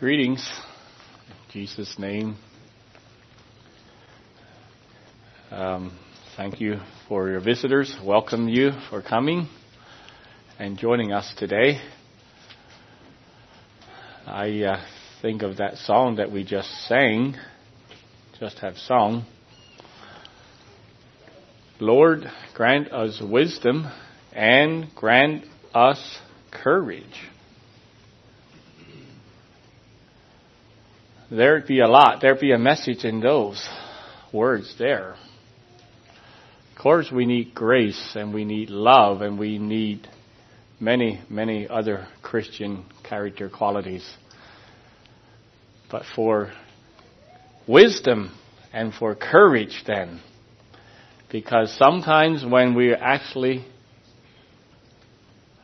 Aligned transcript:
Greetings. 0.00 0.50
In 1.28 1.52
Jesus' 1.52 1.98
name. 1.98 2.38
Um, 5.50 5.92
thank 6.38 6.58
you 6.58 6.78
for 7.06 7.28
your 7.28 7.40
visitors. 7.40 7.94
Welcome 8.02 8.48
you 8.48 8.70
for 8.88 9.02
coming 9.02 9.46
and 10.58 10.78
joining 10.78 11.12
us 11.12 11.34
today. 11.36 11.82
I 14.26 14.62
uh, 14.62 14.84
think 15.20 15.42
of 15.42 15.58
that 15.58 15.76
song 15.76 16.16
that 16.16 16.32
we 16.32 16.44
just 16.44 16.70
sang, 16.88 17.36
just 18.38 18.60
have 18.60 18.78
sung. 18.78 19.26
Lord, 21.78 22.24
grant 22.54 22.90
us 22.90 23.20
wisdom 23.20 23.86
and 24.32 24.86
grant 24.94 25.44
us 25.74 26.20
courage. 26.50 27.28
There'd 31.30 31.66
be 31.66 31.78
a 31.78 31.86
lot, 31.86 32.20
there'd 32.20 32.40
be 32.40 32.50
a 32.50 32.58
message 32.58 33.04
in 33.04 33.20
those 33.20 33.68
words 34.32 34.74
there. 34.78 35.12
Of 36.72 36.82
course, 36.82 37.12
we 37.12 37.24
need 37.24 37.54
grace 37.54 38.16
and 38.16 38.34
we 38.34 38.44
need 38.44 38.68
love 38.68 39.20
and 39.20 39.38
we 39.38 39.58
need 39.58 40.08
many, 40.80 41.20
many 41.28 41.68
other 41.68 42.08
Christian 42.20 42.84
character 43.08 43.48
qualities. 43.48 44.08
But 45.88 46.02
for 46.16 46.52
wisdom 47.68 48.36
and 48.72 48.92
for 48.92 49.14
courage 49.14 49.84
then, 49.86 50.20
because 51.30 51.72
sometimes 51.78 52.44
when 52.44 52.74
we 52.74 52.92
actually, 52.92 53.64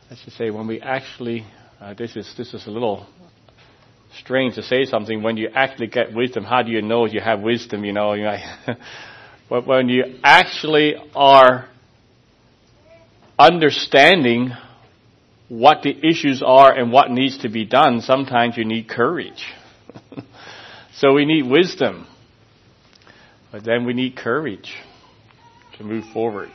I 0.09 0.15
should 0.15 0.33
say, 0.33 0.49
when 0.49 0.67
we 0.67 0.79
actually, 0.79 1.45
uh, 1.81 1.93
this 1.93 2.15
is 2.15 2.33
this 2.37 2.53
is 2.53 2.65
a 2.67 2.71
little 2.71 3.05
strange 4.19 4.55
to 4.55 4.63
say 4.63 4.85
something. 4.85 5.23
When 5.23 5.37
you 5.37 5.49
actually 5.53 5.87
get 5.87 6.13
wisdom, 6.13 6.43
how 6.43 6.63
do 6.63 6.71
you 6.71 6.81
know 6.81 7.05
you 7.05 7.21
have 7.21 7.41
wisdom? 7.41 7.83
You 7.83 7.93
know, 7.93 8.15
but 9.49 9.65
when 9.67 9.89
you 9.89 10.19
actually 10.23 10.95
are 11.15 11.67
understanding 13.39 14.51
what 15.49 15.83
the 15.83 15.95
issues 16.05 16.43
are 16.45 16.73
and 16.73 16.91
what 16.91 17.11
needs 17.11 17.39
to 17.39 17.49
be 17.49 17.65
done, 17.65 18.01
sometimes 18.01 18.57
you 18.57 18.65
need 18.65 18.89
courage. 18.89 19.45
so 20.95 21.13
we 21.13 21.25
need 21.25 21.49
wisdom, 21.49 22.07
but 23.51 23.63
then 23.63 23.85
we 23.85 23.93
need 23.93 24.15
courage 24.17 24.73
to 25.77 25.83
move 25.83 26.05
forward. 26.13 26.49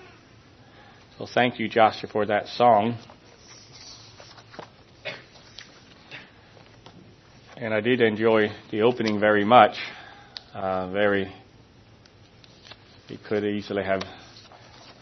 So 1.18 1.26
thank 1.32 1.58
you, 1.58 1.68
Joshua, 1.68 2.10
for 2.10 2.26
that 2.26 2.48
song. 2.48 2.98
And 7.62 7.72
I 7.72 7.80
did 7.80 8.00
enjoy 8.00 8.48
the 8.72 8.82
opening 8.82 9.20
very 9.20 9.44
much. 9.44 9.76
Uh, 10.52 10.90
very, 10.90 11.32
we 13.08 13.16
could 13.16 13.44
easily 13.44 13.84
have 13.84 14.02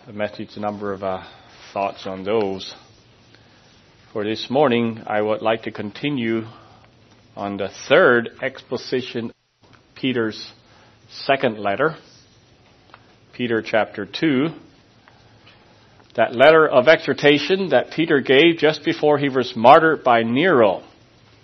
a 0.06 0.12
message, 0.12 0.50
a 0.56 0.60
number 0.60 0.92
of 0.92 1.02
uh, 1.02 1.22
thoughts 1.72 2.06
on 2.06 2.22
those. 2.22 2.74
For 4.12 4.24
this 4.24 4.50
morning, 4.50 5.02
I 5.06 5.22
would 5.22 5.40
like 5.40 5.62
to 5.62 5.70
continue 5.70 6.42
on 7.34 7.56
the 7.56 7.70
third 7.88 8.28
exposition 8.42 9.32
of 9.62 9.66
Peter's 9.94 10.52
second 11.08 11.58
letter. 11.58 11.96
Peter 13.32 13.62
chapter 13.62 14.04
2. 14.04 14.48
That 16.16 16.36
letter 16.36 16.68
of 16.68 16.88
exhortation 16.88 17.70
that 17.70 17.92
Peter 17.92 18.20
gave 18.20 18.58
just 18.58 18.84
before 18.84 19.16
he 19.16 19.30
was 19.30 19.54
martyred 19.56 20.04
by 20.04 20.24
Nero. 20.24 20.82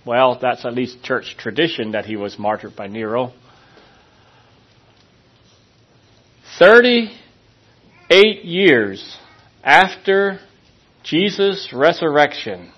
Well, 0.06 0.38
that's 0.40 0.64
at 0.64 0.72
least 0.72 1.02
church 1.02 1.36
tradition 1.36 1.92
that 1.92 2.06
he 2.06 2.16
was 2.16 2.38
martyred 2.38 2.76
by 2.76 2.86
Nero. 2.86 3.32
38 6.58 8.44
years 8.44 9.18
after 9.64 10.38
Jesus' 11.02 11.70
resurrection, 11.72 12.72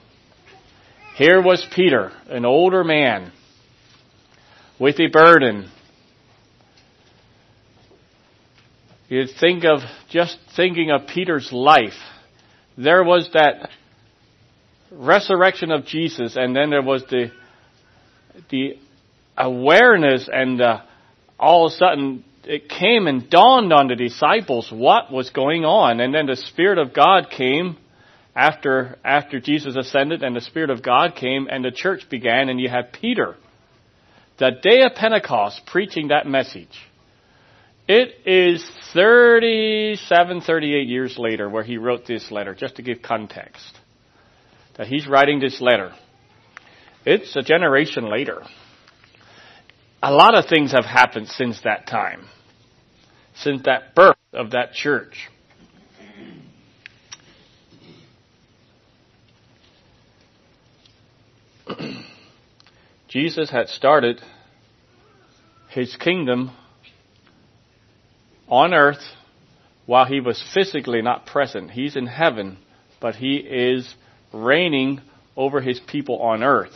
here 1.16 1.42
was 1.42 1.66
Peter, 1.74 2.12
an 2.28 2.44
older 2.44 2.82
man, 2.82 3.30
with 4.80 4.98
a 4.98 5.08
burden 5.08 5.70
You 9.08 9.26
think 9.26 9.64
of 9.64 9.80
just 10.10 10.36
thinking 10.54 10.90
of 10.90 11.06
Peter's 11.06 11.50
life. 11.50 11.96
There 12.76 13.02
was 13.02 13.30
that 13.32 13.70
resurrection 14.90 15.70
of 15.70 15.84
Jesus, 15.84 16.36
and 16.36 16.54
then 16.54 16.70
there 16.70 16.82
was 16.82 17.04
the 17.10 17.30
the 18.50 18.78
awareness, 19.36 20.28
and 20.32 20.60
uh, 20.60 20.82
all 21.38 21.66
of 21.66 21.72
a 21.72 21.76
sudden 21.76 22.24
it 22.44 22.68
came 22.68 23.06
and 23.06 23.28
dawned 23.28 23.72
on 23.72 23.88
the 23.88 23.96
disciples 23.96 24.70
what 24.72 25.12
was 25.12 25.30
going 25.30 25.64
on, 25.64 26.00
and 26.00 26.14
then 26.14 26.26
the 26.26 26.36
Spirit 26.36 26.78
of 26.78 26.94
God 26.94 27.30
came 27.30 27.76
after 28.34 28.98
after 29.04 29.40
Jesus 29.40 29.76
ascended, 29.76 30.22
and 30.22 30.34
the 30.34 30.40
Spirit 30.40 30.70
of 30.70 30.82
God 30.82 31.14
came, 31.16 31.48
and 31.50 31.64
the 31.64 31.70
church 31.70 32.08
began, 32.08 32.48
and 32.48 32.60
you 32.60 32.68
have 32.68 32.92
Peter, 32.92 33.36
the 34.38 34.50
day 34.62 34.82
of 34.82 34.94
Pentecost, 34.94 35.62
preaching 35.66 36.08
that 36.08 36.26
message. 36.26 36.76
It 37.88 38.26
is 38.26 38.70
37, 38.92 40.42
38 40.42 40.88
years 40.88 41.16
later 41.18 41.48
where 41.48 41.62
he 41.62 41.78
wrote 41.78 42.06
this 42.06 42.30
letter, 42.30 42.54
just 42.54 42.76
to 42.76 42.82
give 42.82 43.00
context. 43.00 43.78
That 44.78 44.86
he's 44.86 45.06
writing 45.06 45.40
this 45.40 45.60
letter. 45.60 45.92
It's 47.04 47.36
a 47.36 47.42
generation 47.42 48.08
later. 48.08 48.42
A 50.02 50.12
lot 50.12 50.38
of 50.38 50.46
things 50.46 50.72
have 50.72 50.86
happened 50.86 51.28
since 51.28 51.60
that 51.62 51.86
time. 51.86 52.26
Since 53.34 53.62
that 53.64 53.94
birth 53.94 54.16
of 54.32 54.52
that 54.52 54.72
church. 54.72 55.28
Jesus 63.08 63.50
had 63.50 63.68
started 63.68 64.20
his 65.70 65.96
kingdom 65.96 66.52
on 68.48 68.72
earth 68.72 69.02
while 69.86 70.04
he 70.04 70.20
was 70.20 70.40
physically 70.54 71.02
not 71.02 71.26
present. 71.26 71.72
He's 71.72 71.96
in 71.96 72.06
heaven, 72.06 72.58
but 73.00 73.16
he 73.16 73.36
is 73.36 73.94
reigning 74.32 75.00
over 75.36 75.60
his 75.60 75.80
people 75.80 76.20
on 76.20 76.42
earth. 76.42 76.74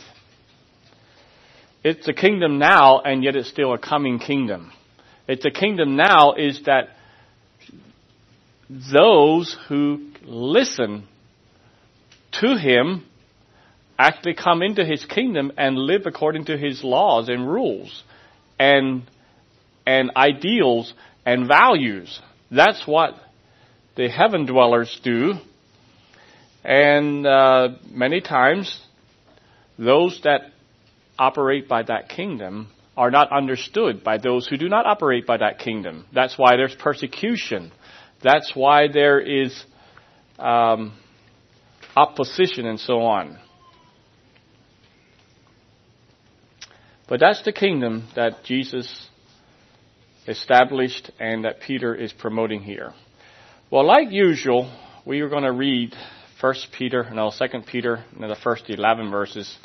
It's 1.83 2.07
a 2.07 2.13
kingdom 2.13 2.59
now, 2.59 3.01
and 3.01 3.23
yet 3.23 3.35
it's 3.35 3.49
still 3.49 3.73
a 3.73 3.77
coming 3.77 4.19
kingdom. 4.19 4.71
It's 5.27 5.45
a 5.45 5.51
kingdom 5.51 5.95
now 5.95 6.33
is 6.33 6.61
that 6.65 6.89
those 8.69 9.55
who 9.67 10.09
listen 10.23 11.07
to 12.41 12.57
him 12.57 13.05
actually 13.99 14.33
come 14.33 14.61
into 14.61 14.85
his 14.85 15.05
kingdom 15.05 15.51
and 15.57 15.77
live 15.77 16.03
according 16.05 16.45
to 16.45 16.57
his 16.57 16.83
laws 16.83 17.29
and 17.29 17.47
rules 17.47 18.03
and 18.57 19.03
and 19.85 20.11
ideals 20.15 20.93
and 21.25 21.47
values. 21.47 22.19
That's 22.49 22.87
what 22.87 23.15
the 23.95 24.09
heaven 24.09 24.45
dwellers 24.45 24.99
do. 25.03 25.33
And 26.63 27.27
uh, 27.27 27.69
many 27.91 28.21
times, 28.21 28.81
those 29.77 30.21
that 30.23 30.41
operate 31.19 31.67
by 31.67 31.83
that 31.83 32.09
kingdom 32.09 32.69
are 32.95 33.11
not 33.11 33.31
understood 33.31 34.03
by 34.03 34.17
those 34.17 34.47
who 34.47 34.57
do 34.57 34.69
not 34.69 34.85
operate 34.85 35.25
by 35.25 35.37
that 35.37 35.59
kingdom. 35.59 36.05
That's 36.13 36.37
why 36.37 36.55
there's 36.55 36.75
persecution. 36.75 37.71
That's 38.21 38.51
why 38.55 38.87
there 38.87 39.19
is 39.19 39.63
um, 40.39 40.93
opposition 41.95 42.65
and 42.65 42.79
so 42.79 43.01
on. 43.01 43.39
But 47.07 47.19
that's 47.19 47.43
the 47.43 47.51
kingdom 47.51 48.07
that 48.15 48.43
Jesus 48.43 49.07
established 50.27 51.11
and 51.19 51.43
that 51.45 51.59
Peter 51.59 51.93
is 51.93 52.13
promoting 52.13 52.61
here. 52.61 52.93
Well, 53.69 53.85
like 53.85 54.11
usual, 54.11 54.71
we 55.05 55.19
are 55.21 55.29
going 55.29 55.43
to 55.43 55.51
read 55.51 55.93
First 56.43 56.73
Peter, 56.77 57.09
no, 57.09 57.29
Second 57.29 57.67
Peter, 57.67 58.03
and 58.19 58.29
the 58.29 58.35
first 58.35 58.69
eleven 58.69 59.09
verses. 59.09 59.57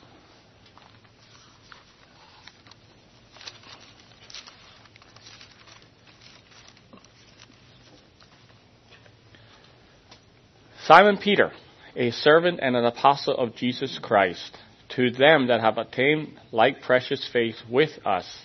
Simon 10.86 11.16
Peter, 11.16 11.50
a 11.96 12.12
servant 12.12 12.60
and 12.62 12.76
an 12.76 12.84
apostle 12.84 13.36
of 13.36 13.56
Jesus 13.56 13.98
Christ, 14.00 14.56
to 14.90 15.10
them 15.10 15.48
that 15.48 15.60
have 15.60 15.78
attained 15.78 16.38
like 16.52 16.82
precious 16.82 17.28
faith 17.32 17.56
with 17.68 17.90
us 18.06 18.42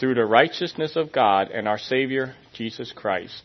through 0.00 0.16
the 0.16 0.26
righteousness 0.26 0.96
of 0.96 1.12
God 1.12 1.52
and 1.52 1.68
our 1.68 1.78
Savior, 1.78 2.34
Jesus 2.52 2.90
Christ. 2.90 3.44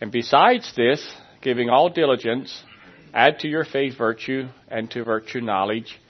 And 0.00 0.10
besides 0.10 0.72
this, 0.76 1.14
giving 1.42 1.68
all 1.68 1.90
diligence, 1.90 2.62
add 3.12 3.40
to 3.40 3.48
your 3.48 3.64
faith 3.64 3.98
virtue, 3.98 4.48
and 4.68 4.90
to 4.92 5.04
virtue 5.04 5.40
knowledge, 5.40 6.00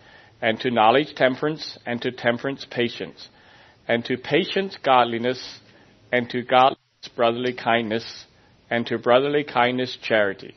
and 0.41 0.61
to 0.61 0.71
knowledge 0.71 1.15
temperance, 1.15 1.79
and 1.85 2.01
to 2.03 2.13
temperance 2.13 2.67
patience, 2.71 3.29
and 3.89 4.05
to 4.05 4.17
patience 4.17 4.79
godliness, 4.83 5.61
and 6.13 6.31
to 6.31 6.43
godliness 6.43 6.79
brotherly 7.17 7.55
kindness, 7.55 8.27
and 8.71 8.87
to 8.87 8.99
brotherly 8.99 9.45
kindness 9.45 9.97
charity. 10.03 10.55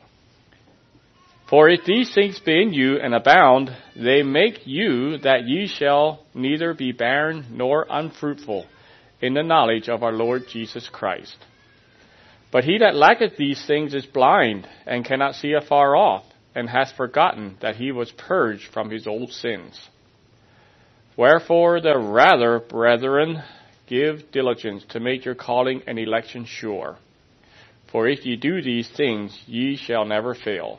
For 1.50 1.68
if 1.68 1.84
these 1.84 2.14
things 2.14 2.38
be 2.38 2.62
in 2.62 2.72
you 2.72 2.98
and 2.98 3.14
abound, 3.14 3.70
they 3.96 4.22
make 4.22 4.66
you 4.66 5.18
that 5.18 5.44
ye 5.44 5.66
shall 5.66 6.24
neither 6.32 6.72
be 6.72 6.92
barren 6.92 7.46
nor 7.50 7.86
unfruitful 7.90 8.66
in 9.20 9.34
the 9.34 9.42
knowledge 9.42 9.88
of 9.88 10.02
our 10.02 10.12
Lord 10.12 10.44
Jesus 10.48 10.88
Christ. 10.90 11.36
But 12.54 12.62
he 12.62 12.78
that 12.78 12.94
lacketh 12.94 13.36
these 13.36 13.66
things 13.66 13.94
is 13.94 14.06
blind 14.06 14.68
and 14.86 15.04
cannot 15.04 15.34
see 15.34 15.54
afar 15.54 15.96
off, 15.96 16.24
and 16.54 16.70
hath 16.70 16.96
forgotten 16.96 17.56
that 17.60 17.74
he 17.74 17.90
was 17.90 18.12
purged 18.12 18.72
from 18.72 18.90
his 18.90 19.08
old 19.08 19.32
sins. 19.32 19.88
Wherefore 21.16 21.80
the 21.80 21.98
rather, 21.98 22.60
brethren, 22.60 23.42
give 23.88 24.30
diligence 24.30 24.84
to 24.90 25.00
make 25.00 25.24
your 25.24 25.34
calling 25.34 25.82
and 25.88 25.98
election 25.98 26.44
sure. 26.44 26.96
For 27.90 28.06
if 28.06 28.24
ye 28.24 28.36
do 28.36 28.62
these 28.62 28.88
things, 28.88 29.36
ye 29.48 29.76
shall 29.76 30.04
never 30.04 30.32
fail. 30.32 30.78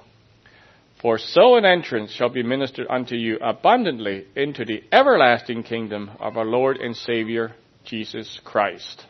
For 1.01 1.17
so 1.17 1.57
an 1.57 1.65
entrance 1.65 2.09
shall 2.11 2.29
be 2.29 2.41
ministered 2.41 2.87
unto 2.89 3.15
you 3.15 3.37
abundantly 3.41 4.27
into 4.33 4.63
the 4.63 4.81
everlasting 4.93 5.63
kingdom 5.63 6.11
of 6.21 6.37
our 6.37 6.45
Lord 6.45 6.77
and 6.77 6.95
Savior, 6.95 7.53
Jesus 7.83 8.39
Christ. 8.45 9.03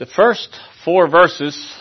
The 0.00 0.06
first 0.06 0.58
four 0.82 1.10
verses 1.10 1.76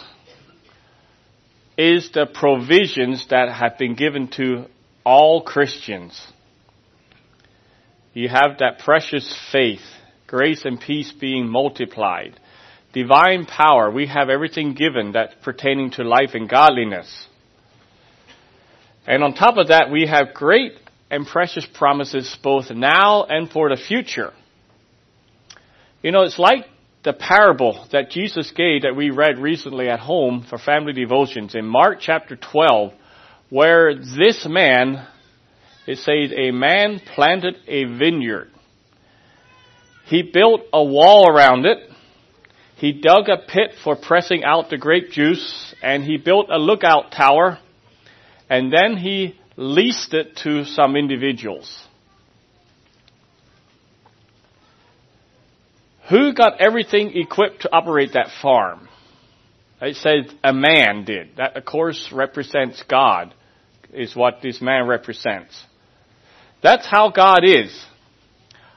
is 1.77 2.12
the 2.12 2.25
provisions 2.25 3.25
that 3.30 3.50
have 3.50 3.77
been 3.77 3.95
given 3.95 4.27
to 4.31 4.66
all 5.06 5.42
Christians. 5.42 6.21
You 8.13 8.27
have 8.27 8.57
that 8.60 8.80
precious 8.80 9.33
faith, 9.54 9.86
grace 10.27 10.66
and 10.66 10.81
peace 10.81 11.13
being 11.13 11.48
multiplied 11.48 12.38
divine 12.92 13.45
power. 13.45 13.89
We 13.89 14.07
have 14.07 14.27
everything 14.30 14.74
given 14.74 15.13
that's 15.13 15.36
pertaining 15.42 15.92
to 15.92 16.04
life 16.04 16.31
and 16.33 16.50
godliness. 16.50 17.25
And 19.07 19.24
on 19.24 19.33
top 19.33 19.56
of 19.57 19.69
that, 19.69 19.92
we 19.92 20.07
have 20.07 20.33
great 20.33 20.74
and 21.10 21.25
precious 21.25 21.66
promises 21.66 22.38
both 22.44 22.69
now 22.69 23.24
and 23.24 23.50
for 23.50 23.69
the 23.69 23.81
future. 23.81 24.33
You 26.01 26.12
know, 26.12 26.24
it's 26.24 26.38
like 26.38 26.66
the 27.04 27.13
parable 27.13 27.88
that 27.92 28.12
Jesus 28.12 28.51
gave 28.51 28.81
that 28.81 28.96
we 28.96 29.10
read 29.10 29.40
recently 29.40 29.90
at 29.90 30.00
home 30.00 30.46
for 30.50 30.57
family 30.57 30.94
devotions 30.94 31.56
in 31.56 31.66
Mark 31.66 32.00
chapter 32.01 32.36
12, 32.36 32.94
where 33.50 33.96
this 33.96 34.46
man, 34.48 35.07
it 35.88 35.98
says, 35.98 36.31
a 36.38 36.51
man 36.51 37.00
planted 37.16 37.56
a 37.68 37.86
vineyard. 37.86 38.51
He 40.06 40.24
built 40.24 40.62
a 40.74 40.84
wall 40.84 41.30
around 41.30 41.66
it 41.66 41.90
he 42.80 42.94
dug 42.94 43.28
a 43.28 43.38
pit 43.45 43.74
for 43.84 43.98
pressing 43.98 44.45
out 44.45 44.69
the 44.69 44.78
grape 44.78 45.12
juice 45.12 45.75
and 45.84 46.02
he 46.02 46.16
built 46.16 46.48
a 46.50 46.57
lookout 46.57 47.12
tower 47.12 47.60
and 48.50 48.72
then 48.72 48.95
he 48.95 49.38
leased 49.57 50.13
it 50.13 50.38
to 50.44 50.63
some 50.63 50.95
individuals. 50.95 51.86
Who 56.09 56.33
got 56.33 56.59
everything 56.59 57.15
equipped 57.15 57.61
to 57.61 57.73
operate 57.73 58.13
that 58.13 58.29
farm? 58.41 58.88
It 59.81 59.95
says 59.95 60.33
a 60.44 60.53
man 60.53 61.06
did. 61.06 61.38
That 61.38 61.56
of 61.56 61.65
course 61.65 62.11
represents 62.11 62.83
God, 62.89 63.33
is 63.94 64.15
what 64.15 64.41
this 64.41 64.61
man 64.61 64.88
represents. 64.88 65.63
That's 66.61 66.85
how 66.85 67.11
God 67.11 67.44
is. 67.44 67.85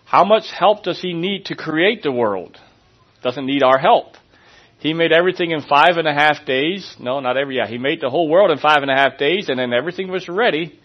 How 0.05 0.25
much 0.25 0.45
help 0.51 0.85
does 0.85 1.01
he 1.01 1.15
need 1.15 1.47
to 1.47 1.57
create 1.57 2.03
the 2.03 2.13
world? 2.13 2.59
doesn't 3.23 3.47
need 3.47 3.63
our 3.63 3.79
help. 3.79 4.17
He 4.81 4.95
made 4.95 5.13
everything 5.13 5.53
in 5.53 5.63
five 5.63 5.97
and 5.97 6.09
a 6.09 6.13
half 6.13 6.45
days. 6.45 6.97
No, 6.99 7.21
not 7.21 7.37
every, 7.37 7.57
yeah, 7.57 7.69
he 7.69 7.79
made 7.79 8.01
the 8.01 8.11
whole 8.11 8.29
world 8.29 8.51
in 8.51 8.59
five 8.59 8.83
and 8.83 8.91
a 8.91 8.97
half 8.97 9.17
days 9.17 9.49
and 9.49 9.59
then 9.59 9.73
everything 9.73 10.11
was 10.11 10.29
ready. 10.29 10.79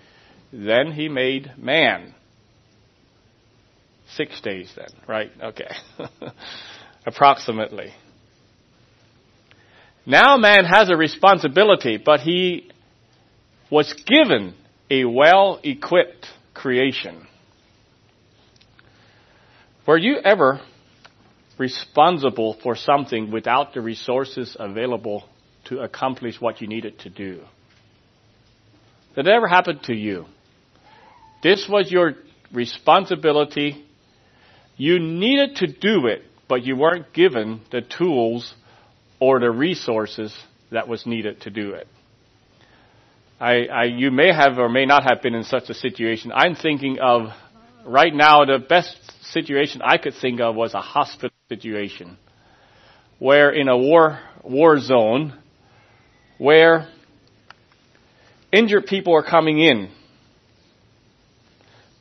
Then 0.53 0.91
he 0.91 1.09
made 1.09 1.51
man. 1.57 2.13
Six 4.17 4.41
days 4.41 4.71
then, 4.75 4.87
right? 5.07 5.31
Okay. 5.41 5.69
Approximately. 7.05 7.93
Now 10.05 10.37
man 10.37 10.65
has 10.65 10.89
a 10.89 10.97
responsibility, 10.97 11.97
but 12.03 12.19
he 12.19 12.69
was 13.71 13.93
given 14.05 14.55
a 14.89 15.05
well 15.05 15.59
equipped 15.63 16.25
creation. 16.53 17.27
Were 19.85 19.97
you 19.97 20.17
ever 20.17 20.59
responsible 21.57 22.57
for 22.61 22.75
something 22.75 23.31
without 23.31 23.73
the 23.73 23.81
resources 23.81 24.55
available 24.59 25.23
to 25.65 25.79
accomplish 25.79 26.39
what 26.39 26.61
you 26.61 26.67
needed 26.67 26.99
to 26.99 27.09
do. 27.09 27.41
Did 29.15 29.27
it 29.27 29.31
ever 29.31 29.47
happen 29.47 29.79
to 29.83 29.93
you? 29.93 30.25
This 31.43 31.67
was 31.69 31.91
your 31.91 32.13
responsibility. 32.53 33.85
You 34.77 34.99
needed 34.99 35.57
to 35.57 35.67
do 35.67 36.05
it, 36.05 36.21
but 36.47 36.63
you 36.63 36.75
weren't 36.75 37.11
given 37.11 37.61
the 37.71 37.81
tools 37.81 38.53
or 39.19 39.39
the 39.39 39.49
resources 39.49 40.35
that 40.71 40.87
was 40.87 41.05
needed 41.05 41.41
to 41.41 41.49
do 41.49 41.71
it. 41.71 41.87
I, 43.39 43.65
I, 43.65 43.83
you 43.85 44.11
may 44.11 44.31
have 44.31 44.57
or 44.57 44.69
may 44.69 44.85
not 44.85 45.03
have 45.03 45.21
been 45.21 45.35
in 45.35 45.43
such 45.43 45.69
a 45.69 45.73
situation. 45.73 46.31
I'm 46.33 46.55
thinking 46.55 46.99
of 46.99 47.29
right 47.85 48.13
now 48.13 48.45
the 48.45 48.59
best 48.59 48.95
situation 49.31 49.81
I 49.83 49.97
could 49.97 50.13
think 50.13 50.39
of 50.39 50.55
was 50.55 50.73
a 50.73 50.81
hospital 50.81 51.35
situation 51.49 52.17
where 53.19 53.49
in 53.49 53.67
a 53.67 53.77
war, 53.77 54.19
war 54.43 54.79
zone 54.79 55.37
where 56.37 56.87
injured 58.51 58.85
people 58.85 59.15
are 59.15 59.23
coming 59.23 59.59
in, 59.59 59.89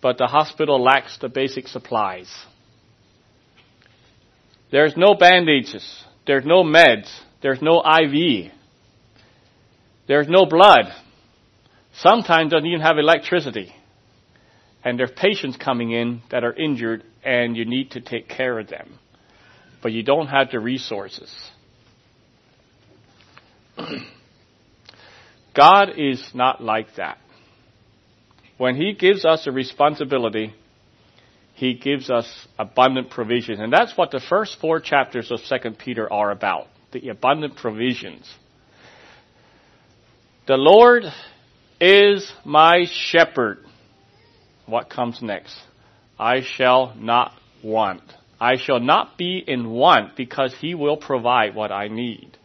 but 0.02 0.18
the 0.18 0.26
hospital 0.26 0.82
lacks 0.82 1.18
the 1.18 1.28
basic 1.28 1.68
supplies. 1.68 2.28
There's 4.70 4.96
no 4.96 5.14
bandages. 5.14 6.04
There's 6.26 6.44
no 6.44 6.62
meds. 6.64 7.08
There's 7.42 7.62
no 7.62 7.82
IV. 7.82 8.52
There's 10.08 10.28
no 10.28 10.46
blood. 10.46 10.86
Sometimes 11.98 12.52
doesn't 12.52 12.66
even 12.66 12.80
have 12.80 12.98
electricity. 12.98 13.74
And 14.84 14.98
there's 14.98 15.10
patients 15.16 15.56
coming 15.56 15.90
in 15.90 16.22
that 16.30 16.44
are 16.44 16.52
injured 16.52 17.02
and 17.24 17.56
you 17.56 17.64
need 17.64 17.92
to 17.92 18.00
take 18.00 18.28
care 18.28 18.58
of 18.58 18.68
them 18.68 18.98
but 19.86 19.92
you 19.92 20.02
don't 20.02 20.26
have 20.26 20.50
the 20.50 20.58
resources. 20.58 21.32
God 25.54 25.90
is 25.96 26.28
not 26.34 26.60
like 26.60 26.96
that. 26.96 27.18
When 28.58 28.74
He 28.74 28.94
gives 28.94 29.24
us 29.24 29.46
a 29.46 29.52
responsibility, 29.52 30.54
He 31.56 31.72
gives 31.72 32.10
us 32.10 32.26
abundant 32.58 33.08
provision. 33.08 33.62
And 33.62 33.72
that's 33.72 33.96
what 33.96 34.10
the 34.10 34.20
first 34.20 34.58
four 34.60 34.78
chapters 34.78 35.30
of 35.30 35.40
2 35.40 35.70
Peter 35.72 36.10
are 36.12 36.30
about. 36.30 36.66
The 36.92 37.08
abundant 37.08 37.56
provisions. 37.56 38.30
The 40.46 40.58
Lord 40.58 41.04
is 41.80 42.30
my 42.44 42.84
shepherd. 42.90 43.58
What 44.66 44.90
comes 44.90 45.22
next? 45.22 45.58
I 46.18 46.42
shall 46.42 46.94
not 46.94 47.32
want. 47.64 48.02
I 48.38 48.56
shall 48.56 48.80
not 48.80 49.16
be 49.16 49.42
in 49.44 49.70
want 49.70 50.14
because 50.14 50.54
he 50.60 50.74
will 50.74 50.98
provide 50.98 51.54
what 51.54 51.72
I 51.72 51.88
need. 51.88 52.36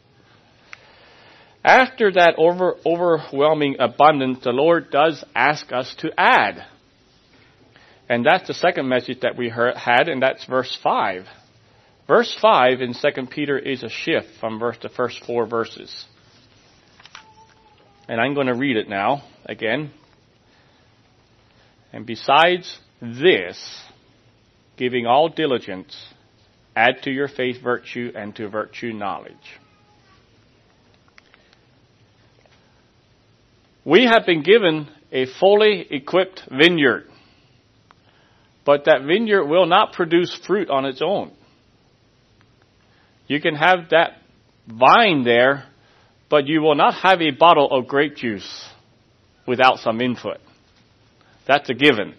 After 1.66 2.14
that 2.14 2.36
over, 2.38 2.78
overwhelming 2.86 3.76
abundance, 3.78 4.40
the 4.42 4.52
Lord 4.52 4.90
does 4.90 5.22
ask 5.36 5.74
us 5.74 5.94
to 6.00 6.12
add. 6.18 6.66
And 8.12 8.26
that's 8.26 8.46
the 8.46 8.54
second 8.54 8.90
message 8.90 9.22
that 9.22 9.38
we 9.38 9.48
heard, 9.48 9.78
had, 9.78 10.10
and 10.10 10.22
that's 10.22 10.44
verse 10.44 10.78
5. 10.84 11.24
Verse 12.10 12.38
5 12.42 12.82
in 12.82 12.94
2 12.94 13.28
Peter 13.28 13.58
is 13.58 13.84
a 13.84 13.90
shift 13.90 14.28
from 14.38 14.60
verse, 14.60 14.76
the 14.82 14.90
first 14.90 15.24
four 15.26 15.48
verses. 15.48 16.06
And 18.10 18.20
I'm 18.20 18.34
going 18.34 18.48
to 18.48 18.54
read 18.54 18.76
it 18.76 18.90
now 18.90 19.24
again. 19.46 19.92
And 21.94 22.06
besides 22.06 22.80
this, 23.02 23.82
giving 24.76 25.06
all 25.06 25.30
diligence, 25.30 25.96
add 26.76 27.04
to 27.04 27.12
your 27.12 27.30
faith 27.30 27.64
virtue, 27.64 28.12
and 28.14 28.36
to 28.36 28.50
virtue 28.50 28.92
knowledge. 28.92 29.58
We 33.86 34.04
have 34.04 34.26
been 34.26 34.44
given 34.44 34.90
a 35.14 35.28
fully 35.40 35.88
equipped 35.90 36.42
vineyard, 36.52 37.06
but 38.66 38.86
that 38.86 39.02
vineyard 39.02 39.46
will 39.46 39.66
not 39.66 39.94
produce 39.94 40.38
fruit 40.46 40.70
on 40.70 40.86
its 40.86 41.02
own. 41.02 41.32
You 43.28 43.42
can 43.42 43.56
have 43.56 43.90
that 43.92 44.18
vine 44.68 45.24
there, 45.24 45.66
but 46.30 46.48
you 46.48 46.62
will 46.62 46.76
not 46.76 46.96
have 46.96 47.22
a 47.22 47.32
bottle 47.32 47.70
of 47.72 47.88
grape 47.88 48.16
juice 48.16 48.70
without 49.48 49.80
some 49.80 50.02
input. 50.02 50.38
That's 51.48 51.70
a 51.70 51.74
given. 51.74 52.16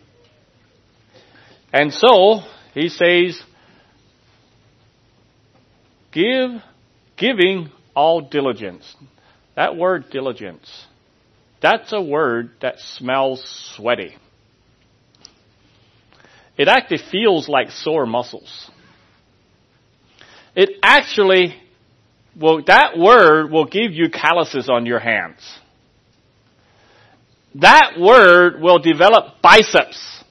And 1.73 1.93
so, 1.93 2.41
he 2.75 2.89
says, 2.89 3.41
give, 6.13 6.51
giving 7.17 7.71
all 7.95 8.21
diligence. 8.23 8.95
That 9.55 9.77
word 9.77 10.11
diligence, 10.11 10.87
that's 11.61 11.93
a 11.93 12.03
word 12.03 12.51
that 12.61 12.79
smells 12.79 13.43
sweaty. 13.77 14.17
It 16.63 16.69
actually 16.69 17.03
feels 17.11 17.49
like 17.49 17.73
sore 17.73 18.07
muscles. 18.07 18.71
It 20.55 20.71
actually 20.81 21.57
well, 22.39 22.63
that 22.69 22.97
word 22.97 23.51
will 23.51 23.65
give 23.65 23.91
you 23.91 24.11
calluses 24.11 24.69
on 24.71 24.87
your 24.87 25.01
hands. 25.01 25.41
That 27.57 27.95
word 27.99 28.61
will 28.61 28.79
develop 28.79 29.43
biceps 29.43 30.23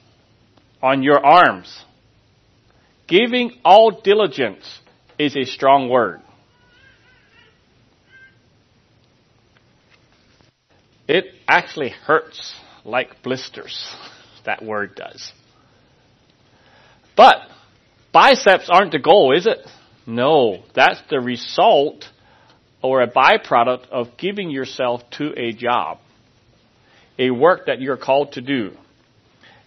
on 0.82 1.02
your 1.02 1.22
arms. 1.22 1.84
Giving 3.06 3.58
all 3.62 4.00
diligence 4.02 4.80
is 5.18 5.36
a 5.36 5.44
strong 5.44 5.90
word. 5.90 6.22
It 11.06 11.26
actually 11.46 11.90
hurts 11.90 12.54
like 12.86 13.22
blisters. 13.22 13.94
That 14.44 14.64
word 14.64 14.96
does. 14.96 15.32
But 17.16 17.36
biceps 18.12 18.68
aren't 18.70 18.92
the 18.92 18.98
goal, 18.98 19.36
is 19.36 19.46
it? 19.46 19.58
No, 20.06 20.64
that's 20.74 21.00
the 21.10 21.20
result 21.20 22.04
or 22.82 23.00
a 23.00 23.10
byproduct 23.10 23.88
of 23.90 24.16
giving 24.18 24.50
yourself 24.50 25.02
to 25.12 25.32
a 25.38 25.52
job, 25.52 25.98
a 27.18 27.30
work 27.30 27.66
that 27.66 27.80
you're 27.80 27.96
called 27.96 28.32
to 28.32 28.40
do. 28.40 28.72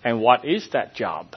And 0.03 0.19
what 0.21 0.45
is 0.45 0.69
that 0.73 0.95
job? 0.95 1.35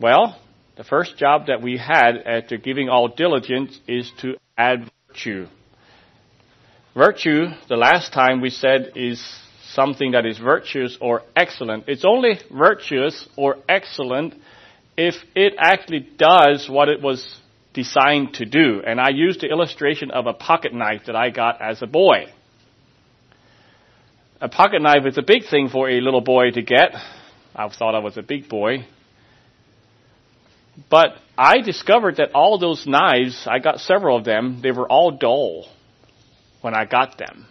Well, 0.00 0.40
the 0.76 0.84
first 0.84 1.18
job 1.18 1.48
that 1.48 1.60
we 1.60 1.76
had 1.76 2.16
after 2.24 2.56
giving 2.56 2.88
all 2.88 3.08
diligence 3.08 3.78
is 3.86 4.10
to 4.20 4.36
add 4.56 4.90
virtue. 5.08 5.46
Virtue, 6.94 7.46
the 7.68 7.76
last 7.76 8.12
time 8.12 8.40
we 8.40 8.50
said, 8.50 8.92
is 8.96 9.22
something 9.74 10.12
that 10.12 10.26
is 10.26 10.38
virtuous 10.38 10.96
or 11.00 11.22
excellent. 11.36 11.84
It's 11.86 12.04
only 12.04 12.38
virtuous 12.50 13.28
or 13.36 13.56
excellent 13.68 14.34
if 14.96 15.14
it 15.34 15.54
actually 15.58 16.08
does 16.18 16.68
what 16.68 16.88
it 16.88 17.00
was 17.00 17.24
designed 17.72 18.34
to 18.34 18.44
do. 18.44 18.82
And 18.86 19.00
I 19.00 19.10
used 19.10 19.40
the 19.40 19.48
illustration 19.48 20.10
of 20.10 20.26
a 20.26 20.32
pocket 20.32 20.74
knife 20.74 21.02
that 21.06 21.16
I 21.16 21.30
got 21.30 21.62
as 21.62 21.82
a 21.82 21.86
boy. 21.86 22.26
A 24.40 24.48
pocket 24.48 24.82
knife 24.82 25.06
is 25.06 25.18
a 25.18 25.22
big 25.22 25.42
thing 25.50 25.68
for 25.68 25.88
a 25.88 26.00
little 26.00 26.22
boy 26.22 26.50
to 26.50 26.62
get. 26.62 26.94
I 27.54 27.68
thought 27.68 27.94
I 27.94 27.98
was 27.98 28.16
a 28.16 28.22
big 28.22 28.48
boy. 28.48 28.86
But 30.88 31.10
I 31.36 31.60
discovered 31.60 32.16
that 32.16 32.32
all 32.32 32.58
those 32.58 32.86
knives, 32.86 33.46
I 33.46 33.58
got 33.58 33.80
several 33.80 34.16
of 34.16 34.24
them, 34.24 34.60
they 34.62 34.70
were 34.70 34.88
all 34.88 35.10
dull 35.10 35.66
when 36.62 36.74
I 36.74 36.84
got 36.86 37.18
them. 37.18 37.46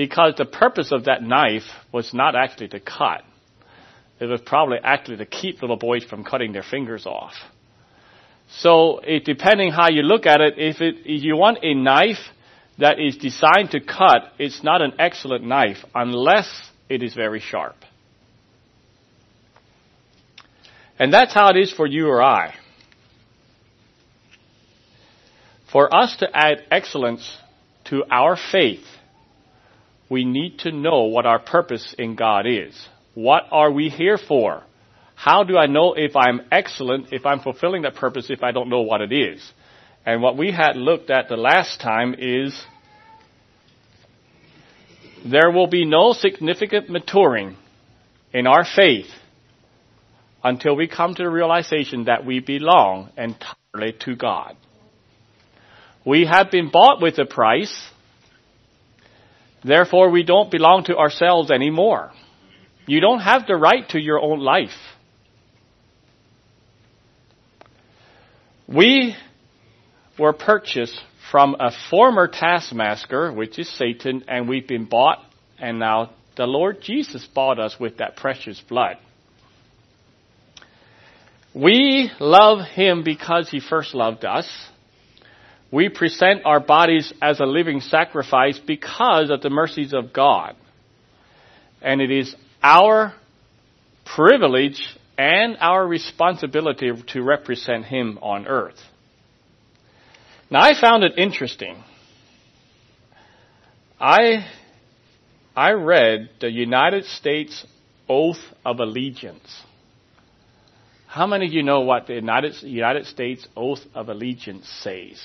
Because 0.00 0.32
the 0.38 0.46
purpose 0.46 0.92
of 0.92 1.04
that 1.04 1.22
knife 1.22 1.68
was 1.92 2.14
not 2.14 2.34
actually 2.34 2.68
to 2.68 2.80
cut. 2.80 3.22
It 4.18 4.24
was 4.24 4.40
probably 4.40 4.78
actually 4.82 5.18
to 5.18 5.26
keep 5.26 5.60
little 5.60 5.76
boys 5.76 6.04
from 6.04 6.24
cutting 6.24 6.54
their 6.54 6.62
fingers 6.62 7.04
off. 7.04 7.34
So, 8.48 9.00
it, 9.00 9.26
depending 9.26 9.70
how 9.70 9.90
you 9.90 10.00
look 10.00 10.24
at 10.24 10.40
it, 10.40 10.54
if, 10.56 10.80
it, 10.80 10.94
if 11.04 11.22
you 11.22 11.36
want 11.36 11.58
a 11.62 11.74
knife 11.74 12.16
that 12.78 12.98
is 12.98 13.18
designed 13.18 13.72
to 13.72 13.80
cut, 13.80 14.32
it's 14.38 14.64
not 14.64 14.80
an 14.80 14.94
excellent 14.98 15.44
knife 15.44 15.84
unless 15.94 16.48
it 16.88 17.02
is 17.02 17.12
very 17.12 17.40
sharp. 17.40 17.76
And 20.98 21.12
that's 21.12 21.34
how 21.34 21.50
it 21.50 21.58
is 21.58 21.70
for 21.70 21.86
you 21.86 22.08
or 22.08 22.22
I. 22.22 22.54
For 25.70 25.94
us 25.94 26.16
to 26.20 26.28
add 26.34 26.62
excellence 26.70 27.36
to 27.90 28.02
our 28.10 28.38
faith, 28.50 28.86
we 30.10 30.24
need 30.24 30.58
to 30.58 30.72
know 30.72 31.04
what 31.04 31.24
our 31.24 31.38
purpose 31.38 31.94
in 31.96 32.16
God 32.16 32.46
is. 32.46 32.74
What 33.14 33.44
are 33.50 33.70
we 33.70 33.88
here 33.88 34.18
for? 34.18 34.64
How 35.14 35.44
do 35.44 35.56
I 35.56 35.66
know 35.66 35.94
if 35.94 36.16
I'm 36.16 36.40
excellent, 36.50 37.12
if 37.12 37.24
I'm 37.24 37.40
fulfilling 37.40 37.82
that 37.82 37.94
purpose, 37.94 38.26
if 38.28 38.42
I 38.42 38.52
don't 38.52 38.68
know 38.68 38.82
what 38.82 39.00
it 39.00 39.12
is? 39.12 39.40
And 40.04 40.20
what 40.20 40.36
we 40.36 40.50
had 40.50 40.76
looked 40.76 41.10
at 41.10 41.28
the 41.28 41.36
last 41.36 41.80
time 41.80 42.14
is 42.18 42.60
there 45.24 45.50
will 45.50 45.66
be 45.66 45.84
no 45.84 46.12
significant 46.12 46.88
maturing 46.88 47.56
in 48.32 48.46
our 48.46 48.64
faith 48.64 49.10
until 50.42 50.74
we 50.74 50.88
come 50.88 51.14
to 51.14 51.22
the 51.22 51.28
realization 51.28 52.04
that 52.04 52.24
we 52.24 52.40
belong 52.40 53.10
entirely 53.16 53.94
to 54.00 54.16
God. 54.16 54.56
We 56.04 56.24
have 56.24 56.50
been 56.50 56.70
bought 56.70 57.02
with 57.02 57.18
a 57.18 57.26
price, 57.26 57.90
therefore 59.64 60.10
we 60.10 60.22
don't 60.22 60.50
belong 60.50 60.84
to 60.84 60.96
ourselves 60.96 61.50
anymore. 61.50 62.12
You 62.86 63.00
don't 63.00 63.20
have 63.20 63.46
the 63.46 63.56
right 63.56 63.88
to 63.90 64.00
your 64.00 64.20
own 64.20 64.40
life. 64.40 64.76
We 68.66 69.16
were 70.18 70.32
purchased 70.32 71.00
from 71.30 71.56
a 71.58 71.70
former 71.90 72.28
taskmaster, 72.28 73.32
which 73.32 73.58
is 73.58 73.68
Satan, 73.68 74.24
and 74.28 74.48
we've 74.48 74.66
been 74.66 74.86
bought, 74.86 75.18
and 75.58 75.78
now 75.78 76.10
the 76.36 76.46
Lord 76.46 76.80
Jesus 76.80 77.26
bought 77.26 77.58
us 77.58 77.78
with 77.78 77.98
that 77.98 78.16
precious 78.16 78.60
blood. 78.60 78.96
We 81.54 82.10
love 82.20 82.66
Him 82.66 83.02
because 83.04 83.50
He 83.50 83.60
first 83.60 83.94
loved 83.94 84.24
us. 84.24 84.48
We 85.72 85.88
present 85.88 86.42
our 86.44 86.60
bodies 86.60 87.12
as 87.22 87.38
a 87.38 87.46
living 87.46 87.80
sacrifice 87.80 88.58
because 88.58 89.30
of 89.30 89.40
the 89.40 89.50
mercies 89.50 89.92
of 89.92 90.12
God. 90.12 90.56
And 91.80 92.00
it 92.00 92.10
is 92.10 92.34
our 92.62 93.14
privilege 94.04 94.82
and 95.16 95.56
our 95.60 95.86
responsibility 95.86 96.90
to 97.08 97.22
represent 97.22 97.84
Him 97.84 98.18
on 98.20 98.46
earth. 98.46 98.80
Now 100.50 100.60
I 100.60 100.72
found 100.78 101.04
it 101.04 101.12
interesting. 101.16 101.84
I, 104.00 104.46
I 105.54 105.72
read 105.72 106.30
the 106.40 106.50
United 106.50 107.04
States 107.04 107.64
Oath 108.08 108.42
of 108.64 108.80
Allegiance. 108.80 109.62
How 111.06 111.26
many 111.26 111.46
of 111.46 111.52
you 111.52 111.62
know 111.62 111.80
what 111.80 112.06
the 112.06 112.14
United, 112.14 112.62
United 112.62 113.06
States 113.06 113.46
Oath 113.56 113.80
of 113.94 114.08
Allegiance 114.08 114.68
says? 114.82 115.20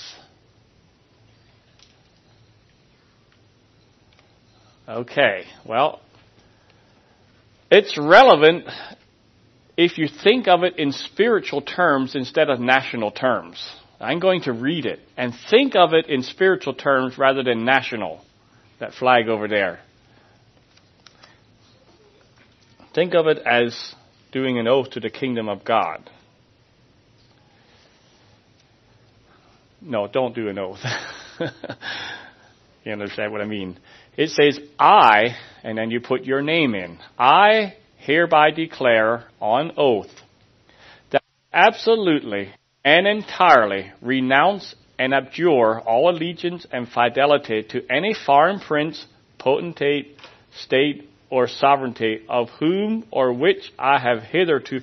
Okay, 4.87 5.45
well, 5.65 5.99
it's 7.71 7.97
relevant 7.97 8.65
if 9.75 9.97
you 9.97 10.07
think 10.07 10.47
of 10.47 10.63
it 10.63 10.77
in 10.77 10.91
spiritual 10.91 11.61
terms 11.61 12.15
instead 12.15 12.49
of 12.49 12.59
national 12.59 13.11
terms. 13.11 13.67
I'm 13.99 14.19
going 14.19 14.41
to 14.43 14.53
read 14.53 14.85
it 14.85 14.99
and 15.17 15.33
think 15.49 15.75
of 15.75 15.93
it 15.93 16.07
in 16.07 16.21
spiritual 16.21 16.75
terms 16.75 17.17
rather 17.17 17.43
than 17.43 17.65
national. 17.65 18.21
That 18.79 18.93
flag 18.93 19.27
over 19.27 19.47
there. 19.47 19.79
Think 22.93 23.15
of 23.15 23.25
it 23.27 23.39
as 23.39 23.95
doing 24.31 24.59
an 24.59 24.67
oath 24.67 24.91
to 24.91 24.99
the 24.99 25.09
kingdom 25.09 25.49
of 25.49 25.65
God. 25.65 26.09
No, 29.81 30.07
don't 30.07 30.35
do 30.35 30.47
an 30.49 30.59
oath. 30.59 30.79
you 32.83 32.91
understand 32.91 33.31
what 33.31 33.41
I 33.41 33.45
mean? 33.45 33.77
It 34.17 34.29
says, 34.29 34.59
I, 34.79 35.35
and 35.63 35.77
then 35.77 35.91
you 35.91 35.99
put 35.99 36.23
your 36.23 36.41
name 36.41 36.73
in. 36.73 36.99
I 37.19 37.75
hereby 37.97 38.51
declare 38.51 39.25
on 39.41 39.73
oath 39.77 40.11
that 41.11 41.23
absolutely 41.51 42.53
and 42.83 43.07
entirely 43.07 43.91
renounce 44.01 44.75
and 44.97 45.13
abjure 45.13 45.81
all 45.81 46.09
allegiance 46.09 46.65
and 46.71 46.87
fidelity 46.87 47.63
to 47.63 47.85
any 47.91 48.13
foreign 48.13 48.59
prince, 48.59 49.05
potentate, 49.37 50.15
state, 50.59 51.09
or 51.29 51.47
sovereignty 51.47 52.21
of 52.29 52.49
whom 52.59 53.05
or 53.11 53.33
which 53.33 53.73
I 53.77 53.99
have 53.99 54.23
hitherto 54.23 54.79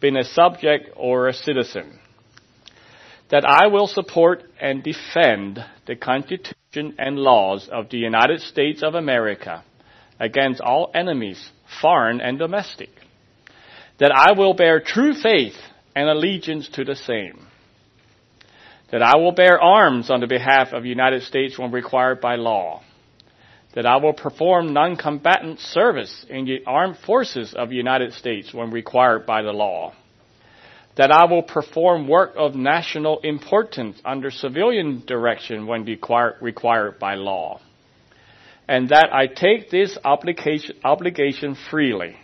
been 0.00 0.16
a 0.16 0.24
subject 0.24 0.90
or 0.96 1.28
a 1.28 1.34
citizen. 1.34 1.98
That 3.30 3.44
I 3.44 3.66
will 3.66 3.88
support 3.88 4.44
and 4.60 4.82
defend 4.82 5.58
the 5.86 5.96
Constitution 5.96 6.55
and 6.76 7.18
laws 7.18 7.68
of 7.70 7.88
the 7.90 7.98
United 7.98 8.40
States 8.40 8.82
of 8.82 8.94
America 8.94 9.64
against 10.18 10.60
all 10.60 10.90
enemies, 10.94 11.50
foreign 11.80 12.20
and 12.20 12.38
domestic. 12.38 12.90
That 13.98 14.12
I 14.14 14.32
will 14.32 14.54
bear 14.54 14.80
true 14.80 15.14
faith 15.14 15.56
and 15.94 16.08
allegiance 16.08 16.68
to 16.74 16.84
the 16.84 16.96
same. 16.96 17.46
That 18.92 19.02
I 19.02 19.16
will 19.16 19.32
bear 19.32 19.60
arms 19.60 20.10
on 20.10 20.20
the 20.20 20.26
behalf 20.26 20.72
of 20.72 20.82
the 20.82 20.88
United 20.88 21.22
States 21.22 21.58
when 21.58 21.72
required 21.72 22.20
by 22.20 22.36
law 22.36 22.82
that 23.76 23.84
I 23.84 23.98
will 23.98 24.14
perform 24.14 24.72
non-combatant 24.72 25.60
service 25.60 26.24
in 26.30 26.46
the 26.46 26.60
armed 26.66 26.96
forces 26.96 27.54
of 27.54 27.68
the 27.68 27.76
United 27.76 28.14
States 28.14 28.52
when 28.52 28.70
required 28.70 29.26
by 29.26 29.42
the 29.42 29.52
law. 29.52 29.92
That 30.96 31.10
I 31.10 31.26
will 31.26 31.42
perform 31.42 32.08
work 32.08 32.32
of 32.36 32.54
national 32.54 33.20
importance 33.20 34.00
under 34.04 34.30
civilian 34.30 35.04
direction 35.06 35.66
when 35.66 35.84
required 35.84 36.98
by 36.98 37.14
law. 37.14 37.60
And 38.66 38.88
that 38.88 39.10
I 39.12 39.26
take 39.26 39.70
this 39.70 39.96
obligation, 40.04 40.76
obligation 40.82 41.56
freely, 41.70 42.16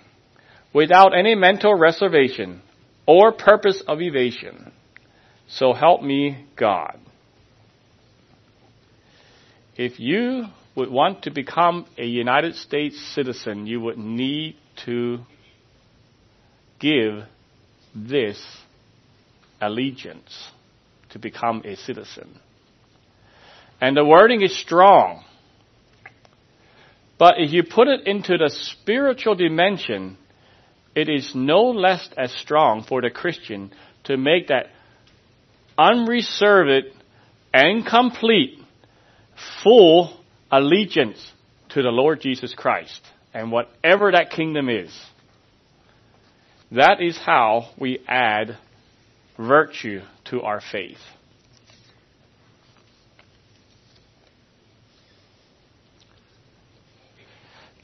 without 0.72 1.16
any 1.16 1.34
mental 1.34 1.74
reservation 1.74 2.62
or 3.06 3.32
purpose 3.32 3.82
of 3.86 4.00
evasion. 4.00 4.72
So 5.48 5.72
help 5.74 6.02
me 6.02 6.46
God. 6.56 6.98
If 9.76 10.00
you 10.00 10.46
would 10.74 10.90
want 10.90 11.22
to 11.22 11.30
become 11.30 11.86
a 11.98 12.04
United 12.04 12.56
States 12.56 12.98
citizen, 13.14 13.66
you 13.66 13.80
would 13.80 13.98
need 13.98 14.56
to 14.86 15.18
give 16.78 17.24
this 17.94 18.42
allegiance 19.62 20.50
to 21.10 21.18
become 21.18 21.62
a 21.64 21.76
citizen. 21.76 22.38
And 23.80 23.96
the 23.96 24.04
wording 24.04 24.42
is 24.42 24.56
strong. 24.58 25.24
But 27.18 27.34
if 27.38 27.52
you 27.52 27.62
put 27.62 27.88
it 27.88 28.06
into 28.06 28.36
the 28.36 28.50
spiritual 28.50 29.34
dimension, 29.34 30.18
it 30.94 31.08
is 31.08 31.32
no 31.34 31.62
less 31.62 32.08
as 32.16 32.32
strong 32.32 32.84
for 32.84 33.00
the 33.00 33.10
Christian 33.10 33.72
to 34.04 34.16
make 34.16 34.48
that 34.48 34.66
unreserved 35.78 36.86
and 37.54 37.86
complete, 37.86 38.58
full 39.62 40.18
allegiance 40.50 41.32
to 41.70 41.82
the 41.82 41.90
Lord 41.90 42.20
Jesus 42.20 42.54
Christ 42.54 43.00
and 43.32 43.50
whatever 43.50 44.12
that 44.12 44.30
kingdom 44.30 44.68
is. 44.68 44.92
That 46.72 47.02
is 47.02 47.18
how 47.18 47.70
we 47.78 48.00
add 48.06 48.58
virtue 49.36 50.00
to 50.26 50.42
our 50.42 50.60
faith. 50.60 50.98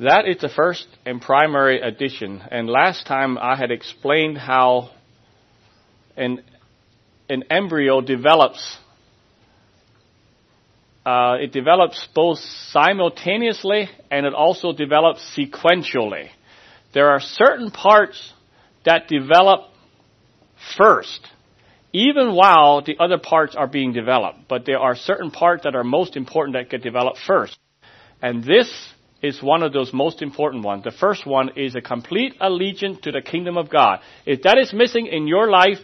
That 0.01 0.29
is 0.29 0.41
the 0.41 0.49
first 0.49 0.87
and 1.05 1.21
primary 1.21 1.81
addition. 1.81 2.41
And 2.51 2.69
last 2.69 3.07
time 3.07 3.37
I 3.37 3.57
had 3.57 3.73
explained 3.73 4.39
how 4.39 4.91
an, 6.17 6.43
an 7.29 7.45
embryo 7.51 8.01
develops 8.01 8.79
uh, 11.09 11.39
it 11.41 11.53
develops 11.53 12.07
both 12.15 12.39
simultaneously 12.71 13.89
and 14.11 14.27
it 14.27 14.35
also 14.35 14.73
develops 14.73 15.21
sequentially. 15.35 16.29
There 16.93 17.09
are 17.09 17.21
certain 17.21 17.71
parts 17.71 18.35
that 18.85 19.09
develop 19.09 19.71
first, 20.77 21.27
even 21.93 22.35
while 22.35 22.83
the 22.83 22.97
other 22.99 23.19
parts 23.19 23.55
are 23.55 23.67
being 23.67 23.93
developed. 23.93 24.41
But 24.49 24.67
there 24.67 24.79
are 24.79 24.95
certain 24.95 25.31
parts 25.31 25.65
that 25.65 25.75
are 25.75 25.85
most 25.85 26.17
important 26.17 26.55
that 26.55 26.71
get 26.71 26.83
developed 26.83 27.19
first. 27.27 27.59
And 28.21 28.45
this 28.45 28.69
is 29.23 29.43
one 29.43 29.63
of 29.63 29.73
those 29.73 29.93
most 29.93 30.23
important 30.23 30.65
ones. 30.65 30.85
The 30.85 30.91
first 30.91 31.27
one 31.27 31.51
is 31.57 31.75
a 31.75 31.81
complete 31.81 32.35
allegiance 32.41 33.01
to 33.03 33.13
the 33.13 33.23
kingdom 33.23 33.57
of 33.57 33.69
God. 33.71 34.01
If 34.27 34.43
that 34.43 34.59
is 34.59 34.73
missing 34.73 35.07
in 35.07 35.27
your 35.27 35.51
life, 35.51 35.79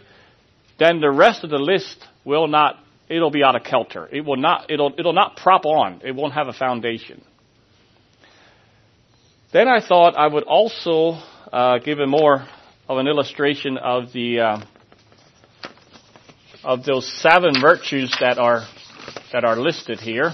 then 0.79 1.01
the 1.01 1.11
rest 1.11 1.43
of 1.43 1.49
the 1.49 1.57
list 1.57 2.05
will 2.23 2.47
not 2.47 2.77
it'll 3.09 3.31
be 3.31 3.43
out 3.43 3.55
of 3.55 3.63
kelter. 3.63 4.07
It 4.11 4.21
will 4.21 4.37
not, 4.37 4.71
it'll, 4.71 4.93
it'll 4.97 5.13
not 5.13 5.37
prop 5.37 5.65
on. 5.65 6.01
It 6.03 6.15
won't 6.15 6.33
have 6.33 6.47
a 6.47 6.53
foundation. 6.53 7.23
Then 9.53 9.67
I 9.67 9.85
thought 9.85 10.17
I 10.17 10.27
would 10.27 10.43
also 10.43 11.19
uh, 11.51 11.77
give 11.79 11.99
a 11.99 12.07
more 12.07 12.47
of 12.87 12.97
an 12.97 13.07
illustration 13.07 13.77
of 13.77 14.11
the 14.11 14.39
uh, 14.39 14.65
of 16.65 16.83
those 16.83 17.07
seven 17.21 17.61
virtues 17.61 18.13
that 18.19 18.39
are 18.39 18.65
that 19.31 19.45
are 19.45 19.55
listed 19.55 19.99
here. 19.99 20.31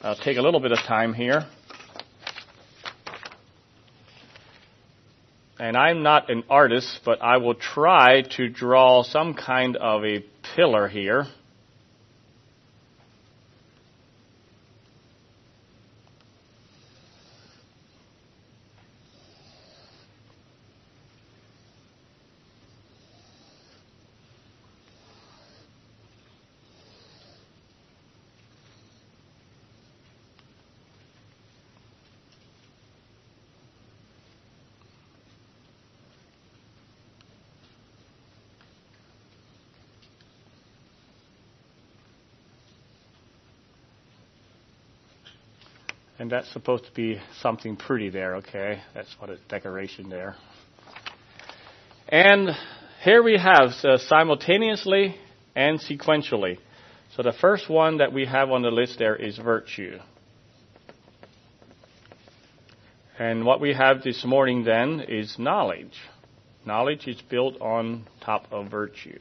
I'll 0.00 0.14
take 0.14 0.36
a 0.36 0.42
little 0.42 0.60
bit 0.60 0.70
of 0.70 0.78
time 0.78 1.12
here. 1.12 1.44
And 5.58 5.76
I'm 5.76 6.04
not 6.04 6.30
an 6.30 6.44
artist, 6.48 7.00
but 7.04 7.20
I 7.20 7.38
will 7.38 7.54
try 7.54 8.22
to 8.36 8.48
draw 8.48 9.02
some 9.02 9.34
kind 9.34 9.76
of 9.76 10.04
a 10.04 10.24
pillar 10.54 10.86
here. 10.86 11.26
And 46.24 46.32
that's 46.32 46.50
supposed 46.54 46.86
to 46.86 46.92
be 46.92 47.20
something 47.42 47.76
pretty 47.76 48.08
there, 48.08 48.36
okay? 48.36 48.80
That's 48.94 49.14
what 49.18 49.28
a 49.28 49.36
decoration 49.50 50.08
there. 50.08 50.36
And 52.08 52.48
here 53.02 53.22
we 53.22 53.36
have 53.36 53.72
uh, 53.84 53.98
simultaneously 53.98 55.16
and 55.54 55.78
sequentially. 55.78 56.56
So 57.14 57.22
the 57.22 57.34
first 57.38 57.68
one 57.68 57.98
that 57.98 58.14
we 58.14 58.24
have 58.24 58.48
on 58.48 58.62
the 58.62 58.70
list 58.70 58.98
there 58.98 59.14
is 59.14 59.36
virtue. 59.36 59.98
And 63.18 63.44
what 63.44 63.60
we 63.60 63.74
have 63.74 64.02
this 64.02 64.24
morning 64.24 64.64
then 64.64 65.00
is 65.06 65.38
knowledge. 65.38 65.92
Knowledge 66.64 67.06
is 67.06 67.20
built 67.20 67.60
on 67.60 68.06
top 68.22 68.46
of 68.50 68.70
virtue. 68.70 69.18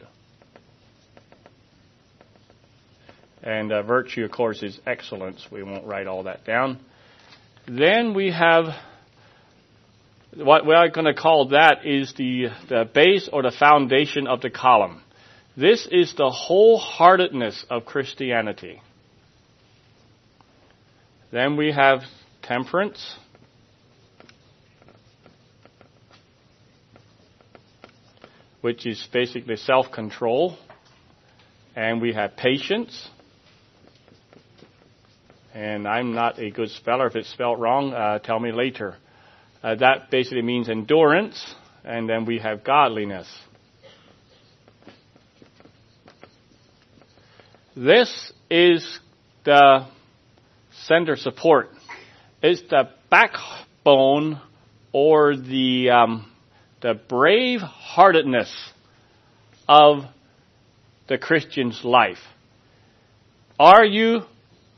And 3.43 3.73
uh, 3.73 3.83
virtue, 3.83 4.23
of 4.23 4.31
course, 4.31 4.63
is 4.63 4.79
excellence. 4.85 5.45
We 5.51 5.63
won't 5.63 5.85
write 5.85 6.07
all 6.07 6.23
that 6.23 6.45
down. 6.45 6.79
Then 7.67 8.13
we 8.13 8.31
have 8.31 8.65
what 10.35 10.65
we're 10.65 10.89
going 10.89 11.05
to 11.05 11.13
call 11.13 11.49
that 11.49 11.85
is 11.85 12.13
the, 12.17 12.47
the 12.67 12.89
base 12.91 13.29
or 13.31 13.43
the 13.43 13.51
foundation 13.51 14.27
of 14.27 14.41
the 14.41 14.49
column. 14.49 15.01
This 15.55 15.87
is 15.89 16.13
the 16.15 16.29
wholeheartedness 16.29 17.65
of 17.69 17.85
Christianity. 17.85 18.81
Then 21.31 21.55
we 21.57 21.71
have 21.71 22.01
temperance. 22.41 23.15
Which 28.61 28.85
is 28.85 29.05
basically 29.11 29.57
self 29.57 29.91
control. 29.91 30.57
And 31.75 32.01
we 32.01 32.13
have 32.13 32.35
patience 32.35 33.09
and 35.53 35.87
I'm 35.87 36.13
not 36.13 36.39
a 36.39 36.49
good 36.49 36.69
speller. 36.69 37.07
If 37.07 37.15
it's 37.15 37.29
spelled 37.29 37.59
wrong, 37.59 37.93
uh, 37.93 38.19
tell 38.19 38.39
me 38.39 38.51
later. 38.51 38.95
Uh, 39.61 39.75
that 39.75 40.09
basically 40.09 40.41
means 40.41 40.67
endurance, 40.67 41.55
and 41.85 42.09
then 42.09 42.25
we 42.25 42.39
have 42.39 42.63
godliness. 42.63 43.27
This 47.75 48.33
is 48.49 48.99
the 49.45 49.87
center 50.85 51.15
support. 51.15 51.69
It's 52.41 52.61
the 52.69 52.89
backbone 53.09 54.41
or 54.91 55.35
the 55.35 55.89
um, 55.89 56.31
the 56.81 56.93
brave 56.93 57.61
heartedness 57.61 58.53
of 59.67 60.03
the 61.07 61.17
Christian's 61.17 61.81
life. 61.83 62.17
Are 63.57 63.85
you 63.85 64.23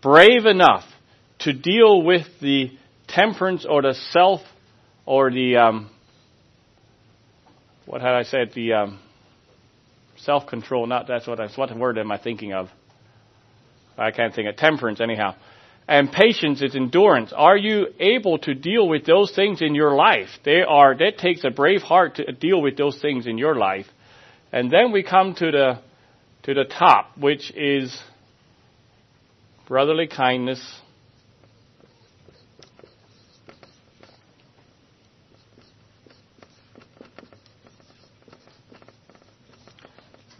brave 0.06 0.46
enough 0.46 0.84
to 1.39 1.52
deal 1.52 2.04
with 2.04 2.28
the 2.39 2.70
temperance 3.08 3.65
or 3.68 3.82
the 3.82 3.96
self 4.12 4.41
or 5.04 5.32
the 5.32 5.58
um, 5.58 5.89
what 7.88 8.02
had 8.02 8.13
I 8.13 8.22
said 8.22 8.52
the 8.54 8.74
um, 8.74 9.00
self 10.18 10.46
control. 10.46 10.86
Not 10.86 11.08
that's 11.08 11.26
what 11.26 11.39
I, 11.39 11.48
what 11.56 11.76
word 11.76 11.98
am 11.98 12.12
I 12.12 12.20
thinking 12.20 12.54
of? 12.54 12.68
I 13.98 14.12
can't 14.12 14.36
think 14.36 14.48
of 14.48 14.58
temperance 14.58 15.02
anyhow. 15.02 15.38
And 15.88 16.12
patience 16.12 16.62
is 16.62 16.76
endurance. 16.76 17.34
Are 17.36 17.58
you 17.58 17.88
able 18.00 18.38
to 18.39 18.54
deal 18.54 18.88
with 18.88 19.08
those 19.08 19.32
things 19.36 19.63
in 19.63 19.74
your 19.74 19.96
life? 19.96 20.30
They 20.44 20.62
are, 20.62 20.96
that 20.96 21.18
takes 21.18 21.44
a 21.44 21.50
brave 21.50 21.82
heart 21.82 22.15
to 22.15 22.32
deal 22.32 22.62
with 22.62 22.78
those 22.78 23.00
things 23.02 23.26
in 23.26 23.39
your 23.39 23.56
life. 23.56 23.88
And 24.52 24.70
then 24.70 24.91
we 24.91 25.02
come 25.02 25.34
to 25.36 25.52
the, 25.52 25.80
to 26.44 26.54
the 26.54 26.65
top, 26.65 27.18
which 27.18 27.52
is 27.56 27.96
brotherly 29.67 30.08
kindness. 30.08 30.80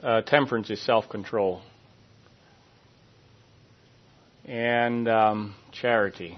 Uh, 0.02 0.22
temperance 0.22 0.70
is 0.70 0.80
self-control. 0.82 1.62
and 4.48 5.08
um, 5.08 5.56
charity. 5.72 6.38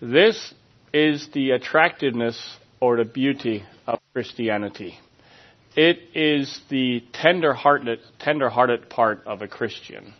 This 0.00 0.54
is 0.92 1.28
the 1.32 1.52
attractiveness 1.52 2.56
or 2.80 2.96
the 2.98 3.04
beauty 3.04 3.64
of 3.86 3.98
Christianity. 4.12 4.98
It 5.80 6.00
is 6.12 6.60
the 6.70 7.04
tender-hearted, 7.12 8.00
tender-hearted 8.18 8.90
part 8.90 9.22
of 9.28 9.42
a 9.42 9.46
Christian. 9.46 10.12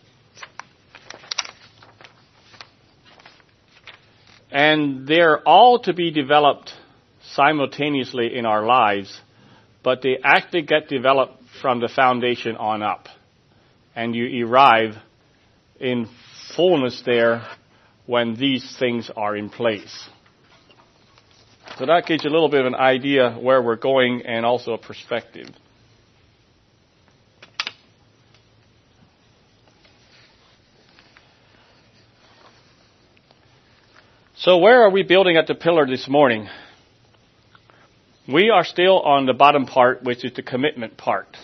And 4.53 5.09
they're 5.09 5.41
all 5.41 5.81
to 5.81 5.93
be 5.93 6.13
developed 6.13 6.73
simultaneously 7.33 8.39
in 8.39 8.47
our 8.47 8.65
lives, 8.65 9.21
but 9.83 10.01
they 10.01 10.19
actually 10.23 10.63
get 10.63 10.87
developed 10.87 11.43
from 11.61 11.81
the 11.81 11.89
foundation 11.89 12.55
on 12.55 12.85
up. 12.85 13.09
And 13.97 14.15
you 14.15 14.47
arrive 14.47 14.95
in 15.81 16.09
fullness 16.55 17.03
there 17.05 17.45
when 18.07 18.37
these 18.37 18.77
things 18.79 19.11
are 19.17 19.37
in 19.37 19.51
place. 19.51 20.09
So 21.79 21.87
that 21.87 22.07
gives 22.07 22.25
you 22.25 22.31
a 22.31 22.33
little 22.33 22.49
bit 22.49 22.61
of 22.61 22.67
an 22.67 22.75
idea 22.75 23.31
where 23.41 23.63
we're 23.63 23.77
going 23.77 24.23
and 24.27 24.45
also 24.45 24.73
a 24.73 24.79
perspective. 24.79 25.47
So 34.39 34.59
where 34.59 34.83
are 34.83 34.91
we 34.91 35.05
building 35.05 35.37
at 35.37 35.47
the 35.47 35.55
pillar 35.55 35.87
this 35.87 36.09
morning? 36.09 36.49
We 38.27 38.51
are 38.51 38.65
still 38.65 38.99
on 39.01 39.27
the 39.27 39.33
bottom 39.33 39.65
part, 39.65 40.03
which 40.03 40.25
is 40.25 40.33
the 40.33 40.43
commitment 40.43 40.97
part. 40.97 41.37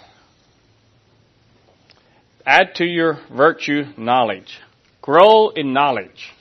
Add 2.45 2.75
to 2.77 2.85
your 2.85 3.21
virtue 3.31 3.85
knowledge. 3.97 4.59
Grow 5.01 5.51
in 5.51 5.73
knowledge. 5.73 6.33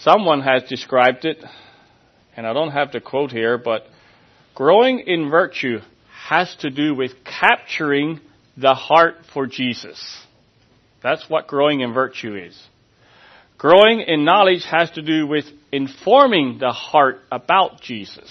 Someone 0.00 0.40
has 0.42 0.64
described 0.64 1.24
it, 1.24 1.42
and 2.36 2.46
I 2.46 2.52
don't 2.52 2.70
have 2.70 2.92
the 2.92 3.00
quote 3.00 3.32
here, 3.32 3.58
but 3.58 3.86
growing 4.54 5.00
in 5.00 5.30
virtue 5.30 5.80
has 6.28 6.54
to 6.60 6.70
do 6.70 6.94
with 6.94 7.12
capturing 7.24 8.20
the 8.56 8.74
heart 8.74 9.16
for 9.32 9.46
Jesus. 9.46 10.22
That's 11.02 11.28
what 11.28 11.46
growing 11.46 11.80
in 11.80 11.92
virtue 11.92 12.34
is. 12.36 12.60
Growing 13.56 14.00
in 14.00 14.24
knowledge 14.24 14.64
has 14.70 14.90
to 14.92 15.02
do 15.02 15.26
with 15.26 15.46
informing 15.72 16.58
the 16.58 16.72
heart 16.72 17.20
about 17.30 17.80
Jesus 17.80 18.30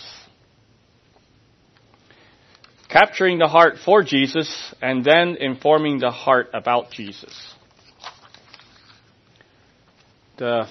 capturing 2.89 3.38
the 3.38 3.47
heart 3.47 3.75
for 3.84 4.03
Jesus 4.03 4.73
and 4.82 5.03
then 5.03 5.36
informing 5.39 5.99
the 5.99 6.12
heart 6.12 6.49
about 6.53 6.91
Jesus. 6.91 7.53
The 10.38 10.67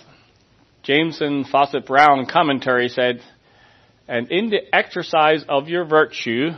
Jamieson 0.87 1.47
Fausset 1.53 1.85
Brown 1.85 2.27
commentary 2.27 2.89
said, 2.89 3.21
and 4.07 4.31
in 4.31 4.51
the 4.51 4.61
exercise 4.73 5.45
of 5.49 5.67
your 5.67 5.85
virtue, 5.85 6.51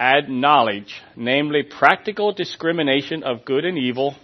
add 0.00 0.28
knowledge, 0.28 1.00
namely 1.14 1.62
practical 1.62 2.32
discrimination 2.32 3.22
of 3.22 3.44
good 3.44 3.64
and 3.64 3.78
evil, 3.78 4.16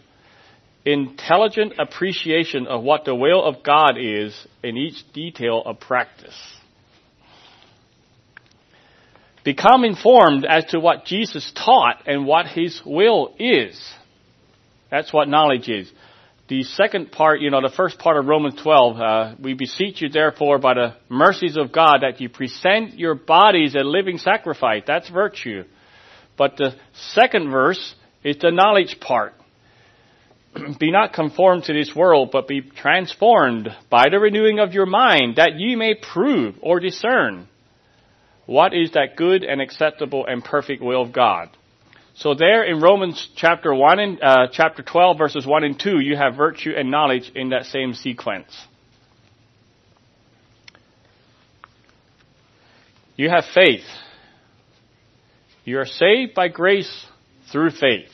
intelligent 0.85 1.75
appreciation 1.79 2.67
of 2.67 2.83
what 2.83 3.05
the 3.05 3.15
will 3.15 3.45
of 3.45 3.63
God 3.63 3.93
is 3.97 4.35
in 4.65 4.77
each 4.77 5.05
detail 5.13 5.63
of 5.65 5.79
practice. 5.79 6.37
Become 9.45 9.85
informed 9.85 10.45
as 10.45 10.65
to 10.71 10.81
what 10.81 11.05
Jesus 11.05 11.53
taught 11.55 12.09
and 12.09 12.27
what 12.27 12.47
His 12.47 12.83
will 12.85 13.37
is. 13.39 13.81
That's 14.91 15.13
what 15.13 15.29
knowledge 15.29 15.69
is. 15.69 15.93
The 16.49 16.63
second 16.63 17.13
part, 17.13 17.41
you 17.41 17.51
know, 17.51 17.61
the 17.61 17.75
first 17.75 17.99
part 17.99 18.17
of 18.17 18.25
Romans 18.25 18.59
12, 18.63 19.01
uh, 19.01 19.35
we 19.39 19.53
beseech 19.53 20.01
you 20.01 20.09
therefore 20.09 20.59
by 20.59 20.75
the 20.75 20.95
mercies 21.11 21.59
of 21.59 21.73
God 21.73 21.99
that 22.01 22.23
you 22.23 22.31
present 22.31 22.99
your 22.99 23.15
bodies 23.15 23.75
a 23.75 23.81
living 23.81 24.17
sacrifice. 24.17 24.83
That's 24.87 25.11
virtue. 25.11 25.65
But 26.39 26.57
the 26.57 26.75
second 27.13 27.51
verse 27.51 27.95
is 28.25 28.39
the 28.41 28.51
knowledge 28.51 28.99
part. 28.99 29.35
be 30.81 30.91
not 30.91 31.13
conformed 31.13 31.65
to 31.65 31.75
this 31.75 31.95
world, 31.95 32.31
but 32.33 32.49
be 32.49 32.63
transformed 32.63 33.69
by 33.91 34.07
the 34.11 34.19
renewing 34.19 34.59
of 34.59 34.73
your 34.73 34.87
mind, 34.87 35.37
that 35.37 35.59
ye 35.59 35.77
may 35.77 35.95
prove 35.95 36.55
or 36.63 36.81
discern 36.81 37.47
what 38.47 38.73
is 38.73 38.93
that 38.93 39.17
good 39.17 39.45
and 39.45 39.61
acceptable 39.61 40.25
and 40.27 40.43
perfect 40.43 40.83
will 40.83 41.03
of 41.03 41.13
God? 41.13 41.51
So 42.19 42.35
there 42.35 42.65
in 42.65 42.81
Romans 42.81 43.29
chapter 43.37 43.73
1 43.73 43.99
and, 44.01 44.19
uh, 44.21 44.47
chapter 44.51 44.83
12 44.83 45.17
verses 45.17 45.47
1 45.47 45.63
and 45.63 45.79
2, 45.79 46.01
you 46.01 46.17
have 46.17 46.35
virtue 46.35 46.73
and 46.77 46.91
knowledge 46.91 47.31
in 47.33 47.51
that 47.51 47.67
same 47.67 47.95
sequence. 47.95 48.53
You 53.15 53.31
have 53.31 53.45
faith. 53.55 53.85
You 55.65 55.79
are 55.79 55.87
saved 55.87 56.35
by 56.35 56.49
grace 56.49 57.07
through 57.53 57.71
faith. 57.71 58.11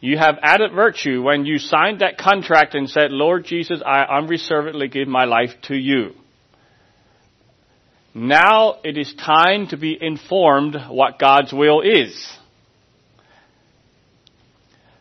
You 0.00 0.18
have 0.18 0.36
added 0.42 0.72
virtue 0.74 1.22
when 1.22 1.46
you 1.46 1.56
signed 1.56 2.00
that 2.00 2.18
contract 2.18 2.74
and 2.74 2.88
said, 2.88 3.10
Lord 3.10 3.46
Jesus, 3.46 3.80
I 3.84 4.02
unreservedly 4.02 4.88
give 4.88 5.08
my 5.08 5.24
life 5.24 5.54
to 5.62 5.74
you. 5.74 6.10
Now 8.12 8.76
it 8.84 8.98
is 8.98 9.14
time 9.14 9.68
to 9.68 9.78
be 9.78 9.96
informed 9.98 10.76
what 10.90 11.18
God's 11.18 11.52
will 11.52 11.80
is. 11.80 12.38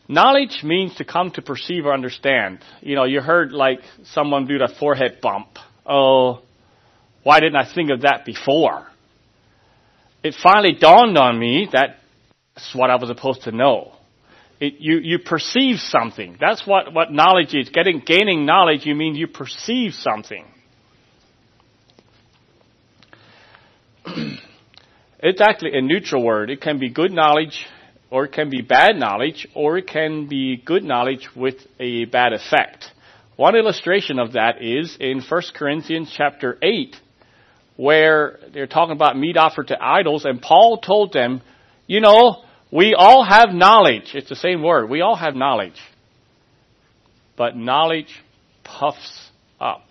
Knowledge 0.08 0.64
means 0.64 0.96
to 0.96 1.06
come 1.06 1.32
to 1.32 1.42
perceive 1.42 1.86
or 1.86 1.94
understand. 1.94 2.60
You 2.82 2.96
know, 2.96 3.04
you 3.04 3.20
heard 3.20 3.52
like 3.52 3.80
someone 4.06 4.48
do 4.48 4.58
the 4.58 4.74
forehead 4.80 5.20
bump. 5.22 5.48
Oh, 5.86 6.42
why 7.24 7.42
didn't 7.42 7.58
I 7.58 7.72
think 7.74 7.92
of 7.92 8.02
that 8.02 8.24
before? 8.26 8.88
It 10.24 10.36
finally 10.42 10.78
dawned 10.80 11.18
on 11.18 11.38
me 11.38 11.68
that 11.74 11.98
that's 12.56 12.74
what 12.74 12.90
I 12.90 12.96
was 12.96 13.10
supposed 13.10 13.44
to 13.44 13.52
know. 13.52 13.94
It, 14.60 14.76
you, 14.80 14.98
you 14.98 15.20
perceive 15.20 15.78
something. 15.78 16.38
That's 16.40 16.66
what, 16.66 16.92
what 16.94 17.12
knowledge 17.12 17.54
is. 17.54 17.70
Getting, 17.70 18.02
gaining 18.04 18.46
knowledge, 18.46 18.86
you 18.86 18.96
mean 18.96 19.14
you 19.14 19.28
perceive 19.28 19.94
something. 19.94 20.46
it's 25.20 25.42
actually 25.42 25.78
a 25.78 25.82
neutral 25.82 26.24
word. 26.24 26.50
It 26.50 26.62
can 26.62 26.80
be 26.80 26.90
good 26.90 27.12
knowledge, 27.12 27.68
or 28.10 28.26
it 28.26 28.32
can 28.32 28.50
be 28.50 28.62
bad 28.62 28.96
knowledge, 28.96 29.48
or 29.54 29.78
it 29.78 29.88
can 29.88 30.28
be 30.28 30.58
good 30.58 30.84
knowledge 30.84 31.28
with 31.36 31.56
a 31.80 32.06
bad 32.06 32.34
effect. 32.34 32.86
One 33.36 33.56
illustration 33.56 34.18
of 34.18 34.34
that 34.34 34.62
is 34.64 34.98
in 35.00 35.22
1 35.22 35.42
Corinthians 35.54 36.14
chapter 36.16 36.58
8, 36.62 36.96
where 37.76 38.40
they're 38.54 38.68
talking 38.68 38.96
about 38.96 39.18
meat 39.18 39.38
offered 39.38 39.68
to 39.68 39.78
idols, 39.80 40.26
and 40.26 40.42
Paul 40.42 40.80
told 40.80 41.14
them, 41.14 41.42
you 41.86 42.02
know, 42.02 42.44
we 42.72 42.96
all 42.98 43.24
have 43.24 43.50
knowledge. 43.50 44.12
It's 44.14 44.30
the 44.30 44.36
same 44.36 44.62
word. 44.64 44.90
We 44.90 45.02
all 45.02 45.16
have 45.16 45.36
knowledge. 45.36 45.80
But 47.38 47.56
knowledge 47.56 48.22
puffs 48.64 49.30
up. 49.60 49.84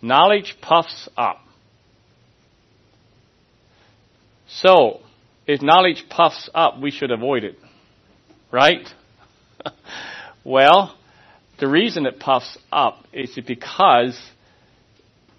Knowledge 0.00 0.56
puffs 0.60 1.08
up. 1.16 1.38
So, 4.48 5.00
if 5.46 5.62
knowledge 5.62 6.04
puffs 6.08 6.50
up, 6.54 6.80
we 6.80 6.90
should 6.90 7.10
avoid 7.10 7.44
it. 7.44 7.58
Right? 8.50 8.86
well, 10.44 10.96
the 11.58 11.68
reason 11.68 12.06
it 12.06 12.18
puffs 12.18 12.58
up 12.72 13.04
is 13.12 13.38
because 13.46 14.18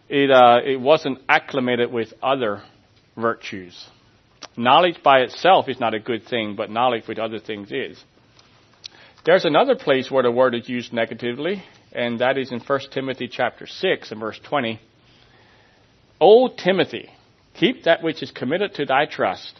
it, 0.10 0.32
uh, 0.32 0.60
it 0.66 0.80
wasn't 0.80 1.20
acclimated 1.28 1.92
with 1.92 2.14
other 2.24 2.64
virtues. 3.16 3.86
Knowledge 4.56 5.04
by 5.04 5.20
itself 5.20 5.68
is 5.68 5.80
not 5.80 5.94
a 5.94 6.00
good 6.00 6.26
thing, 6.26 6.56
but 6.56 6.70
knowledge 6.72 7.08
with 7.08 7.20
other 7.20 7.40
things 7.40 7.72
is. 7.72 8.02
There's 9.26 9.46
another 9.46 9.76
place 9.76 10.10
where 10.10 10.24
the 10.24 10.32
word 10.32 10.56
is 10.56 10.70
used 10.70 10.94
negatively, 10.94 11.64
and 11.92 12.20
that 12.20 12.38
is 12.38 12.52
in 12.52 12.60
1 12.60 12.80
Timothy 12.92 13.28
chapter 13.28 13.68
6 13.68 14.12
and 14.12 14.20
verse 14.20 14.40
20. 14.44 14.80
O 16.22 16.48
Timothy, 16.48 17.10
keep 17.54 17.84
that 17.84 18.02
which 18.02 18.24
is 18.24 18.32
committed 18.32 18.76
to 18.76 18.86
thy 18.86 19.06
trust, 19.06 19.60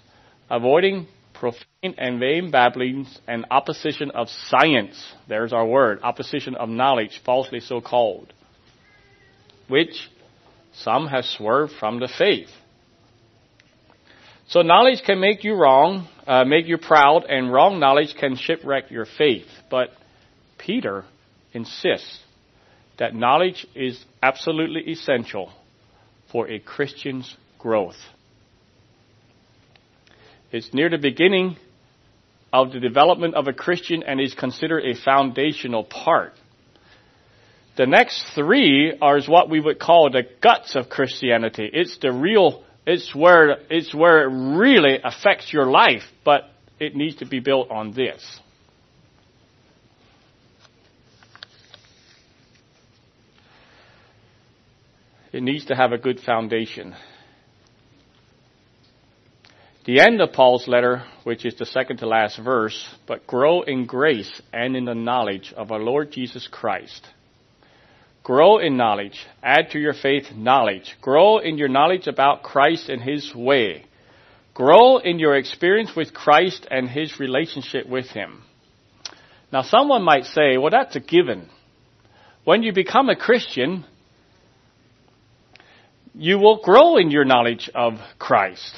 avoiding 0.50 1.08
profane 1.34 1.96
and 1.98 2.20
vain 2.20 2.52
babblings 2.52 3.20
and 3.28 3.46
opposition 3.52 4.12
of 4.12 4.28
science. 4.30 5.14
There's 5.28 5.54
our 5.54 5.66
word. 5.66 6.00
Opposition 6.02 6.56
of 6.56 6.70
knowledge, 6.70 7.22
falsely 7.26 7.60
so 7.60 7.82
called. 7.82 8.34
Which 9.68 10.10
some 10.74 11.08
have 11.08 11.26
swerved 11.26 11.74
from 11.80 12.00
the 12.00 12.08
faith. 12.08 12.50
So 14.48 14.62
knowledge 14.62 15.02
can 15.06 15.20
make 15.20 15.44
you 15.44 15.56
wrong, 15.56 16.08
uh, 16.26 16.46
make 16.46 16.68
you 16.68 16.78
proud, 16.78 17.26
and 17.26 17.52
wrong 17.52 17.80
knowledge 17.80 18.16
can 18.18 18.38
shipwreck 18.38 18.90
your 18.90 19.06
faith. 19.06 19.48
But 19.70 19.90
Peter 20.58 21.04
insists 21.52 22.20
that 22.98 23.14
knowledge 23.14 23.68
is 23.76 24.04
absolutely 24.24 24.90
essential 24.92 25.52
for 26.32 26.50
a 26.50 26.60
Christian's 26.60 27.36
growth. 27.60 27.98
It's 30.52 30.74
near 30.74 30.90
the 30.90 30.98
beginning 30.98 31.58
of 32.54 32.72
the 32.72 32.80
development 32.80 33.36
of 33.36 33.48
a 33.48 33.54
Christian 33.54 34.04
and 34.04 34.22
is 34.22 34.34
considered 34.34 34.84
a 34.86 34.96
foundational 34.96 35.84
part. 35.84 36.34
The 37.76 37.86
next 37.86 38.34
three 38.34 38.98
are 39.02 39.22
what 39.28 39.50
we 39.50 39.60
would 39.60 39.80
call 39.80 40.10
the 40.10 40.24
guts 40.42 40.76
of 40.76 40.90
Christianity. 40.90 41.70
It's 41.72 41.98
the 42.00 42.12
real, 42.12 42.64
it's 42.88 43.14
where, 43.14 43.58
it's 43.70 43.94
where 43.94 44.24
it 44.24 44.58
really 44.58 44.98
affects 45.04 45.54
your 45.54 45.66
life, 45.66 46.04
but 46.26 46.50
it 46.80 46.96
needs 46.96 47.18
to 47.18 47.26
be 47.26 47.40
built 47.40 47.70
on 47.70 47.94
this. 47.94 48.40
It 55.34 55.44
needs 55.44 55.66
to 55.66 55.76
have 55.76 55.92
a 55.92 55.98
good 56.00 56.20
foundation. 56.22 56.96
The 59.88 60.02
end 60.02 60.20
of 60.20 60.34
Paul's 60.34 60.68
letter, 60.68 61.06
which 61.24 61.46
is 61.46 61.56
the 61.56 61.66
second 61.66 62.00
to 62.00 62.08
last 62.08 62.38
verse, 62.38 62.94
but 63.08 63.26
grow 63.26 63.62
in 63.62 63.86
grace 63.86 64.42
and 64.52 64.76
in 64.76 64.84
the 64.84 64.94
knowledge 64.94 65.54
of 65.56 65.72
our 65.72 65.80
Lord 65.80 66.12
Jesus 66.12 66.46
Christ. 66.46 67.08
Grow 68.22 68.58
in 68.58 68.76
knowledge. 68.76 69.18
Add 69.42 69.70
to 69.72 69.80
your 69.80 69.94
faith 69.94 70.26
knowledge. 70.36 70.98
Grow 71.00 71.38
in 71.38 71.58
your 71.58 71.70
knowledge 71.70 72.08
about 72.08 72.44
Christ 72.44 72.90
and 72.90 73.02
His 73.02 73.34
way. 73.34 73.86
Grow 74.54 74.98
in 74.98 75.20
your 75.20 75.38
experience 75.38 75.92
with 75.96 76.14
Christ 76.14 76.68
and 76.70 76.90
His 76.90 77.18
relationship 77.18 77.88
with 77.88 78.08
Him. 78.08 78.44
Now 79.54 79.62
someone 79.62 80.04
might 80.04 80.26
say, 80.26 80.58
well 80.58 80.72
that's 80.72 80.98
a 80.98 81.00
given. 81.00 81.48
When 82.44 82.62
you 82.62 82.74
become 82.74 83.08
a 83.08 83.16
Christian, 83.16 83.86
you 86.14 86.40
will 86.40 86.62
grow 86.62 86.98
in 86.98 87.10
your 87.10 87.24
knowledge 87.24 87.70
of 87.74 87.94
Christ. 88.20 88.76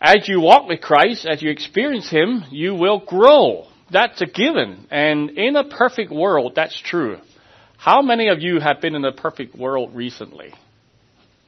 As 0.00 0.28
you 0.28 0.40
walk 0.40 0.68
with 0.68 0.80
Christ, 0.80 1.26
as 1.26 1.40
you 1.42 1.50
experience 1.50 2.10
Him, 2.10 2.44
you 2.50 2.74
will 2.74 3.00
grow. 3.00 3.66
That's 3.90 4.20
a 4.20 4.26
given. 4.26 4.86
And 4.90 5.30
in 5.30 5.56
a 5.56 5.64
perfect 5.64 6.12
world, 6.12 6.52
that's 6.54 6.78
true. 6.80 7.18
How 7.78 8.02
many 8.02 8.28
of 8.28 8.40
you 8.40 8.60
have 8.60 8.80
been 8.80 8.94
in 8.94 9.04
a 9.04 9.12
perfect 9.12 9.56
world 9.56 9.94
recently? 9.94 10.52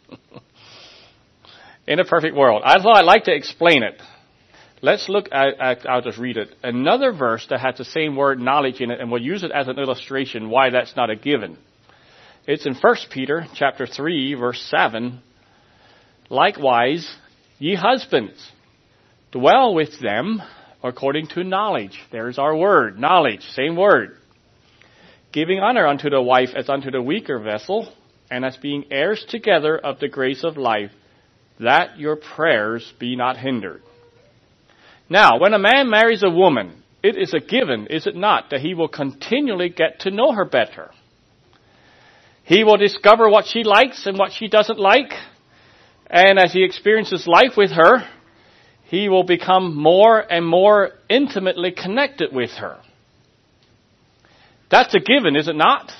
in 1.87 2.01
a 2.01 2.05
perfect 2.05 2.37
world. 2.37 2.63
I 2.65 2.81
thought 2.81 2.97
I'd 2.97 3.05
like 3.05 3.25
to 3.25 3.35
explain 3.35 3.83
it. 3.83 4.01
Let's 4.81 5.09
look 5.09 5.29
at, 5.33 5.61
at, 5.61 5.89
I'll 5.89 6.03
just 6.03 6.19
read 6.19 6.37
it. 6.37 6.55
Another 6.63 7.13
verse 7.13 7.47
that 7.51 7.61
has 7.61 7.77
the 7.77 7.85
same 7.85 8.15
word 8.15 8.39
knowledge 8.39 8.81
in 8.81 8.91
it, 8.91 9.01
and 9.01 9.11
we'll 9.11 9.23
use 9.23 9.43
it 9.43 9.51
as 9.51 9.67
an 9.67 9.79
illustration 9.79 10.51
why 10.51 10.71
that's 10.71 10.95
not 10.97 11.11
a 11.11 11.17
given. 11.17 11.59
It's 12.47 12.65
in 12.65 12.75
1 12.75 12.97
Peter 13.11 13.47
chapter 13.55 13.87
3 13.87 14.35
verse 14.35 14.63
7. 14.71 15.21
Likewise, 16.31 17.07
Ye 17.59 17.75
husbands, 17.75 18.53
dwell 19.33 19.75
with 19.75 20.01
them 20.01 20.41
according 20.83 21.27
to 21.29 21.43
knowledge. 21.43 21.99
There's 22.13 22.39
our 22.39 22.57
word, 22.57 22.99
knowledge, 22.99 23.43
same 23.43 23.77
word. 23.77 24.17
Giving 25.33 25.59
honor 25.59 25.87
unto 25.87 26.09
the 26.09 26.23
wife 26.23 26.51
as 26.55 26.69
unto 26.69 26.91
the 26.91 27.03
weaker 27.03 27.39
vessel, 27.41 27.93
and 28.31 28.45
as 28.45 28.57
being 28.57 28.85
heirs 28.91 29.25
together 29.29 29.77
of 29.77 29.99
the 29.99 30.09
grace 30.09 30.45
of 30.45 30.57
life, 30.57 30.93
that 31.59 31.99
your 31.99 32.17
prayers 32.17 32.93
be 32.99 33.17
not 33.17 33.37
hindered. 33.37 33.83
Now, 35.11 35.39
when 35.39 35.55
a 35.55 35.59
man 35.59 35.91
marries 35.91 36.23
a 36.23 36.31
woman, 36.31 36.83
it 37.03 37.17
is 37.17 37.35
a 37.35 37.41
given, 37.41 37.87
is 37.89 38.07
it 38.07 38.15
not, 38.15 38.51
that 38.51 38.61
he 38.61 38.75
will 38.75 38.89
continually 38.89 39.69
get 39.69 40.01
to 40.01 40.11
know 40.11 40.33
her 40.33 40.45
better. 40.45 40.91
He 42.45 42.65
will 42.65 42.77
discover 42.77 43.29
what 43.29 43.47
she 43.47 43.65
likes 43.65 44.07
and 44.07 44.19
what 44.19 44.33
she 44.33 44.49
doesn't 44.49 44.79
like, 44.79 45.13
and 46.11 46.39
as 46.39 46.53
he 46.53 46.65
experiences 46.65 47.27
life 47.27 47.57
with 47.57 47.71
her, 47.73 48.07
he 48.85 49.09
will 49.09 49.25
become 49.25 49.77
more 49.77 50.19
and 50.19 50.47
more 50.47 50.91
intimately 51.09 51.73
connected 51.73 52.33
with 52.33 52.51
her. 52.53 52.79
That's 54.71 54.95
a 54.95 55.01
given, 55.01 55.37
is 55.37 55.49
it 55.49 55.57
not? 55.57 55.93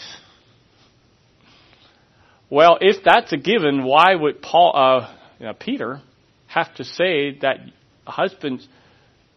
Well, 2.51 2.79
if 2.81 3.05
that's 3.05 3.33
a 3.33 3.37
given, 3.37 3.85
why 3.85 4.15
would 4.15 4.41
Paul, 4.41 4.73
uh, 4.75 5.15
you 5.39 5.47
know, 5.47 5.53
Peter 5.53 6.01
have 6.47 6.75
to 6.77 6.85
say 6.85 7.39
that 7.43 7.59
husbands 8.07 8.67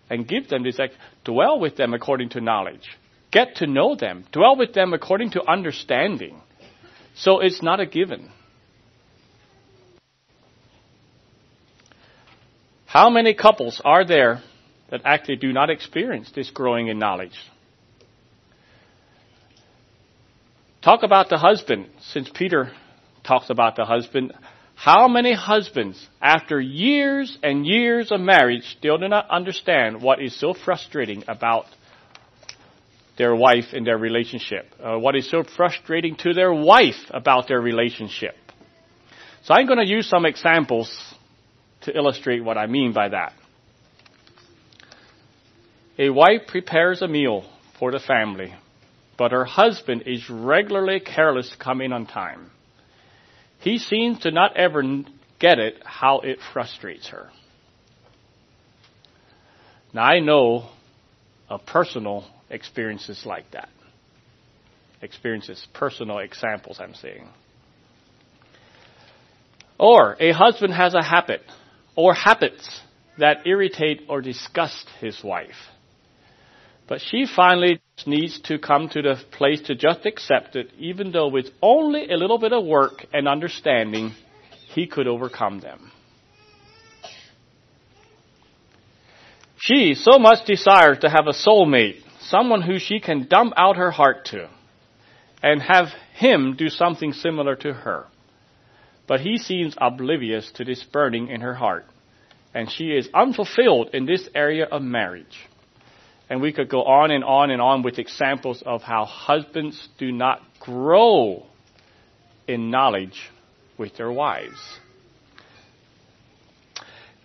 and 0.09 0.27
give 0.27 0.47
them 0.47 0.63
this, 0.63 0.79
like, 0.79 0.91
dwell 1.25 1.59
with 1.59 1.75
them 1.75 1.93
according 1.93 2.29
to 2.29 2.41
knowledge, 2.41 2.87
get 3.31 3.57
to 3.57 3.67
know 3.67 3.95
them, 3.95 4.25
dwell 4.31 4.55
with 4.55 4.73
them 4.73 4.93
according 4.93 5.31
to 5.31 5.49
understanding. 5.49 6.41
So 7.15 7.39
it's 7.41 7.61
not 7.61 7.81
a 7.81 7.85
given. 7.85 8.29
How 12.91 13.09
many 13.09 13.33
couples 13.33 13.81
are 13.85 14.03
there 14.03 14.41
that 14.89 15.03
actually 15.05 15.37
do 15.37 15.53
not 15.53 15.69
experience 15.69 16.29
this 16.35 16.49
growing 16.49 16.89
in 16.89 16.99
knowledge? 16.99 17.39
Talk 20.81 21.01
about 21.01 21.29
the 21.29 21.37
husband, 21.37 21.87
since 22.01 22.29
Peter 22.29 22.73
talks 23.23 23.49
about 23.49 23.77
the 23.77 23.85
husband. 23.85 24.33
How 24.75 25.07
many 25.07 25.33
husbands, 25.33 26.05
after 26.21 26.59
years 26.59 27.37
and 27.41 27.65
years 27.65 28.11
of 28.11 28.19
marriage, 28.19 28.63
still 28.77 28.97
do 28.97 29.07
not 29.07 29.29
understand 29.29 30.01
what 30.01 30.21
is 30.21 30.37
so 30.37 30.53
frustrating 30.53 31.23
about 31.29 31.67
their 33.17 33.33
wife 33.33 33.67
and 33.71 33.87
their 33.87 33.97
relationship? 33.97 34.65
Uh, 34.83 34.97
what 34.97 35.15
is 35.15 35.29
so 35.31 35.45
frustrating 35.45 36.17
to 36.17 36.33
their 36.33 36.53
wife 36.53 37.09
about 37.11 37.47
their 37.47 37.61
relationship? 37.61 38.35
So 39.45 39.53
I'm 39.53 39.65
going 39.65 39.79
to 39.79 39.89
use 39.89 40.09
some 40.09 40.25
examples 40.25 40.89
to 41.81 41.95
illustrate 41.95 42.43
what 42.43 42.57
I 42.57 42.67
mean 42.67 42.93
by 42.93 43.09
that. 43.09 43.33
A 45.97 46.09
wife 46.09 46.47
prepares 46.47 47.01
a 47.01 47.07
meal 47.07 47.45
for 47.77 47.91
the 47.91 47.99
family, 47.99 48.53
but 49.17 49.31
her 49.31 49.45
husband 49.45 50.03
is 50.05 50.29
regularly 50.29 50.99
careless 50.99 51.49
to 51.49 51.57
come 51.57 51.81
in 51.81 51.93
on 51.93 52.05
time. 52.05 52.51
He 53.59 53.77
seems 53.77 54.19
to 54.21 54.31
not 54.31 54.57
ever 54.57 54.83
get 55.39 55.59
it 55.59 55.75
how 55.83 56.21
it 56.21 56.39
frustrates 56.53 57.09
her. 57.09 57.29
Now 59.93 60.03
I 60.03 60.19
know 60.19 60.69
of 61.49 61.65
personal 61.65 62.25
experiences 62.49 63.23
like 63.25 63.51
that. 63.51 63.69
Experiences, 65.01 65.65
personal 65.73 66.19
examples 66.19 66.79
I'm 66.79 66.93
seeing. 66.93 67.27
Or 69.77 70.15
a 70.19 70.31
husband 70.31 70.73
has 70.73 70.93
a 70.93 71.03
habit 71.03 71.41
or 71.95 72.13
habits 72.13 72.81
that 73.17 73.45
irritate 73.45 74.03
or 74.07 74.21
disgust 74.21 74.87
his 74.99 75.23
wife. 75.23 75.55
But 76.87 77.01
she 77.01 77.25
finally 77.25 77.81
needs 78.05 78.39
to 78.41 78.59
come 78.59 78.89
to 78.89 79.01
the 79.01 79.15
place 79.31 79.61
to 79.63 79.75
just 79.75 80.05
accept 80.05 80.55
it, 80.55 80.71
even 80.77 81.11
though 81.11 81.27
with 81.27 81.47
only 81.61 82.09
a 82.09 82.17
little 82.17 82.37
bit 82.37 82.53
of 82.53 82.65
work 82.65 83.05
and 83.13 83.27
understanding, 83.27 84.13
he 84.73 84.87
could 84.87 85.07
overcome 85.07 85.59
them. 85.59 85.91
She 89.57 89.93
so 89.93 90.17
much 90.17 90.45
desires 90.45 90.99
to 90.99 91.09
have 91.09 91.27
a 91.27 91.33
soulmate, 91.33 92.01
someone 92.21 92.61
who 92.61 92.79
she 92.79 92.99
can 92.99 93.27
dump 93.27 93.53
out 93.55 93.77
her 93.77 93.91
heart 93.91 94.25
to, 94.25 94.49
and 95.43 95.61
have 95.61 95.89
him 96.15 96.55
do 96.57 96.67
something 96.69 97.13
similar 97.13 97.55
to 97.57 97.71
her 97.71 98.07
but 99.07 99.21
he 99.21 99.37
seems 99.37 99.75
oblivious 99.77 100.51
to 100.53 100.65
this 100.65 100.83
burning 100.83 101.27
in 101.27 101.41
her 101.41 101.53
heart. 101.53 101.85
And 102.53 102.69
she 102.71 102.91
is 102.91 103.09
unfulfilled 103.13 103.89
in 103.93 104.05
this 104.05 104.27
area 104.35 104.65
of 104.65 104.81
marriage. 104.81 105.47
And 106.29 106.41
we 106.41 106.53
could 106.53 106.69
go 106.69 106.83
on 106.83 107.11
and 107.11 107.23
on 107.23 107.51
and 107.51 107.61
on 107.61 107.83
with 107.83 107.99
examples 107.99 108.63
of 108.65 108.81
how 108.81 109.05
husbands 109.05 109.89
do 109.97 110.11
not 110.11 110.41
grow 110.59 111.45
in 112.47 112.69
knowledge 112.69 113.29
with 113.77 113.95
their 113.97 114.11
wives. 114.11 114.59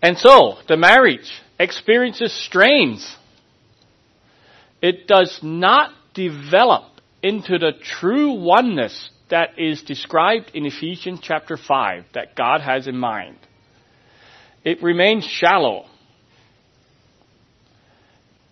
And 0.03 0.17
so, 0.19 0.59
the 0.69 0.77
marriage 0.77 1.31
experiences 1.59 2.33
strains. 2.33 3.17
It 4.83 5.07
does 5.07 5.41
not 5.43 5.93
develop 6.15 6.85
into 7.23 7.59
the 7.59 7.73
true 7.83 8.35
oneness 8.35 9.11
that 9.29 9.59
is 9.59 9.83
described 9.83 10.53
in 10.55 10.67
Ephesians 10.67 11.21
chapter 11.23 11.57
5 11.57 12.05
that 12.15 12.37
God 12.37 12.61
has 12.61 12.87
in 12.87 12.97
mind. 12.97 13.39
It 14.65 14.83
remains 14.83 15.25
shallow. 15.25 15.87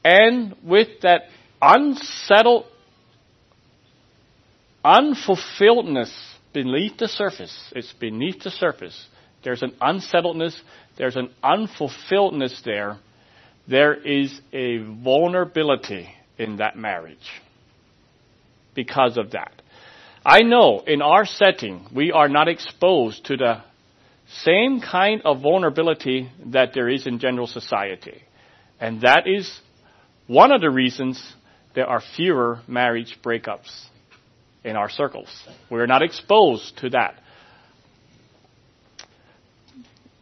And 0.05 0.55
with 0.63 1.01
that 1.03 1.23
unsettled, 1.63 2.67
unfulfilledness 4.85 6.13
beneath 6.53 6.99
the 6.99 7.09
surface, 7.09 7.73
it's 7.75 7.93
beneath 7.95 8.43
the 8.43 8.51
surface. 8.51 9.07
There's 9.43 9.63
an 9.63 9.75
unsettledness, 9.81 10.61
there's 10.97 11.17
an 11.17 11.31
unfulfilledness 11.43 12.63
there. 12.65 12.99
There 13.67 13.95
is 13.95 14.41
a 14.53 14.79
vulnerability 14.79 16.09
in 16.39 16.59
that 16.59 16.77
marriage 16.77 17.17
because 18.75 19.17
of 19.17 19.31
that. 19.31 19.53
I 20.25 20.41
know 20.41 20.83
in 20.87 21.03
our 21.03 21.27
setting, 21.27 21.87
we 21.95 22.11
are 22.11 22.29
not 22.29 22.49
exposed 22.49 23.27
to 23.27 23.37
the 23.37 23.63
same 24.27 24.81
kind 24.81 25.21
of 25.25 25.43
vulnerability 25.43 26.31
that 26.47 26.73
there 26.73 26.89
is 26.89 27.07
in 27.07 27.19
general 27.19 27.47
society. 27.47 28.23
And 28.81 29.03
that 29.03 29.27
is 29.27 29.53
one 30.27 30.51
of 30.51 30.63
the 30.63 30.71
reasons 30.71 31.23
there 31.75 31.87
are 31.87 32.01
fewer 32.01 32.61
marriage 32.67 33.19
breakups 33.23 33.85
in 34.65 34.77
our 34.77 34.89
circles. 34.89 35.29
We're 35.71 35.87
not 35.87 36.03
exposed 36.03 36.79
to 36.79 36.91
that. 36.91 37.21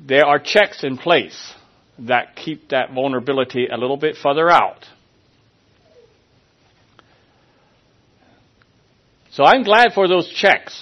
There 0.01 0.27
are 0.27 0.41
checks 0.41 0.83
in 0.83 0.99
place 0.99 1.53
that 2.01 2.35
keep 2.35 2.71
that 2.71 2.93
vulnerability 2.93 3.69
a 3.69 3.77
little 3.77 3.97
bit 3.97 4.17
further 4.17 4.51
out. 4.51 4.85
So 9.33 9.45
I'm 9.45 9.63
glad 9.63 9.95
for 9.95 10.09
those 10.09 10.29
checks. 10.29 10.79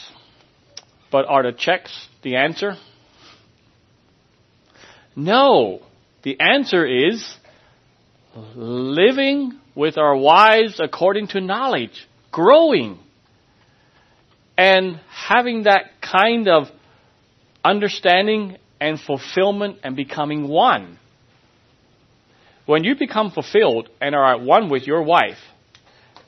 But 1.12 1.26
are 1.26 1.42
the 1.42 1.56
checks 1.56 2.08
the 2.22 2.36
answer? 2.36 2.74
No. 5.14 5.80
The 6.22 6.38
answer 6.40 6.84
is 6.84 7.24
living 8.54 9.58
with 9.74 9.98
our 9.98 10.16
wives 10.16 10.80
according 10.82 11.28
to 11.28 11.40
knowledge, 11.40 12.06
growing, 12.30 12.98
and 14.58 15.00
having 15.08 15.64
that 15.64 15.84
kind 16.02 16.48
of 16.48 16.64
understanding 17.64 18.56
and 18.80 19.00
fulfillment 19.00 19.78
and 19.84 19.94
becoming 19.94 20.48
one. 20.48 20.98
When 22.66 22.84
you 22.84 22.96
become 22.96 23.30
fulfilled 23.30 23.88
and 24.00 24.14
are 24.14 24.34
at 24.34 24.40
one 24.40 24.70
with 24.70 24.86
your 24.86 25.02
wife, 25.02 25.38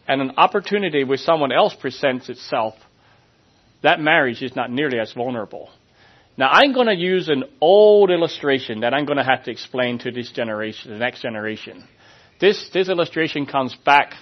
and 0.07 0.21
an 0.21 0.33
opportunity 0.37 1.05
with 1.05 1.21
someone 1.21 1.53
else 1.53 1.75
presents 1.75 2.29
itself, 2.29 2.75
that 3.83 4.01
marriage 4.01 4.43
is 4.43 4.55
not 4.57 4.71
nearly 4.71 4.99
as 4.99 5.13
vulnerable. 5.13 5.71
Now 6.37 6.49
I'm 6.51 6.73
going 6.73 6.87
to 6.87 6.95
use 6.95 7.29
an 7.29 7.45
old 7.61 8.11
illustration 8.11 8.81
that 8.81 8.95
I'm 8.95 9.05
going 9.05 9.19
to 9.19 9.25
have 9.25 9.45
to 9.45 9.51
explain 9.51 9.99
to 10.01 10.11
this 10.11 10.31
generation, 10.33 10.93
the 10.93 10.99
next 10.99 11.23
generation. 11.23 11.85
This, 12.41 12.71
this 12.73 12.89
illustration 12.89 13.47
comes 13.47 13.77
back 13.85 14.15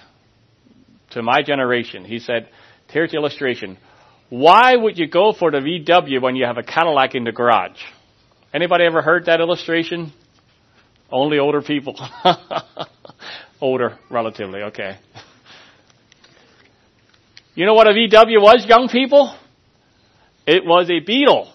to 1.11 1.23
my 1.23 1.41
generation. 1.41 2.05
He 2.05 2.19
said, 2.19 2.49
here's 2.89 3.11
the 3.11 3.17
illustration. 3.17 3.77
Why 4.29 4.75
would 4.75 4.97
you 4.97 5.07
go 5.07 5.33
for 5.33 5.51
the 5.51 5.57
VW 5.57 6.21
when 6.21 6.35
you 6.35 6.45
have 6.45 6.57
a 6.57 6.63
Cadillac 6.63 7.15
in 7.15 7.23
the 7.23 7.31
garage? 7.31 7.79
Anybody 8.53 8.85
ever 8.85 9.01
heard 9.01 9.25
that 9.25 9.39
illustration? 9.39 10.13
Only 11.09 11.39
older 11.39 11.61
people. 11.61 11.99
older, 13.61 13.97
relatively, 14.09 14.61
okay. 14.63 14.97
You 17.53 17.65
know 17.65 17.73
what 17.73 17.87
a 17.87 17.91
VW 17.91 18.41
was, 18.41 18.65
young 18.67 18.87
people? 18.87 19.35
It 20.47 20.65
was 20.65 20.89
a 20.89 20.99
Beetle. 20.99 21.51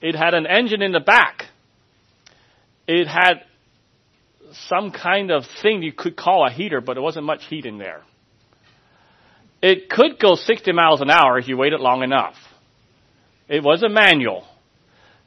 It 0.00 0.14
had 0.14 0.34
an 0.34 0.46
engine 0.46 0.82
in 0.82 0.92
the 0.92 1.00
back. 1.00 1.44
It 2.86 3.06
had 3.08 3.42
some 4.68 4.92
kind 4.92 5.30
of 5.30 5.44
thing 5.62 5.82
you 5.82 5.92
could 5.92 6.16
call 6.16 6.46
a 6.46 6.50
heater, 6.50 6.80
but 6.80 6.94
there 6.94 7.02
wasn't 7.02 7.24
much 7.26 7.44
heat 7.46 7.64
in 7.64 7.78
there. 7.78 8.02
It 9.60 9.88
could 9.88 10.20
go 10.20 10.34
60 10.34 10.72
miles 10.72 11.00
an 11.00 11.10
hour 11.10 11.38
if 11.38 11.48
you 11.48 11.56
waited 11.56 11.80
long 11.80 12.02
enough. 12.02 12.36
It 13.48 13.62
was 13.62 13.82
a 13.82 13.88
manual. 13.88 14.44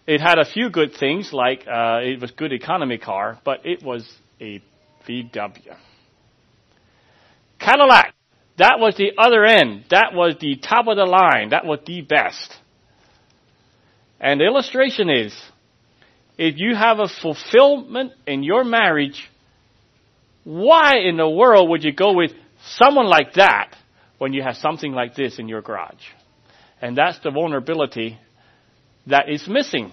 It 0.07 0.21
had 0.21 0.37
a 0.39 0.45
few 0.45 0.69
good 0.69 0.93
things, 0.99 1.31
like 1.33 1.67
uh, 1.67 1.99
it 2.01 2.21
was 2.21 2.31
good 2.31 2.53
economy 2.53 2.97
car, 2.97 3.39
but 3.43 3.65
it 3.65 3.83
was 3.83 4.09
a 4.39 4.61
VW. 5.07 5.75
Cadillac. 7.59 8.13
That 8.57 8.79
was 8.79 8.95
the 8.97 9.11
other 9.17 9.45
end. 9.45 9.85
That 9.89 10.13
was 10.13 10.35
the 10.39 10.55
top 10.57 10.87
of 10.87 10.97
the 10.97 11.05
line. 11.05 11.49
That 11.49 11.65
was 11.65 11.79
the 11.85 12.01
best. 12.01 12.55
And 14.19 14.39
the 14.39 14.45
illustration 14.45 15.09
is, 15.09 15.35
if 16.37 16.55
you 16.57 16.75
have 16.75 16.99
a 16.99 17.07
fulfillment 17.07 18.13
in 18.27 18.43
your 18.43 18.63
marriage, 18.63 19.29
why 20.43 20.97
in 20.97 21.17
the 21.17 21.29
world 21.29 21.69
would 21.69 21.83
you 21.83 21.93
go 21.93 22.13
with 22.13 22.31
someone 22.75 23.07
like 23.07 23.33
that 23.33 23.75
when 24.17 24.33
you 24.33 24.43
have 24.43 24.55
something 24.57 24.91
like 24.91 25.15
this 25.15 25.39
in 25.39 25.47
your 25.47 25.61
garage? 25.61 26.03
And 26.81 26.97
that's 26.97 27.19
the 27.19 27.31
vulnerability 27.31 28.19
that 29.07 29.29
is 29.29 29.47
missing 29.47 29.91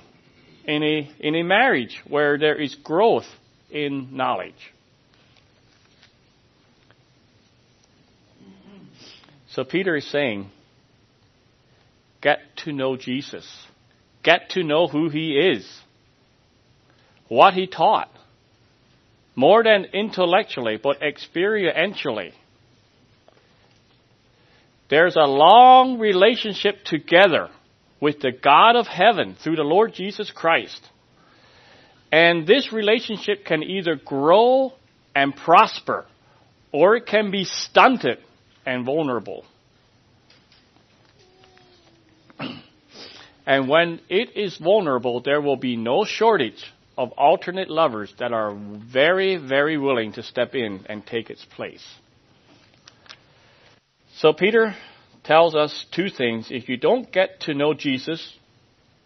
in 0.65 0.83
a, 0.83 1.11
in 1.21 1.35
a 1.35 1.43
marriage 1.43 2.01
where 2.07 2.39
there 2.39 2.61
is 2.61 2.75
growth 2.75 3.27
in 3.71 4.17
knowledge. 4.17 4.55
So 9.59 9.65
Peter 9.65 9.97
is 9.97 10.09
saying, 10.09 10.53
get 12.23 12.39
to 12.59 12.71
know 12.71 12.97
Jesus. 12.97 13.45
Get 14.23 14.51
to 14.51 14.63
know 14.63 14.87
who 14.87 15.09
he 15.09 15.33
is. 15.33 15.69
What 17.27 17.55
he 17.55 17.67
taught. 17.67 18.09
More 19.35 19.65
than 19.65 19.87
intellectually, 19.87 20.79
but 20.81 21.01
experientially. 21.01 22.35
There's 24.91 25.17
a 25.17 25.27
long 25.27 25.99
relationship 25.99 26.85
together 26.85 27.49
with 28.01 28.21
the 28.21 28.31
God 28.31 28.77
of 28.77 28.87
heaven 28.87 29.35
through 29.43 29.57
the 29.57 29.65
Lord 29.65 29.93
Jesus 29.93 30.31
Christ. 30.31 30.81
And 32.13 32.47
this 32.47 32.73
relationship 32.73 33.45
can 33.45 33.65
either 33.65 33.97
grow 33.97 34.75
and 35.17 35.35
prosper, 35.35 36.07
or 36.71 36.95
it 36.95 37.07
can 37.07 37.33
be 37.33 37.43
stunted 37.43 38.19
and 38.69 38.85
vulnerable. 38.85 39.47
and 43.47 43.67
when 43.67 43.99
it 44.11 44.37
is 44.37 44.59
vulnerable, 44.59 45.23
there 45.23 45.41
will 45.41 45.57
be 45.57 45.75
no 45.75 46.05
shortage 46.05 46.63
of 46.99 47.13
alternate 47.13 47.71
lovers 47.71 48.13
that 48.19 48.31
are 48.33 48.55
very, 48.55 49.37
very 49.37 49.79
willing 49.79 50.13
to 50.13 50.23
step 50.23 50.55
in 50.55 50.85
and 50.87 51.07
take 51.07 51.31
its 51.31 51.47
place. 51.47 51.87
So 54.17 54.35
Peter 54.35 54.75
tells 55.25 55.55
us 55.55 55.87
two 55.91 56.11
things. 56.11 56.49
If 56.51 56.69
you 56.69 56.77
don't 56.77 57.11
get 57.11 57.41
to 57.43 57.55
know 57.55 57.73
Jesus, 57.73 58.37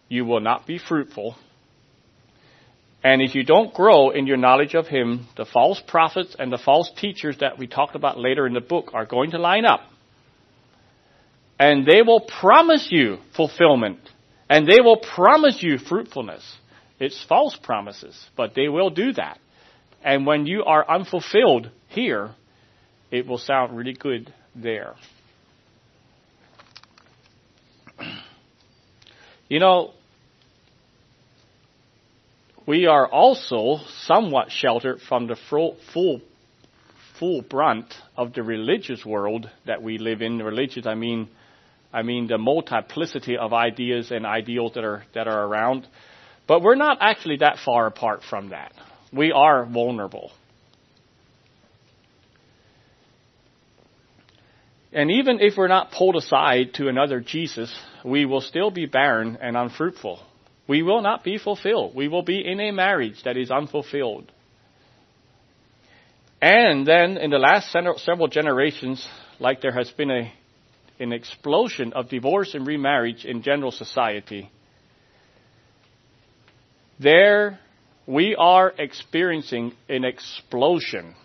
you 0.09 0.25
will 0.25 0.41
not 0.41 0.67
be 0.67 0.77
fruitful. 0.77 1.35
And 3.03 3.21
if 3.21 3.35
you 3.35 3.43
don't 3.43 3.73
grow 3.73 4.11
in 4.11 4.27
your 4.27 4.37
knowledge 4.37 4.75
of 4.75 4.87
Him, 4.87 5.27
the 5.35 5.45
false 5.45 5.81
prophets 5.85 6.35
and 6.39 6.51
the 6.51 6.57
false 6.57 6.89
teachers 6.95 7.37
that 7.39 7.59
we 7.59 7.67
talked 7.67 7.95
about 7.95 8.17
later 8.17 8.47
in 8.47 8.53
the 8.53 8.61
book 8.61 8.91
are 8.93 9.05
going 9.05 9.31
to 9.31 9.37
line 9.37 9.65
up. 9.65 9.81
And 11.59 11.85
they 11.85 12.01
will 12.01 12.21
promise 12.21 12.87
you 12.89 13.17
fulfillment. 13.35 13.99
And 14.49 14.67
they 14.67 14.79
will 14.81 14.97
promise 14.97 15.61
you 15.61 15.77
fruitfulness. 15.77 16.43
It's 16.99 17.21
false 17.27 17.57
promises, 17.61 18.17
but 18.37 18.53
they 18.55 18.69
will 18.69 18.89
do 18.89 19.11
that. 19.13 19.39
And 20.03 20.25
when 20.25 20.45
you 20.45 20.63
are 20.63 20.89
unfulfilled 20.89 21.69
here, 21.89 22.31
it 23.11 23.27
will 23.27 23.37
sound 23.37 23.75
really 23.75 23.93
good 23.93 24.33
there. 24.55 24.95
You 29.49 29.59
know, 29.59 29.93
we 32.65 32.85
are 32.85 33.07
also 33.07 33.79
somewhat 34.03 34.51
sheltered 34.51 35.01
from 35.01 35.27
the 35.27 35.35
full, 35.49 35.77
full, 35.93 36.21
brunt 37.41 37.93
of 38.17 38.33
the 38.33 38.43
religious 38.43 39.05
world 39.05 39.49
that 39.65 39.81
we 39.81 39.97
live 39.97 40.21
in. 40.21 40.39
Religious, 40.39 40.85
I 40.85 40.95
mean, 40.95 41.29
I 41.91 42.01
mean 42.01 42.27
the 42.27 42.37
multiplicity 42.37 43.37
of 43.37 43.53
ideas 43.53 44.11
and 44.11 44.25
ideals 44.25 44.73
that 44.75 44.83
are 44.83 45.03
that 45.13 45.27
are 45.27 45.45
around. 45.45 45.87
But 46.47 46.61
we're 46.61 46.75
not 46.75 46.97
actually 46.99 47.37
that 47.37 47.59
far 47.63 47.87
apart 47.87 48.21
from 48.29 48.49
that. 48.49 48.73
We 49.13 49.31
are 49.31 49.65
vulnerable. 49.65 50.31
And 54.91 55.09
even 55.11 55.39
if 55.39 55.57
we're 55.57 55.69
not 55.69 55.91
pulled 55.91 56.17
aside 56.17 56.73
to 56.75 56.87
another 56.87 57.19
Jesus, 57.19 57.73
we 58.05 58.25
will 58.25 58.41
still 58.41 58.69
be 58.69 58.85
barren 58.85 59.37
and 59.41 59.57
unfruitful 59.57 60.19
We 60.67 60.81
will 60.81 61.01
not 61.01 61.23
be 61.23 61.37
fulfilled. 61.37 61.93
We 61.95 62.07
will 62.07 62.23
be 62.23 62.39
in 62.45 62.59
a 62.59 62.71
marriage 62.71 63.23
that 63.23 63.37
is 63.37 63.51
unfulfilled. 63.51 64.31
And 66.41 66.85
then 66.85 67.17
in 67.17 67.29
the 67.29 67.39
last 67.39 67.71
several 67.71 68.27
generations, 68.27 69.07
like 69.39 69.61
there 69.61 69.71
has 69.71 69.89
been 69.91 70.11
a, 70.11 70.33
an 70.99 71.13
explosion 71.13 71.93
of 71.93 72.09
divorce 72.09 72.53
and 72.53 72.67
remarriage 72.67 73.25
in 73.25 73.43
general 73.43 73.71
society, 73.71 74.51
there 76.99 77.59
we 78.05 78.35
are 78.35 78.73
experiencing 78.77 79.73
an 79.89 80.03
explosion 80.03 81.15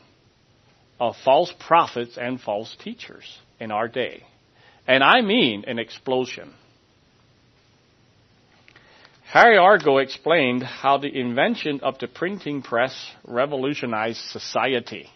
of 1.01 1.17
false 1.25 1.53
prophets 1.59 2.17
and 2.17 2.41
false 2.41 2.77
teachers 2.83 3.39
in 3.61 3.71
our 3.71 3.89
day. 3.89 4.23
And 4.87 5.03
I 5.03 5.21
mean 5.21 5.65
an 5.67 5.79
explosion. 5.79 6.55
Harry 9.31 9.59
Argo 9.59 9.99
explained 9.99 10.63
how 10.63 10.97
the 10.97 11.21
invention 11.21 11.81
of 11.83 11.99
the 11.99 12.09
printing 12.09 12.63
press 12.63 12.95
revolutionized 13.27 14.23
society. 14.31 15.07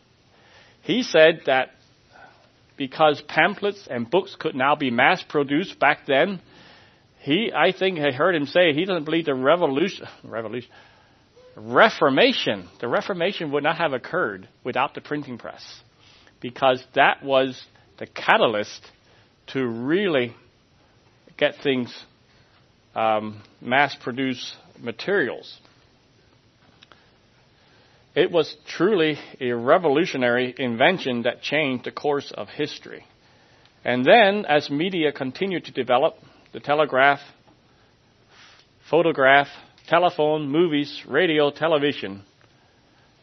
He 0.83 1.03
said 1.03 1.43
that 1.47 1.71
because 2.77 3.23
pamphlets 3.27 3.89
and 3.91 4.11
books 4.11 4.37
could 4.39 4.55
now 4.55 4.77
be 4.77 4.91
mass 4.91 5.23
produced 5.23 5.79
back 5.79 6.01
then, 6.07 6.43
he, 7.21 7.53
I 7.57 7.73
think 7.73 8.01
I 8.01 8.11
heard 8.11 8.35
him 8.35 8.45
say 8.45 8.75
he 8.75 8.85
doesn't 8.85 9.05
believe 9.05 9.25
the 9.25 9.35
revolution, 9.35 10.07
revolution, 10.25 10.71
Reformation, 11.57 12.69
the 12.81 12.89
Reformation 12.89 13.53
would 13.53 13.63
not 13.63 13.77
have 13.77 13.93
occurred 13.93 14.49
without 14.65 14.95
the 14.95 15.01
printing 15.01 15.39
press 15.39 15.63
because 16.41 16.83
that 16.95 17.23
was 17.23 17.63
the 17.99 18.07
catalyst 18.07 18.83
to 19.49 19.67
really 19.67 20.35
get 21.37 21.57
things 21.63 21.95
um, 22.95 23.43
mass 23.61 23.97
produce 24.01 24.55
materials. 24.79 25.59
It 28.15 28.31
was 28.31 28.55
truly 28.67 29.19
a 29.41 29.53
revolutionary 29.53 30.55
invention 30.59 31.23
that 31.23 31.41
changed 31.41 31.85
the 31.87 31.93
course 31.93 32.31
of 32.37 32.49
history. 32.49 33.07
And 33.85 34.05
then, 34.05 34.45
as 34.45 34.69
media 34.69 35.13
continued 35.13 35.65
to 35.65 35.73
develop, 35.73 36.15
the 36.53 36.61
telegraph, 36.61 37.21
photograph, 38.91 39.49
telephone, 39.89 40.49
movies, 40.49 41.03
radio, 41.09 41.51
television, 41.51 42.23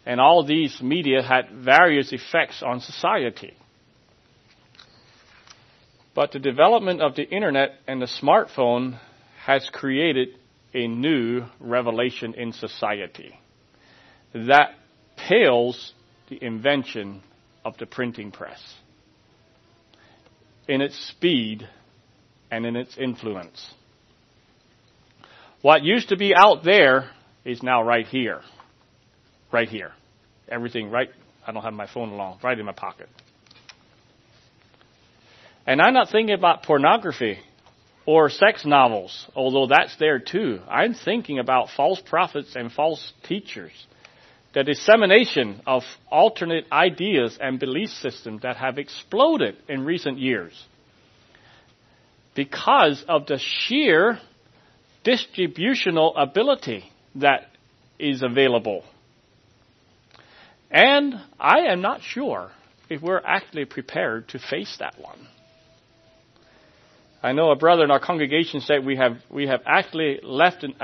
and 0.05 0.19
all 0.19 0.43
these 0.43 0.81
media 0.81 1.21
had 1.21 1.51
various 1.51 2.11
effects 2.11 2.63
on 2.65 2.79
society. 2.79 3.53
But 6.15 6.31
the 6.31 6.39
development 6.39 7.01
of 7.01 7.15
the 7.15 7.29
internet 7.29 7.75
and 7.87 8.01
the 8.01 8.07
smartphone 8.21 8.99
has 9.45 9.69
created 9.71 10.29
a 10.73 10.87
new 10.87 11.43
revelation 11.59 12.33
in 12.33 12.53
society 12.53 13.39
that 14.33 14.71
pales 15.15 15.93
the 16.29 16.43
invention 16.43 17.21
of 17.65 17.77
the 17.77 17.85
printing 17.85 18.31
press 18.31 18.59
in 20.67 20.81
its 20.81 20.95
speed 21.07 21.67
and 22.51 22.65
in 22.65 22.75
its 22.75 22.97
influence. 22.97 23.73
What 25.61 25.83
used 25.83 26.09
to 26.09 26.17
be 26.17 26.33
out 26.35 26.63
there 26.63 27.09
is 27.43 27.63
now 27.63 27.83
right 27.83 28.05
here. 28.05 28.41
Right 29.51 29.67
here. 29.67 29.93
Everything 30.47 30.91
right, 30.91 31.09
I 31.45 31.51
don't 31.51 31.63
have 31.63 31.73
my 31.73 31.87
phone 31.87 32.09
along, 32.09 32.39
right 32.43 32.57
in 32.57 32.65
my 32.65 32.71
pocket. 32.71 33.09
And 35.65 35.81
I'm 35.81 35.93
not 35.93 36.09
thinking 36.09 36.35
about 36.35 36.63
pornography 36.63 37.39
or 38.09 38.27
sex 38.27 38.65
novels, 38.65 39.27
although 39.35 39.67
that's 39.67 39.95
there 39.97 40.17
too. 40.17 40.59
I'm 40.67 40.95
thinking 40.95 41.37
about 41.37 41.69
false 41.77 42.01
prophets 42.01 42.55
and 42.55 42.71
false 42.71 43.13
teachers. 43.21 43.71
The 44.55 44.63
dissemination 44.63 45.61
of 45.67 45.83
alternate 46.09 46.65
ideas 46.71 47.37
and 47.39 47.59
belief 47.59 47.89
systems 47.89 48.41
that 48.41 48.55
have 48.55 48.79
exploded 48.79 49.57
in 49.67 49.85
recent 49.85 50.17
years 50.17 50.59
because 52.33 53.05
of 53.07 53.27
the 53.27 53.37
sheer 53.37 54.17
distributional 55.03 56.17
ability 56.17 56.91
that 57.13 57.51
is 57.99 58.23
available. 58.23 58.85
And 60.71 61.13
I 61.39 61.71
am 61.71 61.81
not 61.81 62.01
sure 62.01 62.49
if 62.89 63.03
we're 63.03 63.21
actually 63.23 63.65
prepared 63.65 64.29
to 64.29 64.39
face 64.39 64.77
that 64.79 64.99
one. 64.99 65.27
I 67.21 67.33
know 67.33 67.51
a 67.51 67.55
brother 67.55 67.83
in 67.83 67.91
our 67.91 67.99
congregation 67.99 68.61
said 68.61 68.85
we 68.85 68.95
have 68.95 69.17
we 69.29 69.47
have 69.47 69.61
actually 69.65 70.19
left 70.23 70.63
an 70.63 70.75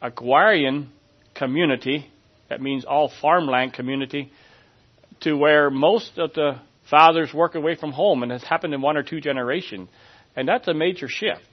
agrarian 0.00 0.92
community, 1.34 2.06
that 2.48 2.62
means 2.62 2.84
all 2.84 3.10
farmland 3.20 3.72
community, 3.72 4.30
to 5.22 5.34
where 5.34 5.70
most 5.70 6.18
of 6.18 6.32
the 6.34 6.60
fathers 6.88 7.34
work 7.34 7.56
away 7.56 7.74
from 7.74 7.90
home, 7.90 8.22
and 8.22 8.30
has 8.30 8.44
happened 8.44 8.74
in 8.74 8.80
one 8.80 8.96
or 8.96 9.02
two 9.02 9.20
generations, 9.20 9.88
and 10.36 10.46
that's 10.46 10.68
a 10.68 10.74
major 10.74 11.08
shift. 11.08 11.48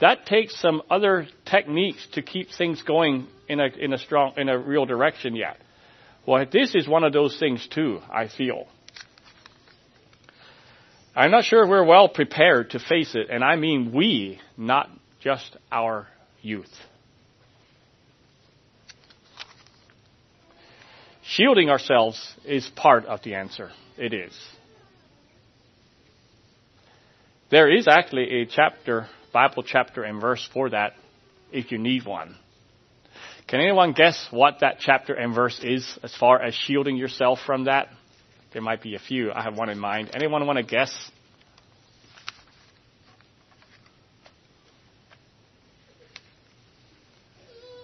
That 0.00 0.24
takes 0.24 0.58
some 0.58 0.80
other 0.88 1.26
techniques 1.44 2.06
to 2.12 2.22
keep 2.22 2.48
things 2.56 2.80
going 2.82 3.26
in 3.46 3.60
a 3.60 3.66
in 3.66 3.92
a 3.92 3.98
strong 3.98 4.34
in 4.38 4.48
a 4.48 4.58
real 4.58 4.86
direction 4.86 5.36
yet. 5.36 5.58
Well, 6.26 6.46
this 6.50 6.74
is 6.74 6.88
one 6.88 7.04
of 7.04 7.12
those 7.12 7.38
things 7.38 7.66
too. 7.66 8.00
I 8.10 8.28
feel. 8.28 8.68
I'm 11.14 11.30
not 11.30 11.44
sure 11.44 11.66
we're 11.66 11.84
well 11.84 12.08
prepared 12.08 12.70
to 12.70 12.78
face 12.78 13.14
it, 13.14 13.28
and 13.30 13.42
I 13.42 13.56
mean 13.56 13.92
we, 13.92 14.40
not 14.56 14.88
just 15.20 15.56
our 15.72 16.06
youth. 16.42 16.72
Shielding 21.24 21.68
ourselves 21.68 22.34
is 22.44 22.66
part 22.74 23.04
of 23.04 23.22
the 23.22 23.34
answer. 23.34 23.70
It 23.96 24.14
is. 24.14 24.32
There 27.50 27.70
is 27.74 27.86
actually 27.88 28.42
a 28.42 28.46
chapter, 28.46 29.08
Bible 29.32 29.62
chapter 29.62 30.04
and 30.04 30.20
verse 30.20 30.48
for 30.52 30.70
that 30.70 30.92
if 31.52 31.72
you 31.72 31.78
need 31.78 32.06
one. 32.06 32.36
Can 33.46 33.60
anyone 33.60 33.92
guess 33.92 34.28
what 34.30 34.60
that 34.60 34.76
chapter 34.80 35.14
and 35.14 35.34
verse 35.34 35.58
is 35.62 35.98
as 36.02 36.14
far 36.14 36.40
as 36.42 36.54
shielding 36.54 36.96
yourself 36.96 37.38
from 37.46 37.64
that? 37.64 37.88
There 38.52 38.62
might 38.62 38.82
be 38.82 38.94
a 38.94 38.98
few. 38.98 39.30
I 39.32 39.42
have 39.42 39.56
one 39.56 39.68
in 39.68 39.78
mind. 39.78 40.10
Anyone 40.14 40.46
want 40.46 40.56
to 40.56 40.62
guess? 40.62 41.10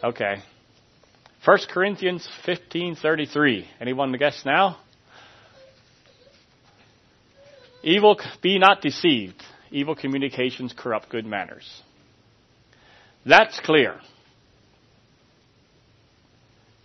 Okay. 0.03 0.37
1 1.45 1.59
Corinthians 1.71 2.27
15:33. 2.47 3.67
Anyone 3.81 4.13
to 4.13 4.19
guess 4.19 4.45
now? 4.45 4.79
Evil 7.83 8.19
be 8.41 8.59
not 8.59 8.81
deceived. 8.81 9.43
Evil 9.71 9.95
communications 9.95 10.73
corrupt 10.77 11.11
good 11.11 11.27
manners. 11.27 11.83
That's 13.27 13.61
clear. 13.61 14.01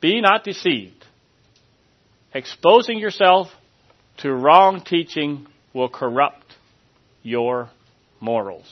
Be 0.01 0.21
not 0.21 0.43
deceived. 0.43 1.05
Exposing 2.33 2.99
yourself 2.99 3.49
to 4.19 4.33
wrong 4.33 4.81
teaching 4.81 5.47
will 5.73 5.89
corrupt 5.89 6.45
your 7.23 7.69
morals. 8.19 8.67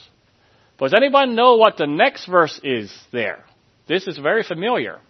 Does 0.78 0.94
anyone 0.94 1.34
know 1.34 1.56
what 1.56 1.76
the 1.76 1.86
next 1.86 2.26
verse 2.26 2.60
is 2.62 2.92
there? 3.12 3.44
This 3.88 4.06
is 4.06 4.18
very 4.18 4.42
familiar. 4.42 5.00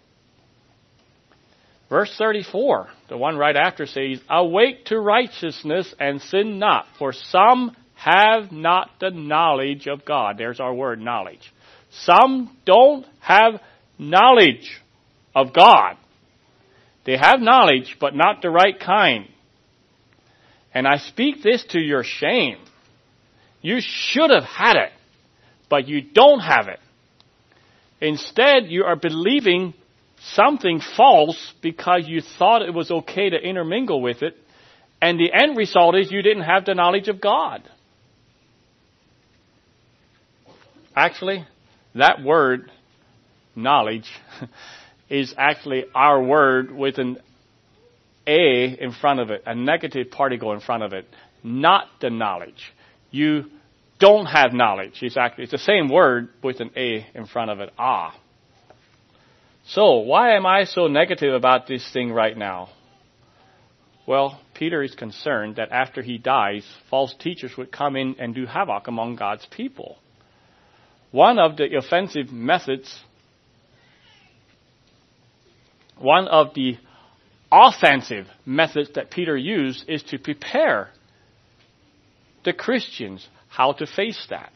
Verse 1.89 2.13
34, 2.17 2.87
the 3.09 3.17
one 3.17 3.35
right 3.37 3.55
after 3.55 3.85
says, 3.85 4.19
Awake 4.29 4.85
to 4.85 4.99
righteousness 4.99 5.93
and 5.99 6.21
sin 6.21 6.59
not, 6.59 6.85
for 6.97 7.13
some 7.13 7.75
have 7.95 8.51
not 8.51 8.91
the 8.99 9.09
knowledge 9.09 9.87
of 9.87 10.05
God. 10.05 10.37
There's 10.37 10.59
our 10.59 10.73
word, 10.73 11.01
knowledge. 11.01 11.51
Some 11.91 12.55
don't 12.65 13.05
have 13.19 13.59
knowledge 13.97 14.79
of 15.35 15.53
God. 15.53 15.97
They 17.05 17.17
have 17.17 17.39
knowledge, 17.39 17.97
but 17.99 18.15
not 18.15 18.41
the 18.41 18.51
right 18.51 18.79
kind. 18.79 19.27
And 20.73 20.87
I 20.87 20.97
speak 20.97 21.41
this 21.43 21.63
to 21.69 21.79
your 21.79 22.03
shame. 22.03 22.57
You 23.61 23.79
should 23.81 24.29
have 24.29 24.43
had 24.43 24.75
it, 24.77 24.91
but 25.69 25.87
you 25.87 26.01
don't 26.01 26.39
have 26.39 26.67
it. 26.67 26.79
Instead, 28.01 28.67
you 28.67 28.85
are 28.85 28.95
believing 28.95 29.73
something 30.33 30.81
false 30.95 31.53
because 31.61 32.03
you 32.07 32.21
thought 32.21 32.61
it 32.61 32.73
was 32.73 32.91
okay 32.91 33.29
to 33.29 33.37
intermingle 33.37 34.01
with 34.01 34.21
it, 34.21 34.37
and 35.01 35.19
the 35.19 35.31
end 35.33 35.57
result 35.57 35.95
is 35.95 36.11
you 36.11 36.21
didn't 36.21 36.43
have 36.43 36.65
the 36.65 36.75
knowledge 36.75 37.07
of 37.07 37.19
God. 37.19 37.63
Actually, 40.95 41.45
that 41.95 42.21
word, 42.21 42.71
knowledge, 43.55 44.09
is 45.09 45.33
actually 45.37 45.85
our 45.95 46.21
word 46.21 46.71
with 46.71 46.97
an 46.97 47.17
A 48.29 48.77
in 48.79 48.91
front 48.91 49.19
of 49.19 49.31
it, 49.31 49.41
a 49.47 49.55
negative 49.55 50.11
particle 50.11 50.53
in 50.53 50.59
front 50.59 50.83
of 50.83 50.93
it, 50.93 51.07
not 51.43 51.87
the 51.99 52.11
knowledge. 52.11 52.73
You 53.09 53.45
don't 53.99 54.27
have 54.27 54.53
knowledge. 54.53 54.99
It's 55.01 55.17
actually 55.17 55.45
it's 55.45 55.51
the 55.51 55.57
same 55.57 55.89
word 55.89 56.29
with 56.43 56.59
an 56.59 56.69
A 56.77 57.07
in 57.15 57.25
front 57.25 57.49
of 57.49 57.59
it. 57.59 57.73
Ah. 57.77 58.15
So, 59.65 59.97
why 59.97 60.35
am 60.35 60.45
I 60.45 60.65
so 60.65 60.87
negative 60.87 61.33
about 61.33 61.67
this 61.67 61.87
thing 61.91 62.11
right 62.11 62.37
now? 62.37 62.69
Well, 64.07 64.39
Peter 64.53 64.81
is 64.83 64.93
concerned 64.95 65.55
that 65.55 65.71
after 65.71 66.01
he 66.01 66.17
dies, 66.17 66.65
false 66.89 67.13
teachers 67.19 67.51
would 67.57 67.71
come 67.71 67.95
in 67.95 68.15
and 68.19 68.33
do 68.33 68.45
havoc 68.45 68.87
among 68.87 69.15
God's 69.15 69.45
people. 69.47 69.97
One 71.11 71.39
of 71.39 71.57
the 71.57 71.75
offensive 71.75 72.31
methods, 72.31 72.99
one 75.97 76.27
of 76.27 76.53
the 76.53 76.77
offensive 77.51 78.27
methods 78.45 78.91
that 78.95 79.11
Peter 79.11 79.35
used 79.35 79.85
is 79.87 80.03
to 80.03 80.19
prepare 80.19 80.89
the 82.45 82.53
Christians 82.53 83.27
how 83.49 83.73
to 83.73 83.85
face 83.85 84.27
that. 84.29 84.51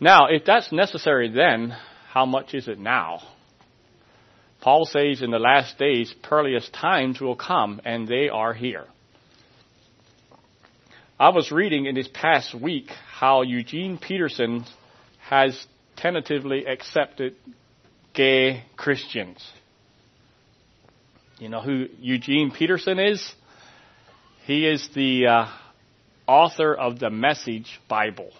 Now, 0.00 0.26
if 0.28 0.44
that's 0.44 0.72
necessary 0.72 1.30
then, 1.30 1.74
how 2.10 2.26
much 2.26 2.54
is 2.54 2.68
it 2.68 2.78
now? 2.78 3.20
Paul 4.60 4.86
says 4.86 5.20
in 5.22 5.30
the 5.30 5.38
last 5.38 5.78
days, 5.78 6.14
perilous 6.22 6.68
times 6.70 7.20
will 7.20 7.36
come, 7.36 7.80
and 7.84 8.08
they 8.08 8.28
are 8.28 8.54
here. 8.54 8.86
I 11.18 11.28
was 11.28 11.52
reading 11.52 11.86
in 11.86 11.94
this 11.94 12.08
past 12.12 12.54
week 12.54 12.88
how 12.88 13.42
Eugene 13.42 13.98
Peterson 13.98 14.64
has 15.28 15.66
tentatively 15.96 16.66
accepted 16.66 17.36
gay 18.14 18.64
Christians. 18.76 19.44
You 21.38 21.48
know 21.48 21.60
who 21.60 21.86
Eugene 22.00 22.52
Peterson 22.52 22.98
is? 22.98 23.34
He 24.46 24.66
is 24.66 24.88
the 24.94 25.26
uh, 25.26 25.46
author 26.26 26.74
of 26.74 26.98
the 26.98 27.10
Message 27.10 27.80
Bible, 27.88 28.30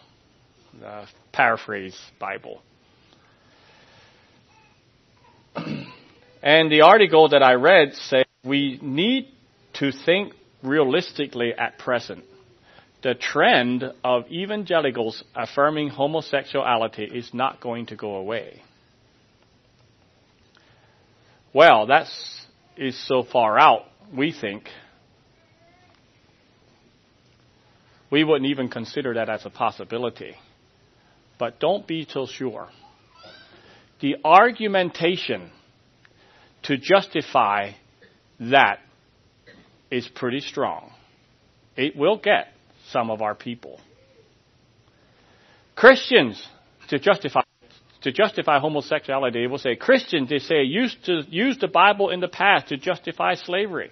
the 0.78 1.06
paraphrase 1.32 1.98
Bible. 2.18 2.62
and 6.42 6.70
the 6.70 6.82
article 6.82 7.28
that 7.30 7.42
I 7.42 7.54
read 7.54 7.94
said 7.94 8.26
we 8.44 8.78
need 8.80 9.28
to 9.74 9.90
think 9.90 10.34
realistically 10.62 11.52
at 11.52 11.78
present. 11.78 12.24
The 13.02 13.14
trend 13.14 13.84
of 14.02 14.30
evangelicals 14.30 15.24
affirming 15.34 15.90
homosexuality 15.90 17.04
is 17.04 17.34
not 17.34 17.60
going 17.60 17.86
to 17.86 17.96
go 17.96 18.16
away. 18.16 18.62
Well, 21.54 21.86
that 21.86 22.08
is 22.76 23.06
so 23.06 23.22
far 23.22 23.60
out, 23.60 23.82
we 24.12 24.32
think, 24.32 24.68
we 28.10 28.24
wouldn't 28.24 28.50
even 28.50 28.68
consider 28.68 29.14
that 29.14 29.28
as 29.28 29.46
a 29.46 29.50
possibility. 29.50 30.34
But 31.38 31.60
don't 31.60 31.86
be 31.86 32.08
so 32.10 32.26
sure. 32.26 32.68
The 34.00 34.16
argumentation 34.24 35.52
to 36.64 36.76
justify 36.76 37.72
that 38.40 38.80
is 39.92 40.08
pretty 40.08 40.40
strong. 40.40 40.90
It 41.76 41.96
will 41.96 42.18
get 42.18 42.48
some 42.90 43.10
of 43.10 43.22
our 43.22 43.36
people. 43.36 43.80
Christians 45.76 46.44
to 46.88 46.98
justify 46.98 47.42
to 48.04 48.12
justify 48.12 48.58
homosexuality, 48.58 49.40
they 49.40 49.46
will 49.46 49.58
say 49.58 49.76
Christians 49.76 50.28
they 50.28 50.38
say 50.38 50.62
used 50.62 51.06
to 51.06 51.22
use 51.28 51.56
the 51.58 51.68
Bible 51.68 52.10
in 52.10 52.20
the 52.20 52.28
past 52.28 52.68
to 52.68 52.76
justify 52.76 53.34
slavery. 53.34 53.90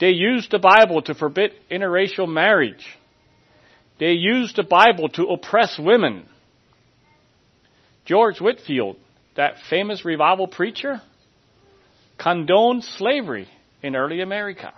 They 0.00 0.10
used 0.10 0.50
the 0.50 0.58
Bible 0.58 1.02
to 1.02 1.14
forbid 1.14 1.52
interracial 1.70 2.28
marriage. 2.28 2.84
They 4.00 4.12
used 4.12 4.56
the 4.56 4.64
Bible 4.64 5.08
to 5.10 5.26
oppress 5.26 5.78
women. 5.78 6.26
George 8.04 8.40
Whitefield, 8.40 8.96
that 9.36 9.54
famous 9.70 10.04
revival 10.04 10.48
preacher, 10.48 11.00
condoned 12.18 12.82
slavery 12.82 13.46
in 13.84 13.94
early 13.94 14.20
America. 14.20 14.72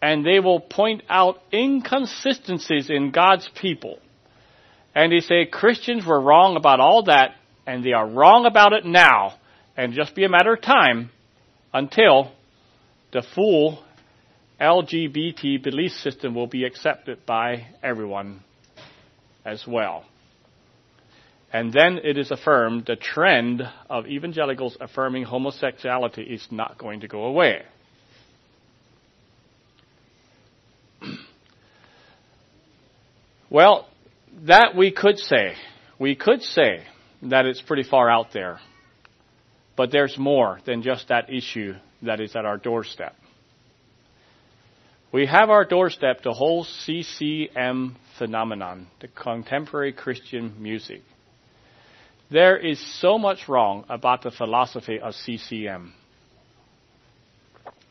And 0.00 0.24
they 0.24 0.38
will 0.38 0.60
point 0.60 1.02
out 1.08 1.38
inconsistencies 1.52 2.88
in 2.88 3.10
God's 3.10 3.50
people. 3.60 3.98
And 4.94 5.12
they 5.12 5.20
say 5.20 5.46
Christians 5.46 6.04
were 6.04 6.20
wrong 6.20 6.56
about 6.56 6.80
all 6.80 7.04
that, 7.04 7.36
and 7.66 7.84
they 7.84 7.92
are 7.92 8.08
wrong 8.08 8.46
about 8.46 8.72
it 8.72 8.84
now, 8.84 9.34
and 9.76 9.92
just 9.92 10.14
be 10.14 10.24
a 10.24 10.28
matter 10.28 10.54
of 10.54 10.62
time 10.62 11.10
until 11.72 12.32
the 13.12 13.22
full 13.34 13.82
LGBT 14.60 15.62
belief 15.62 15.92
system 15.92 16.34
will 16.34 16.46
be 16.46 16.64
accepted 16.64 17.24
by 17.24 17.68
everyone 17.82 18.40
as 19.44 19.64
well. 19.66 20.04
And 21.52 21.72
then 21.72 21.98
it 22.04 22.16
is 22.16 22.30
affirmed 22.30 22.86
the 22.86 22.94
trend 22.96 23.62
of 23.88 24.06
evangelicals 24.06 24.76
affirming 24.80 25.24
homosexuality 25.24 26.22
is 26.22 26.46
not 26.50 26.78
going 26.78 27.00
to 27.00 27.08
go 27.08 27.24
away. 27.24 27.62
well, 33.50 33.88
that 34.46 34.74
we 34.76 34.90
could 34.90 35.18
say. 35.18 35.54
We 35.98 36.14
could 36.14 36.42
say 36.42 36.84
that 37.22 37.46
it's 37.46 37.60
pretty 37.60 37.82
far 37.82 38.10
out 38.10 38.32
there. 38.32 38.60
But 39.76 39.92
there's 39.92 40.16
more 40.18 40.60
than 40.64 40.82
just 40.82 41.08
that 41.08 41.32
issue 41.32 41.74
that 42.02 42.20
is 42.20 42.34
at 42.34 42.44
our 42.44 42.56
doorstep. 42.56 43.14
We 45.12 45.26
have 45.26 45.50
our 45.50 45.64
doorstep 45.64 46.22
the 46.22 46.32
whole 46.32 46.64
CCM 46.64 47.96
phenomenon, 48.18 48.86
the 49.00 49.08
contemporary 49.08 49.92
Christian 49.92 50.54
music. 50.58 51.02
There 52.30 52.56
is 52.56 52.78
so 53.00 53.18
much 53.18 53.48
wrong 53.48 53.84
about 53.88 54.22
the 54.22 54.30
philosophy 54.30 55.00
of 55.00 55.14
CCM. 55.14 55.92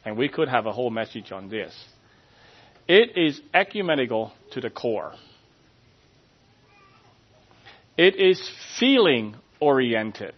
And 0.05 0.17
we 0.17 0.29
could 0.29 0.47
have 0.47 0.65
a 0.65 0.71
whole 0.71 0.89
message 0.89 1.31
on 1.33 1.49
this. 1.49 1.75
It 2.87 3.17
is 3.17 3.41
ecumenical 3.53 4.31
to 4.53 4.61
the 4.61 4.69
core. 4.69 5.13
It 7.99 8.15
is 8.15 8.49
feeling 8.79 9.35
oriented. 9.59 10.33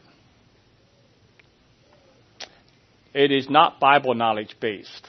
It 3.14 3.32
is 3.32 3.52
not 3.52 3.80
Bible 3.80 4.16
knowledge 4.16 4.56
based. 4.60 5.08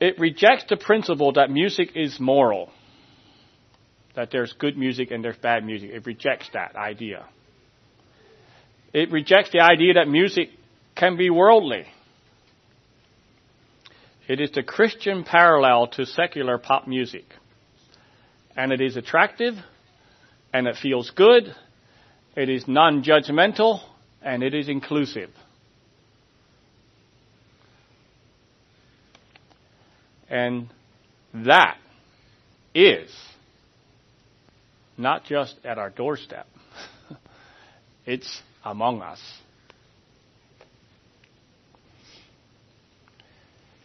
It 0.00 0.18
rejects 0.18 0.64
the 0.70 0.78
principle 0.78 1.32
that 1.32 1.50
music 1.50 1.90
is 1.94 2.18
moral. 2.18 2.70
That 4.16 4.30
there's 4.32 4.54
good 4.54 4.78
music 4.78 5.10
and 5.10 5.22
there's 5.22 5.36
bad 5.36 5.62
music. 5.62 5.90
It 5.90 6.06
rejects 6.06 6.48
that 6.54 6.74
idea. 6.74 7.26
It 8.94 9.12
rejects 9.12 9.50
the 9.50 9.60
idea 9.60 9.92
that 9.92 10.08
music 10.08 10.48
can 10.96 11.18
be 11.18 11.28
worldly. 11.28 11.84
It 14.26 14.40
is 14.40 14.52
the 14.52 14.62
Christian 14.62 15.22
parallel 15.22 15.88
to 15.88 16.06
secular 16.06 16.56
pop 16.56 16.88
music. 16.88 17.26
And 18.56 18.72
it 18.72 18.80
is 18.80 18.96
attractive, 18.96 19.56
and 20.52 20.66
it 20.66 20.76
feels 20.76 21.10
good, 21.10 21.54
it 22.36 22.48
is 22.48 22.66
non-judgmental, 22.66 23.80
and 24.22 24.42
it 24.42 24.54
is 24.54 24.68
inclusive. 24.68 25.30
And 30.28 30.68
that 31.32 31.78
is 32.74 33.10
not 34.96 35.24
just 35.24 35.56
at 35.64 35.78
our 35.78 35.90
doorstep, 35.90 36.46
it's 38.06 38.42
among 38.64 39.00
us. 39.00 39.20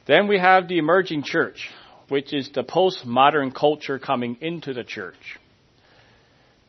Then 0.06 0.28
we 0.28 0.38
have 0.38 0.68
the 0.68 0.80
emerging 0.80 1.24
church, 1.24 1.70
which 2.10 2.34
is 2.34 2.50
the 2.54 2.64
postmodern 2.64 3.56
culture 3.56 4.00
coming 4.00 4.38
into 4.42 4.74
the 4.74 4.84
church. 4.84 5.40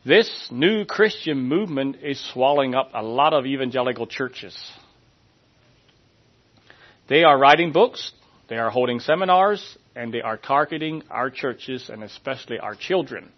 This 0.05 0.49
new 0.51 0.85
Christian 0.85 1.39
movement 1.49 1.97
is 2.03 2.23
swallowing 2.31 2.75
up 2.75 2.91
a 2.93 3.01
lot 3.01 3.33
of 3.33 3.47
evangelical 3.47 4.05
churches. 4.05 4.55
They 7.09 7.23
are 7.23 7.35
writing 7.35 7.71
books, 7.71 8.11
they 8.47 8.57
are 8.57 8.69
holding 8.69 8.99
seminars 8.99 9.77
and 9.95 10.13
they 10.13 10.21
are 10.21 10.37
targeting 10.37 11.01
our 11.09 11.31
churches 11.31 11.89
and 11.89 12.03
especially 12.03 12.59
our 12.59 12.75
children. 12.75 13.31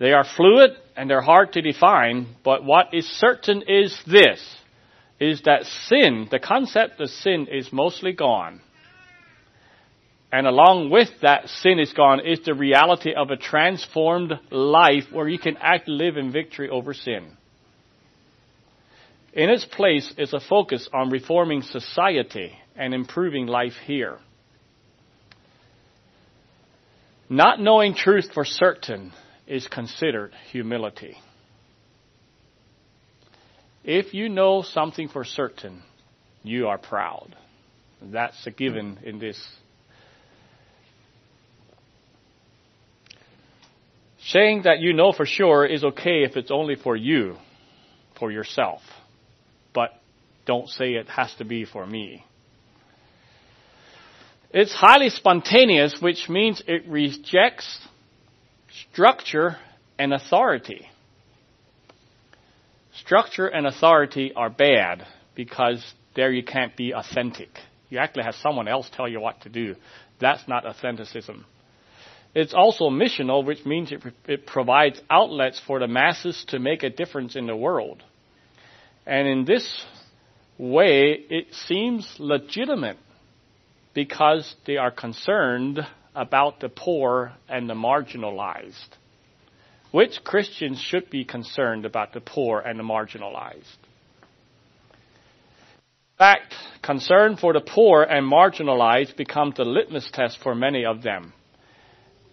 They 0.00 0.12
are 0.12 0.24
fluid 0.24 0.70
and 0.96 1.10
they're 1.10 1.20
hard 1.20 1.52
to 1.52 1.60
define, 1.60 2.28
but 2.42 2.64
what 2.64 2.94
is 2.94 3.06
certain 3.06 3.62
is 3.68 3.94
this, 4.06 4.42
is 5.20 5.42
that 5.42 5.64
sin, 5.64 6.28
the 6.30 6.38
concept 6.38 6.98
of 6.98 7.10
sin 7.10 7.46
is 7.46 7.70
mostly 7.74 8.12
gone. 8.12 8.62
And 10.30 10.46
along 10.46 10.90
with 10.90 11.08
that 11.22 11.48
sin 11.48 11.78
is 11.78 11.92
gone 11.92 12.20
is 12.20 12.40
the 12.44 12.54
reality 12.54 13.14
of 13.14 13.30
a 13.30 13.36
transformed 13.36 14.32
life 14.50 15.04
where 15.10 15.28
you 15.28 15.38
can 15.38 15.56
act 15.56 15.88
live 15.88 16.16
in 16.16 16.32
victory 16.32 16.68
over 16.68 16.92
sin. 16.92 17.36
In 19.32 19.48
its 19.48 19.64
place 19.64 20.12
is 20.18 20.34
a 20.34 20.40
focus 20.40 20.88
on 20.92 21.10
reforming 21.10 21.62
society 21.62 22.52
and 22.76 22.92
improving 22.92 23.46
life 23.46 23.74
here. 23.86 24.18
Not 27.30 27.60
knowing 27.60 27.94
truth 27.94 28.30
for 28.32 28.44
certain 28.44 29.12
is 29.46 29.66
considered 29.66 30.32
humility. 30.50 31.16
If 33.84 34.12
you 34.12 34.28
know 34.28 34.62
something 34.62 35.08
for 35.08 35.24
certain, 35.24 35.82
you 36.42 36.68
are 36.68 36.78
proud. 36.78 37.34
That's 38.02 38.46
a 38.46 38.50
given 38.50 38.98
in 39.02 39.18
this. 39.18 39.42
Saying 44.28 44.62
that 44.64 44.80
you 44.80 44.92
know 44.92 45.12
for 45.12 45.24
sure 45.24 45.64
is 45.64 45.82
okay 45.82 46.22
if 46.22 46.36
it's 46.36 46.50
only 46.50 46.76
for 46.76 46.94
you, 46.94 47.36
for 48.18 48.30
yourself. 48.30 48.82
But 49.72 49.90
don't 50.44 50.68
say 50.68 50.92
it 50.94 51.08
has 51.08 51.34
to 51.36 51.44
be 51.44 51.64
for 51.64 51.86
me. 51.86 52.24
It's 54.50 54.74
highly 54.74 55.08
spontaneous, 55.08 55.98
which 56.00 56.28
means 56.28 56.62
it 56.66 56.86
rejects 56.86 57.86
structure 58.92 59.56
and 59.98 60.12
authority. 60.12 60.86
Structure 63.00 63.46
and 63.46 63.66
authority 63.66 64.32
are 64.34 64.50
bad 64.50 65.06
because 65.34 65.82
there 66.14 66.32
you 66.32 66.42
can't 66.42 66.76
be 66.76 66.92
authentic. 66.92 67.48
You 67.88 67.98
actually 67.98 68.24
have 68.24 68.34
someone 68.34 68.68
else 68.68 68.90
tell 68.94 69.08
you 69.08 69.20
what 69.20 69.40
to 69.42 69.48
do. 69.48 69.74
That's 70.20 70.46
not 70.46 70.64
authenticism. 70.64 71.44
It's 72.34 72.54
also 72.54 72.90
missional, 72.90 73.44
which 73.44 73.64
means 73.64 73.90
it, 73.90 74.02
it 74.26 74.46
provides 74.46 75.00
outlets 75.10 75.60
for 75.66 75.78
the 75.78 75.88
masses 75.88 76.44
to 76.48 76.58
make 76.58 76.82
a 76.82 76.90
difference 76.90 77.36
in 77.36 77.46
the 77.46 77.56
world. 77.56 78.02
And 79.06 79.26
in 79.26 79.44
this 79.44 79.84
way, 80.58 81.24
it 81.30 81.54
seems 81.54 82.16
legitimate 82.18 82.98
because 83.94 84.54
they 84.66 84.76
are 84.76 84.90
concerned 84.90 85.80
about 86.14 86.60
the 86.60 86.68
poor 86.68 87.32
and 87.48 87.68
the 87.68 87.74
marginalized. 87.74 88.88
Which 89.90 90.22
Christians 90.22 90.80
should 90.80 91.08
be 91.08 91.24
concerned 91.24 91.86
about 91.86 92.12
the 92.12 92.20
poor 92.20 92.60
and 92.60 92.78
the 92.78 92.82
marginalized? 92.82 93.78
In 94.92 96.18
fact, 96.18 96.54
concern 96.82 97.36
for 97.36 97.52
the 97.52 97.60
poor 97.60 98.02
and 98.02 98.30
marginalized 98.30 99.16
becomes 99.16 99.54
the 99.56 99.64
litmus 99.64 100.10
test 100.12 100.38
for 100.42 100.54
many 100.54 100.84
of 100.84 101.02
them. 101.02 101.32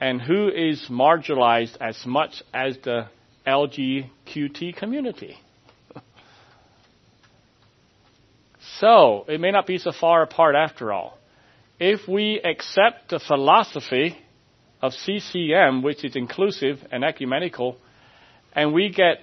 And 0.06 0.22
who 0.22 0.50
is 0.50 0.86
marginalized 0.88 1.78
as 1.82 2.06
much 2.06 2.44
as 2.54 2.78
the 2.84 3.08
LGQT 3.48 4.76
community? 4.76 5.36
so, 8.78 9.26
it 9.28 9.42
may 9.42 9.50
not 9.50 9.66
be 9.66 9.80
so 9.80 9.92
far 9.92 10.22
apart 10.22 10.54
after 10.54 10.94
all. 10.94 11.18
If 11.80 12.08
we 12.08 12.40
accept 12.40 13.10
the 13.10 13.20
philosophy 13.20 14.16
of 14.80 14.94
CCM, 14.94 15.82
which 15.82 16.06
is 16.06 16.16
inclusive 16.16 16.86
and 16.92 17.04
ecumenical, 17.04 17.76
and 18.54 18.76
we 18.76 18.90
get 18.90 19.22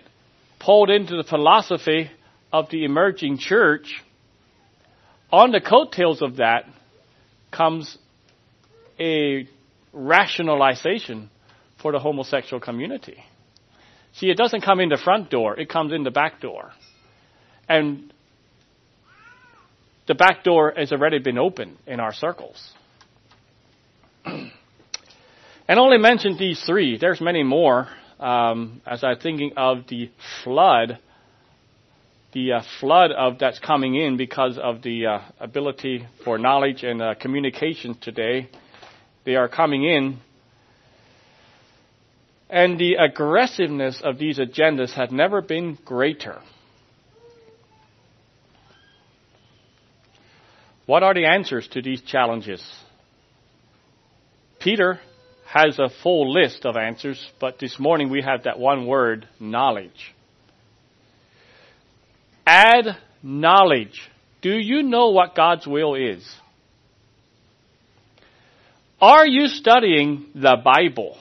pulled 0.58 0.90
into 0.90 1.16
the 1.16 1.22
philosophy 1.22 2.10
of 2.52 2.70
the 2.70 2.84
emerging 2.84 3.38
church, 3.38 4.02
on 5.30 5.52
the 5.52 5.60
coattails 5.60 6.22
of 6.22 6.38
that 6.38 6.64
comes 7.52 7.96
a 8.98 9.46
rationalization 9.92 11.30
for 11.80 11.92
the 11.92 11.98
homosexual 11.98 12.60
community. 12.60 13.16
See, 14.14 14.30
it 14.30 14.36
doesn't 14.36 14.62
come 14.62 14.80
in 14.80 14.88
the 14.88 14.98
front 15.02 15.30
door, 15.30 15.58
it 15.58 15.68
comes 15.68 15.92
in 15.92 16.04
the 16.04 16.10
back 16.10 16.40
door. 16.40 16.72
And 17.68 18.12
the 20.06 20.14
back 20.14 20.44
door 20.44 20.72
has 20.76 20.92
already 20.92 21.18
been 21.18 21.38
opened 21.38 21.76
in 21.86 22.00
our 22.00 22.12
circles. 22.12 22.72
and 24.24 24.50
only 25.68 25.98
mentioned 25.98 26.38
these 26.38 26.62
three. 26.62 26.98
There's 26.98 27.20
many 27.20 27.42
more 27.42 27.88
um, 28.22 28.80
as 28.86 29.02
I'm 29.02 29.18
thinking 29.18 29.52
of 29.56 29.88
the 29.88 30.10
flood, 30.44 30.98
the 32.32 32.52
uh, 32.52 32.62
flood 32.80 33.10
of 33.10 33.38
that's 33.40 33.58
coming 33.58 33.96
in 33.96 34.16
because 34.16 34.58
of 34.58 34.80
the 34.82 35.06
uh, 35.06 35.18
ability 35.40 36.06
for 36.24 36.38
knowledge 36.38 36.84
and 36.84 37.02
uh, 37.02 37.14
communication 37.16 37.96
today. 38.00 38.48
They 39.24 39.36
are 39.36 39.48
coming 39.48 39.84
in. 39.84 40.18
And 42.50 42.78
the 42.78 42.94
aggressiveness 42.94 44.02
of 44.04 44.18
these 44.18 44.38
agendas 44.38 44.92
had 44.92 45.10
never 45.12 45.40
been 45.40 45.78
greater. 45.84 46.40
What 50.86 51.02
are 51.02 51.14
the 51.14 51.26
answers 51.26 51.66
to 51.68 51.80
these 51.80 52.02
challenges? 52.02 52.62
Peter 54.58 55.00
has 55.46 55.78
a 55.78 55.88
full 56.02 56.32
list 56.32 56.66
of 56.66 56.76
answers, 56.76 57.24
but 57.40 57.58
this 57.58 57.78
morning 57.78 58.10
we 58.10 58.22
have 58.22 58.44
that 58.44 58.58
one 58.58 58.86
word, 58.86 59.28
knowledge. 59.38 60.14
Add 62.46 62.96
knowledge. 63.22 64.10
Do 64.40 64.50
you 64.50 64.82
know 64.82 65.10
what 65.10 65.34
God's 65.34 65.66
will 65.66 65.94
is? 65.94 66.24
Are 69.02 69.26
you 69.26 69.48
studying 69.48 70.26
the 70.34 70.56
Bible? 70.64 71.18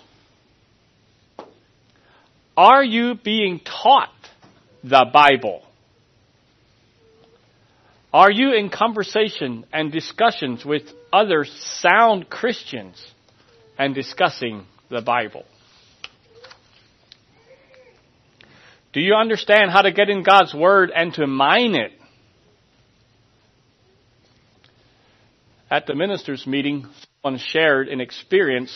Are 2.56 2.84
you 2.84 3.16
being 3.16 3.60
taught 3.60 4.14
the 4.84 5.06
Bible? 5.12 5.64
Are 8.14 8.32
you 8.32 8.54
in 8.54 8.70
conversation 8.70 9.66
and 9.74 9.92
discussions 9.92 10.64
with 10.64 10.84
other 11.12 11.44
sound 11.46 12.30
Christians? 12.30 13.04
and 13.82 13.96
discussing 13.96 14.66
the 14.90 15.02
Bible. 15.02 15.44
Do 18.94 19.00
you 19.00 19.16
understand 19.16 19.72
how 19.72 19.82
to 19.82 19.92
get 19.92 20.08
in 20.08 20.22
God's 20.22 20.54
Word 20.54 20.92
and 20.96 21.12
to 21.16 21.26
mine 21.26 21.74
it? 21.74 21.92
At 25.72 25.88
the 25.88 25.96
ministers' 25.96 26.46
meeting, 26.46 26.86
someone 27.22 27.40
shared 27.40 27.88
an 27.88 28.02
experience 28.02 28.72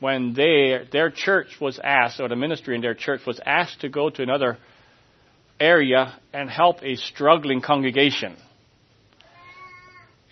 when 0.00 0.34
they, 0.34 0.86
their 0.92 1.10
church 1.10 1.58
was 1.60 1.78
asked, 1.82 2.20
or 2.20 2.28
the 2.28 2.36
ministry 2.36 2.74
in 2.74 2.80
their 2.80 2.94
church 2.94 3.20
was 3.26 3.40
asked 3.44 3.80
to 3.82 3.88
go 3.88 4.10
to 4.10 4.22
another 4.22 4.58
area 5.58 6.18
and 6.32 6.48
help 6.48 6.82
a 6.82 6.96
struggling 6.96 7.60
congregation 7.60 8.36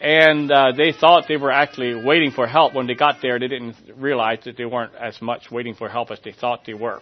and 0.01 0.51
uh, 0.51 0.73
they 0.77 0.93
thought 0.93 1.25
they 1.29 1.37
were 1.37 1.51
actually 1.51 2.05
waiting 2.05 2.31
for 2.31 2.47
help. 2.47 2.75
When 2.75 2.87
they 2.87 2.95
got 2.95 3.17
there, 3.21 3.39
they 3.39 3.49
didn't 3.49 3.77
realize 3.97 4.39
that 4.45 4.57
they 4.57 4.65
weren't 4.65 4.95
as 4.95 5.21
much 5.21 5.51
waiting 5.51 5.75
for 5.75 5.89
help 5.89 6.11
as 6.11 6.21
they 6.25 6.33
thought 6.33 6.65
they 6.67 6.75
were. 6.75 7.01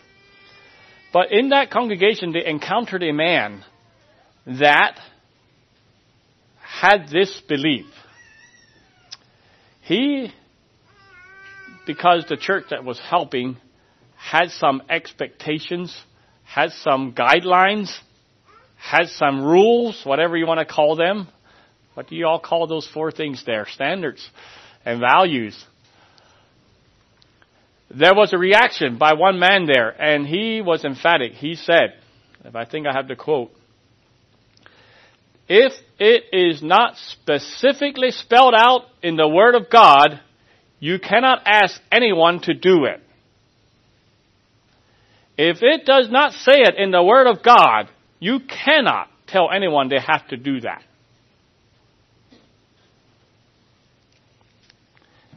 But 1.12 1.30
in 1.30 1.50
that 1.50 1.70
congregation, 1.70 2.32
they 2.32 2.46
encountered 2.46 3.02
a 3.02 3.12
man 3.12 3.64
that 4.46 4.98
had 6.58 7.08
this 7.10 7.40
belief. 7.48 7.86
He, 9.86 10.32
because 11.86 12.24
the 12.28 12.36
church 12.36 12.64
that 12.70 12.84
was 12.84 12.98
helping 12.98 13.56
had 14.16 14.50
some 14.50 14.82
expectations, 14.90 15.96
had 16.44 16.72
some 16.72 17.12
guidelines, 17.12 17.96
had 18.76 19.06
some 19.08 19.44
rules, 19.44 20.02
whatever 20.04 20.36
you 20.36 20.46
want 20.46 20.58
to 20.58 20.66
call 20.66 20.96
them, 20.96 21.28
what 21.94 22.08
do 22.08 22.16
you 22.16 22.26
all 22.26 22.40
call 22.40 22.66
those 22.66 22.88
four 22.92 23.12
things 23.12 23.44
there? 23.46 23.66
Standards 23.70 24.28
and 24.84 25.00
values. 25.00 25.64
There 27.88 28.14
was 28.14 28.32
a 28.32 28.38
reaction 28.38 28.98
by 28.98 29.12
one 29.14 29.38
man 29.38 29.66
there, 29.66 29.90
and 29.90 30.26
he 30.26 30.60
was 30.60 30.84
emphatic. 30.84 31.32
He 31.34 31.54
said, 31.54 31.94
if 32.44 32.56
I 32.56 32.64
think 32.64 32.88
I 32.88 32.92
have 32.92 33.06
the 33.06 33.14
quote, 33.14 33.52
if 35.48 35.72
it 35.98 36.24
is 36.32 36.62
not 36.62 36.96
specifically 36.96 38.10
spelled 38.10 38.54
out 38.56 38.82
in 39.02 39.16
the 39.16 39.28
Word 39.28 39.54
of 39.54 39.70
God, 39.70 40.20
you 40.80 40.98
cannot 40.98 41.42
ask 41.46 41.80
anyone 41.90 42.40
to 42.40 42.54
do 42.54 42.84
it. 42.84 43.00
If 45.38 45.58
it 45.62 45.84
does 45.84 46.08
not 46.10 46.32
say 46.32 46.60
it 46.60 46.76
in 46.76 46.90
the 46.90 47.02
Word 47.02 47.26
of 47.26 47.42
God, 47.42 47.88
you 48.18 48.40
cannot 48.40 49.08
tell 49.26 49.50
anyone 49.54 49.88
they 49.88 50.00
have 50.00 50.26
to 50.28 50.36
do 50.36 50.60
that. 50.60 50.82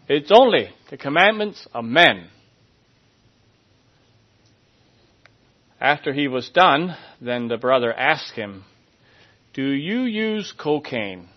It's 0.07 0.31
only 0.33 0.69
the 0.89 0.97
commandments 0.97 1.67
of 1.73 1.85
men. 1.85 2.29
After 5.79 6.11
he 6.13 6.27
was 6.27 6.49
done, 6.49 6.95
then 7.21 7.47
the 7.47 7.57
brother 7.57 7.93
asked 7.93 8.33
him, 8.33 8.63
Do 9.53 9.63
you 9.63 10.01
use 10.01 10.53
cocaine? 10.57 11.27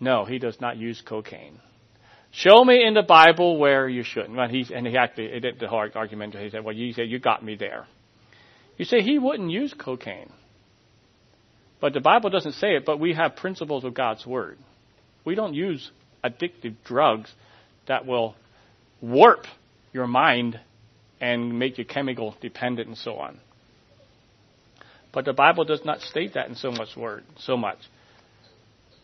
No, 0.00 0.24
he 0.24 0.38
does 0.38 0.60
not 0.60 0.76
use 0.76 1.00
cocaine. 1.00 1.60
Show 2.32 2.64
me 2.64 2.84
in 2.84 2.94
the 2.94 3.02
Bible 3.02 3.58
where 3.58 3.88
you 3.88 4.02
shouldn't. 4.02 4.34
Well, 4.34 4.48
he, 4.48 4.66
and 4.74 4.86
he 4.86 4.96
actually, 4.96 5.38
did 5.40 5.60
the 5.60 5.68
hard 5.68 5.92
argument. 5.94 6.34
He 6.34 6.50
said, 6.50 6.64
well, 6.64 6.74
you 6.74 6.92
said, 6.92 7.08
you 7.08 7.18
got 7.18 7.44
me 7.44 7.56
there. 7.56 7.86
You 8.78 8.84
say 8.84 9.02
he 9.02 9.18
wouldn't 9.18 9.50
use 9.50 9.74
cocaine. 9.74 10.32
But 11.80 11.92
the 11.92 12.00
Bible 12.00 12.30
doesn't 12.30 12.52
say 12.52 12.76
it, 12.76 12.84
but 12.86 12.98
we 12.98 13.12
have 13.14 13.36
principles 13.36 13.84
of 13.84 13.92
God's 13.92 14.26
Word. 14.26 14.58
We 15.24 15.34
don't 15.34 15.54
use 15.54 15.90
addictive 16.24 16.76
drugs 16.84 17.30
that 17.86 18.06
will 18.06 18.34
warp 19.00 19.46
your 19.92 20.06
mind 20.06 20.58
and 21.20 21.58
make 21.58 21.78
you 21.78 21.84
chemical 21.84 22.34
dependent 22.40 22.88
and 22.88 22.96
so 22.96 23.16
on. 23.16 23.38
But 25.12 25.24
the 25.24 25.32
Bible 25.32 25.64
does 25.64 25.84
not 25.84 26.00
state 26.00 26.34
that 26.34 26.48
in 26.48 26.54
so 26.54 26.70
much 26.70 26.96
word, 26.96 27.24
so 27.38 27.56
much. 27.56 27.78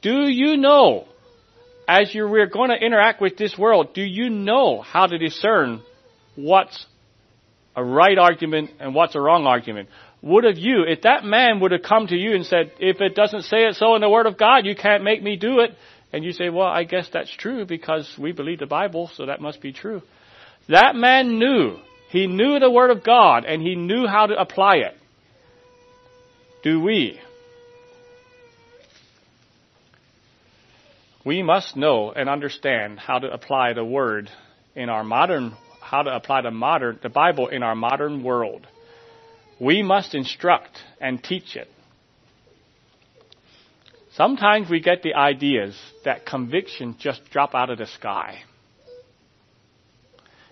Do 0.00 0.28
you 0.28 0.56
know, 0.56 1.06
as 1.86 2.14
you 2.14 2.26
we're 2.26 2.46
going 2.46 2.70
to 2.70 2.76
interact 2.76 3.20
with 3.20 3.36
this 3.36 3.58
world, 3.58 3.94
do 3.94 4.02
you 4.02 4.30
know 4.30 4.80
how 4.80 5.06
to 5.06 5.18
discern 5.18 5.82
what's 6.34 6.86
a 7.76 7.84
right 7.84 8.16
argument 8.16 8.70
and 8.80 8.94
what's 8.94 9.14
a 9.14 9.20
wrong 9.20 9.46
argument? 9.46 9.88
Would 10.22 10.44
have 10.44 10.58
you, 10.58 10.84
if 10.86 11.02
that 11.02 11.24
man 11.24 11.60
would 11.60 11.72
have 11.72 11.82
come 11.82 12.06
to 12.06 12.16
you 12.16 12.34
and 12.34 12.44
said, 12.44 12.72
if 12.80 13.00
it 13.00 13.14
doesn't 13.14 13.42
say 13.42 13.64
it 13.64 13.76
so 13.76 13.94
in 13.94 14.00
the 14.00 14.08
Word 14.08 14.26
of 14.26 14.38
God, 14.38 14.66
you 14.66 14.74
can't 14.74 15.04
make 15.04 15.22
me 15.22 15.36
do 15.36 15.60
it, 15.60 15.76
and 16.12 16.24
you 16.24 16.32
say, 16.32 16.48
well, 16.48 16.66
I 16.66 16.84
guess 16.84 17.08
that's 17.12 17.30
true 17.30 17.66
because 17.66 18.08
we 18.18 18.32
believe 18.32 18.58
the 18.58 18.66
Bible, 18.66 19.10
so 19.14 19.26
that 19.26 19.40
must 19.40 19.60
be 19.60 19.72
true. 19.72 20.02
That 20.68 20.96
man 20.96 21.38
knew. 21.38 21.76
He 22.10 22.26
knew 22.26 22.58
the 22.58 22.70
Word 22.70 22.90
of 22.90 23.04
God 23.04 23.44
and 23.44 23.60
he 23.60 23.74
knew 23.74 24.06
how 24.06 24.26
to 24.26 24.34
apply 24.34 24.76
it. 24.76 24.96
Do 26.62 26.80
we? 26.80 27.20
We 31.24 31.42
must 31.42 31.76
know 31.76 32.10
and 32.10 32.28
understand 32.28 32.98
how 32.98 33.18
to 33.18 33.30
apply 33.30 33.74
the 33.74 33.84
Word 33.84 34.30
in 34.74 34.88
our 34.88 35.04
modern, 35.04 35.54
how 35.80 36.02
to 36.02 36.14
apply 36.14 36.42
the 36.42 36.50
modern, 36.50 36.98
the 37.02 37.08
Bible 37.08 37.48
in 37.48 37.62
our 37.62 37.74
modern 37.74 38.22
world. 38.22 38.66
We 39.60 39.82
must 39.82 40.14
instruct 40.14 40.78
and 41.00 41.22
teach 41.22 41.54
it. 41.56 41.68
Sometimes 44.14 44.68
we 44.68 44.80
get 44.80 45.02
the 45.02 45.14
ideas 45.14 45.78
that 46.04 46.26
conviction 46.26 46.96
just 46.98 47.20
drop 47.30 47.54
out 47.54 47.70
of 47.70 47.78
the 47.78 47.86
sky. 47.86 48.40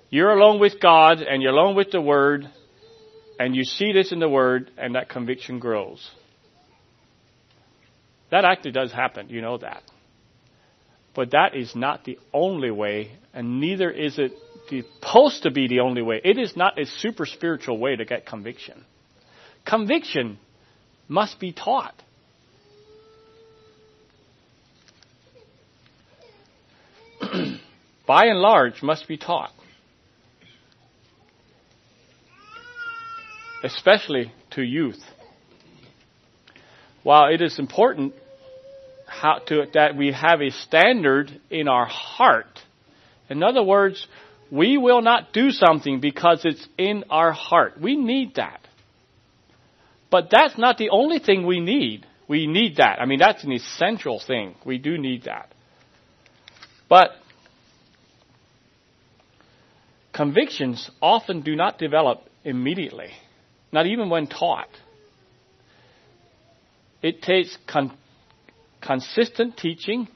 You're 0.08 0.32
alone 0.32 0.60
with 0.60 0.80
God 0.80 1.20
and 1.20 1.42
you're 1.42 1.52
alone 1.52 1.74
with 1.74 1.90
the 1.90 2.00
Word 2.00 2.48
and 3.38 3.54
you 3.54 3.64
see 3.64 3.92
this 3.92 4.12
in 4.12 4.18
the 4.18 4.28
Word 4.28 4.70
and 4.76 4.94
that 4.94 5.08
conviction 5.08 5.58
grows. 5.58 6.10
That 8.30 8.44
actually 8.44 8.72
does 8.72 8.92
happen. 8.92 9.28
You 9.28 9.40
know 9.40 9.58
that. 9.58 9.82
But 11.14 11.30
that 11.30 11.54
is 11.54 11.74
not 11.74 12.04
the 12.04 12.18
only 12.32 12.70
way 12.70 13.12
and 13.36 13.60
neither 13.60 13.90
is 13.90 14.18
it 14.18 14.32
supposed 14.68 15.42
to 15.42 15.50
be 15.50 15.68
the 15.68 15.80
only 15.80 16.02
way. 16.02 16.20
It 16.24 16.38
is 16.38 16.56
not 16.56 16.80
a 16.80 16.86
super 16.86 17.26
spiritual 17.26 17.78
way 17.78 17.96
to 17.96 18.04
get 18.04 18.26
conviction. 18.26 18.84
Conviction 19.64 20.38
must 21.06 21.38
be 21.38 21.52
taught. 21.52 22.02
by 28.06 28.26
and 28.26 28.38
large, 28.38 28.82
must 28.82 29.06
be 29.06 29.18
taught. 29.18 29.52
Especially 33.66 34.32
to 34.52 34.62
youth. 34.62 35.02
While 37.02 37.32
it 37.32 37.40
is 37.42 37.58
important 37.58 38.14
to, 39.48 39.66
that 39.74 39.96
we 39.96 40.12
have 40.12 40.40
a 40.40 40.50
standard 40.50 41.40
in 41.50 41.66
our 41.66 41.86
heart, 41.86 42.60
in 43.28 43.42
other 43.42 43.62
words, 43.62 44.06
we 44.50 44.78
will 44.78 45.02
not 45.02 45.32
do 45.32 45.50
something 45.50 46.00
because 46.00 46.42
it's 46.44 46.66
in 46.78 47.04
our 47.10 47.32
heart. 47.32 47.80
We 47.80 47.96
need 47.96 48.36
that. 48.36 48.60
But 50.10 50.28
that's 50.30 50.56
not 50.56 50.78
the 50.78 50.90
only 50.90 51.18
thing 51.18 51.46
we 51.46 51.60
need. 51.60 52.06
We 52.28 52.46
need 52.46 52.76
that. 52.76 53.00
I 53.00 53.06
mean, 53.06 53.18
that's 53.18 53.42
an 53.44 53.52
essential 53.52 54.20
thing. 54.24 54.54
We 54.64 54.78
do 54.78 54.96
need 54.98 55.24
that. 55.24 55.52
But 56.88 57.10
Convictions 60.16 60.90
often 61.02 61.42
do 61.42 61.54
not 61.54 61.78
develop 61.78 62.22
immediately, 62.42 63.10
not 63.72 63.86
even 63.86 64.08
when 64.08 64.26
taught. 64.26 64.68
It 67.02 67.22
takes 67.22 67.56
con- 67.66 67.96
consistent 68.80 69.56
teaching, 69.56 70.08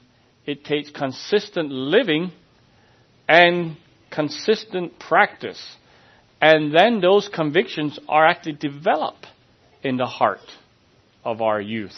it 0.45 0.65
takes 0.65 0.89
consistent 0.89 1.71
living, 1.71 2.31
and 3.27 3.77
consistent 4.09 4.99
practice. 4.99 5.61
And 6.41 6.75
then 6.75 7.01
those 7.01 7.29
convictions 7.33 7.99
are 8.09 8.25
actually 8.25 8.53
developed 8.53 9.27
in 9.83 9.97
the 9.97 10.07
heart 10.07 10.39
of 11.23 11.41
our 11.41 11.61
youth. 11.61 11.95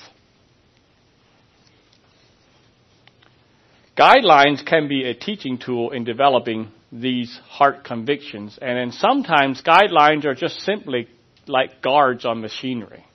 Guidelines 3.98 4.66
can 4.66 4.88
be 4.88 5.04
a 5.06 5.14
teaching 5.14 5.60
tool 5.60 5.92
in 5.92 6.04
developing 6.04 6.72
these 6.92 7.40
heart 7.48 7.84
convictions. 7.84 8.58
And 8.62 8.78
then 8.78 8.92
sometimes 8.92 9.62
guidelines 9.62 10.26
are 10.26 10.34
just 10.34 10.60
simply 10.62 11.08
like 11.48 11.82
guards 11.82 12.26
on 12.26 12.42
machinery. 12.42 13.06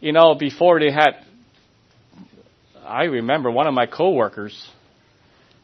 You 0.00 0.12
know, 0.12 0.34
before 0.34 0.80
they 0.80 0.90
had, 0.90 1.24
I 2.84 3.04
remember 3.04 3.50
one 3.50 3.66
of 3.66 3.74
my 3.74 3.86
coworkers 3.86 4.68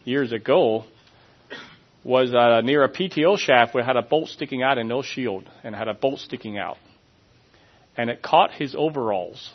years 0.05 0.33
ago 0.33 0.85
was 2.05 2.33
uh, 2.33 2.61
near 2.63 2.85
a 2.85 2.89
PTO 2.89 3.37
shaft 3.39 3.75
where 3.75 3.83
it 3.83 3.87
had 3.87 3.97
a 3.97 4.03
bolt 4.03 4.29
sticking 4.29 4.63
out 4.63 4.79
and 4.79 4.89
no 4.89 5.03
shield 5.03 5.49
and 5.65 5.75
had 5.75 5.89
a 5.89 5.95
bolt 5.95 6.21
sticking 6.21 6.57
out. 6.57 6.79
And 7.97 8.09
it 8.09 8.23
caught 8.23 8.53
his 8.53 8.77
overalls. 8.79 9.53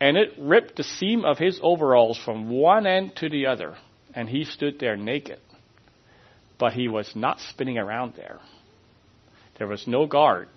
And 0.00 0.16
it 0.16 0.32
ripped 0.36 0.76
the 0.76 0.82
seam 0.82 1.24
of 1.24 1.38
his 1.38 1.60
overalls 1.62 2.18
from 2.18 2.50
one 2.50 2.86
end 2.86 3.14
to 3.16 3.28
the 3.28 3.46
other. 3.46 3.76
And 4.14 4.28
he 4.28 4.44
stood 4.44 4.80
there 4.80 4.96
naked 4.96 5.38
but 6.62 6.74
he 6.74 6.86
was 6.86 7.10
not 7.16 7.40
spinning 7.40 7.76
around 7.76 8.14
there. 8.14 8.38
There 9.62 9.68
was 9.68 9.86
no 9.86 10.06
guard. 10.08 10.48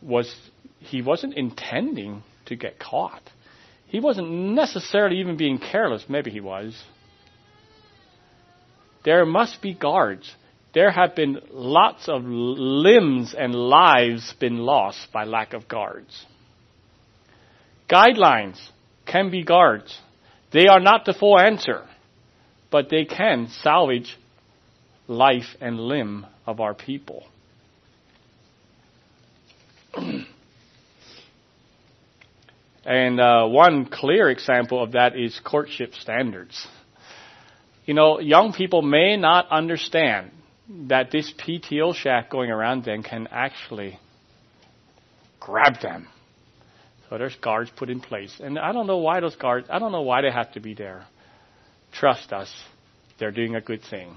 Was 0.00 0.34
he 0.78 1.02
wasn't 1.02 1.34
intending 1.34 2.22
to 2.46 2.56
get 2.56 2.78
caught. 2.78 3.20
He 3.88 4.00
wasn't 4.00 4.30
necessarily 4.30 5.20
even 5.20 5.36
being 5.36 5.58
careless. 5.58 6.02
Maybe 6.08 6.30
he 6.30 6.40
was. 6.40 6.82
There 9.04 9.26
must 9.26 9.60
be 9.60 9.74
guards. 9.74 10.34
There 10.72 10.90
have 10.90 11.14
been 11.14 11.40
lots 11.50 12.08
of 12.08 12.22
limbs 12.24 13.34
and 13.36 13.54
lives 13.54 14.32
been 14.40 14.56
lost 14.60 15.12
by 15.12 15.24
lack 15.24 15.52
of 15.52 15.68
guards. 15.68 16.24
Guidelines 17.86 18.58
can 19.04 19.30
be 19.30 19.44
guards. 19.44 19.94
They 20.54 20.68
are 20.68 20.80
not 20.80 21.04
the 21.04 21.12
full 21.12 21.38
answer, 21.38 21.86
but 22.70 22.88
they 22.88 23.04
can 23.04 23.48
salvage 23.62 24.16
life 25.06 25.54
and 25.60 25.78
limb 25.78 26.24
of 26.46 26.60
our 26.60 26.72
people. 26.72 27.26
And 32.84 33.20
uh, 33.20 33.46
one 33.46 33.86
clear 33.86 34.30
example 34.30 34.82
of 34.82 34.92
that 34.92 35.16
is 35.16 35.40
courtship 35.44 35.94
standards. 35.94 36.66
You 37.84 37.94
know, 37.94 38.20
young 38.20 38.52
people 38.52 38.82
may 38.82 39.16
not 39.16 39.48
understand 39.50 40.30
that 40.88 41.10
this 41.10 41.32
PTO 41.32 41.94
shaft 41.94 42.30
going 42.30 42.50
around 42.50 42.84
them 42.84 43.02
can 43.02 43.28
actually 43.30 43.98
grab 45.40 45.80
them. 45.80 46.08
So 47.08 47.18
there's 47.18 47.36
guards 47.36 47.70
put 47.76 47.90
in 47.90 48.00
place. 48.00 48.40
And 48.40 48.58
I 48.58 48.72
don't 48.72 48.86
know 48.86 48.98
why 48.98 49.20
those 49.20 49.36
guards, 49.36 49.68
I 49.70 49.78
don't 49.78 49.92
know 49.92 50.02
why 50.02 50.22
they 50.22 50.30
have 50.30 50.52
to 50.52 50.60
be 50.60 50.74
there. 50.74 51.06
Trust 51.92 52.32
us, 52.32 52.52
they're 53.18 53.30
doing 53.30 53.54
a 53.54 53.60
good 53.60 53.82
thing. 53.82 54.16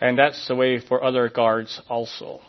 And 0.00 0.18
that's 0.18 0.46
the 0.46 0.54
way 0.54 0.78
for 0.80 1.02
other 1.02 1.28
guards 1.28 1.80
also. 1.88 2.40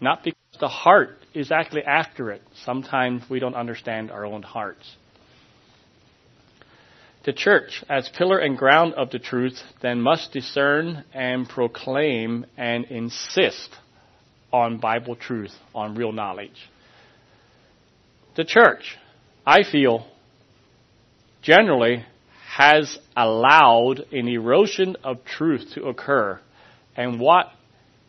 Not 0.00 0.22
because 0.22 0.60
the 0.60 0.68
heart 0.68 1.18
is 1.34 1.50
actually 1.50 1.82
after 1.84 2.30
it. 2.30 2.42
Sometimes 2.64 3.22
we 3.28 3.40
don't 3.40 3.54
understand 3.54 4.10
our 4.10 4.24
own 4.24 4.42
hearts. 4.42 4.96
The 7.24 7.32
church, 7.32 7.82
as 7.88 8.08
pillar 8.08 8.38
and 8.38 8.56
ground 8.56 8.94
of 8.94 9.10
the 9.10 9.18
truth, 9.18 9.60
then 9.82 10.00
must 10.00 10.32
discern 10.32 11.04
and 11.12 11.48
proclaim 11.48 12.46
and 12.56 12.84
insist 12.84 13.70
on 14.52 14.78
Bible 14.78 15.16
truth, 15.16 15.52
on 15.74 15.96
real 15.96 16.12
knowledge. 16.12 16.70
The 18.36 18.44
church, 18.44 18.96
I 19.44 19.64
feel, 19.64 20.06
generally 21.42 22.04
has 22.56 22.98
allowed 23.14 24.00
an 24.12 24.26
erosion 24.28 24.96
of 25.04 25.22
truth 25.26 25.72
to 25.74 25.84
occur, 25.84 26.40
and 26.96 27.20
what 27.20 27.48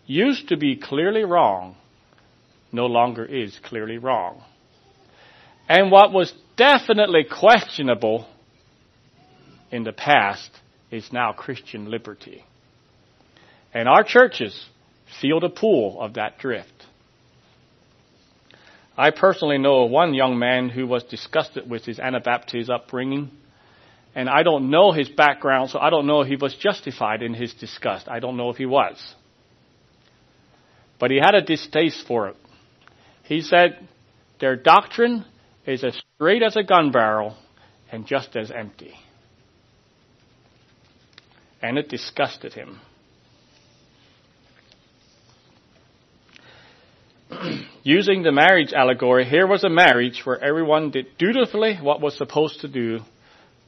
used 0.05 0.47
to 0.47 0.55
be 0.55 0.77
clearly 0.77 1.25
wrong 1.25 1.75
no 2.71 2.85
longer 2.85 3.25
is 3.25 3.59
clearly 3.65 3.97
wrong. 3.97 4.41
And 5.67 5.91
what 5.91 6.13
was 6.13 6.33
definitely 6.55 7.25
questionable 7.25 8.25
in 9.69 9.83
the 9.83 9.91
past 9.91 10.49
is 10.91 11.11
now 11.11 11.33
Christian 11.33 11.91
liberty. 11.91 12.45
And 13.73 13.89
our 13.89 14.03
churches 14.05 14.69
feel 15.19 15.41
the 15.41 15.49
pull 15.49 15.99
of 15.99 16.13
that 16.13 16.39
drift. 16.39 16.85
I 18.97 19.11
personally 19.11 19.57
know 19.57 19.83
one 19.83 20.13
young 20.13 20.39
man 20.39 20.69
who 20.69 20.87
was 20.87 21.03
disgusted 21.03 21.69
with 21.69 21.83
his 21.83 21.99
Anabaptist 21.99 22.69
upbringing 22.69 23.31
And 24.17 24.27
I 24.27 24.41
don't 24.41 24.71
know 24.71 24.91
his 24.91 25.07
background, 25.09 25.69
so 25.69 25.77
I 25.77 25.91
don't 25.91 26.07
know 26.07 26.21
if 26.21 26.27
he 26.27 26.37
was 26.37 26.55
justified 26.55 27.21
in 27.21 27.35
his 27.35 27.53
disgust. 27.53 28.09
I 28.09 28.19
don't 28.19 28.35
know 28.35 28.49
if 28.49 28.57
he 28.57 28.65
was. 28.65 28.97
But 30.99 31.11
he 31.11 31.17
had 31.17 31.35
a 31.35 31.41
distaste 31.41 32.03
for 32.07 32.29
it. 32.29 32.35
He 33.25 33.41
said, 33.41 33.87
their 34.39 34.55
doctrine 34.55 35.23
is 35.67 35.83
as 35.83 36.01
straight 36.15 36.41
as 36.41 36.55
a 36.55 36.63
gun 36.63 36.91
barrel 36.91 37.37
and 37.91 38.07
just 38.07 38.35
as 38.35 38.49
empty. 38.49 38.95
And 41.61 41.77
it 41.77 41.87
disgusted 41.87 42.53
him. 42.53 42.79
Using 47.83 48.23
the 48.23 48.31
marriage 48.31 48.73
allegory, 48.73 49.25
here 49.25 49.45
was 49.45 49.63
a 49.63 49.69
marriage 49.69 50.23
where 50.23 50.43
everyone 50.43 50.89
did 50.89 51.05
dutifully 51.19 51.75
what 51.79 52.01
was 52.01 52.17
supposed 52.17 52.61
to 52.61 52.67
do, 52.67 53.01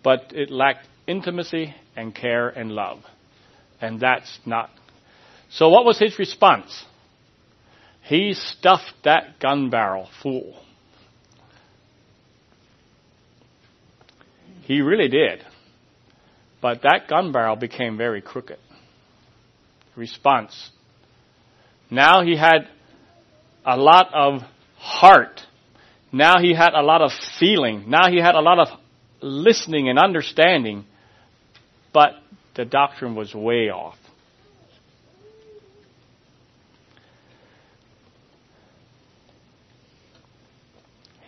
but 0.03 0.31
it 0.33 0.49
lacked 0.49 0.87
intimacy 1.07 1.75
and 1.95 2.13
care 2.13 2.49
and 2.49 2.71
love. 2.71 2.99
And 3.81 3.99
that's 3.99 4.39
not. 4.45 4.69
So 5.49 5.69
what 5.69 5.85
was 5.85 5.97
his 5.99 6.19
response? 6.19 6.85
He 8.03 8.33
stuffed 8.33 8.93
that 9.03 9.39
gun 9.39 9.69
barrel 9.69 10.09
full. 10.21 10.55
He 14.63 14.81
really 14.81 15.07
did. 15.07 15.43
But 16.61 16.81
that 16.83 17.07
gun 17.07 17.31
barrel 17.31 17.55
became 17.55 17.97
very 17.97 18.21
crooked. 18.21 18.59
Response. 19.95 20.71
Now 21.89 22.23
he 22.23 22.37
had 22.37 22.67
a 23.65 23.77
lot 23.77 24.13
of 24.13 24.41
heart. 24.77 25.41
Now 26.11 26.39
he 26.39 26.53
had 26.53 26.73
a 26.73 26.81
lot 26.81 27.01
of 27.01 27.11
feeling. 27.39 27.89
Now 27.89 28.09
he 28.09 28.17
had 28.17 28.35
a 28.35 28.41
lot 28.41 28.59
of 28.59 28.67
listening 29.21 29.89
and 29.89 29.99
understanding. 29.99 30.85
But 31.93 32.11
the 32.55 32.65
doctrine 32.65 33.15
was 33.15 33.33
way 33.33 33.69
off. 33.69 33.97